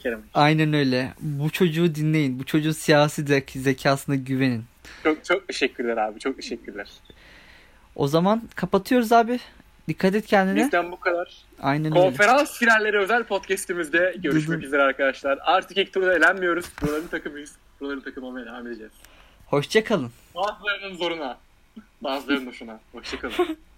Kerem 0.00 0.22
Aynen 0.34 0.72
öyle. 0.72 1.12
Bu 1.20 1.50
çocuğu 1.50 1.94
dinleyin. 1.94 2.38
Bu 2.38 2.44
çocuğun 2.44 2.72
siyasi 2.72 3.22
zek- 3.22 3.58
zekasına 3.58 4.14
güvenin. 4.14 4.64
Çok 5.02 5.24
çok 5.24 5.48
teşekkürler 5.48 5.96
abi. 5.96 6.20
Çok 6.20 6.36
teşekkürler. 6.36 6.88
O 7.94 8.08
zaman 8.08 8.42
kapatıyoruz 8.54 9.12
abi. 9.12 9.40
Dikkat 9.88 10.14
et 10.14 10.26
kendine. 10.26 10.64
Bizden 10.64 10.92
bu 10.92 11.00
kadar. 11.00 11.34
Aynen 11.62 11.90
Konferans 11.92 12.40
öyle. 12.40 12.58
finalleri 12.58 12.98
özel 12.98 13.24
podcastimizde 13.24 14.14
görüşmek 14.18 14.62
üzere 14.64 14.82
arkadaşlar. 14.82 15.38
Artık 15.42 15.76
ilk 15.78 15.92
turda 15.92 16.16
elenmiyoruz. 16.16 16.66
Buraların 16.82 17.06
takımıyız. 17.06 17.52
Buraların 17.80 18.00
takım 18.00 18.24
olmaya 18.24 18.46
devam 18.46 18.66
edeceğiz. 18.66 18.92
Hoşçakalın. 19.46 20.10
Bazılarının 20.34 20.96
zoruna. 20.96 21.38
Bazılarının 22.00 22.46
hoşuna. 22.46 22.80
Hoşçakalın. 22.92 23.34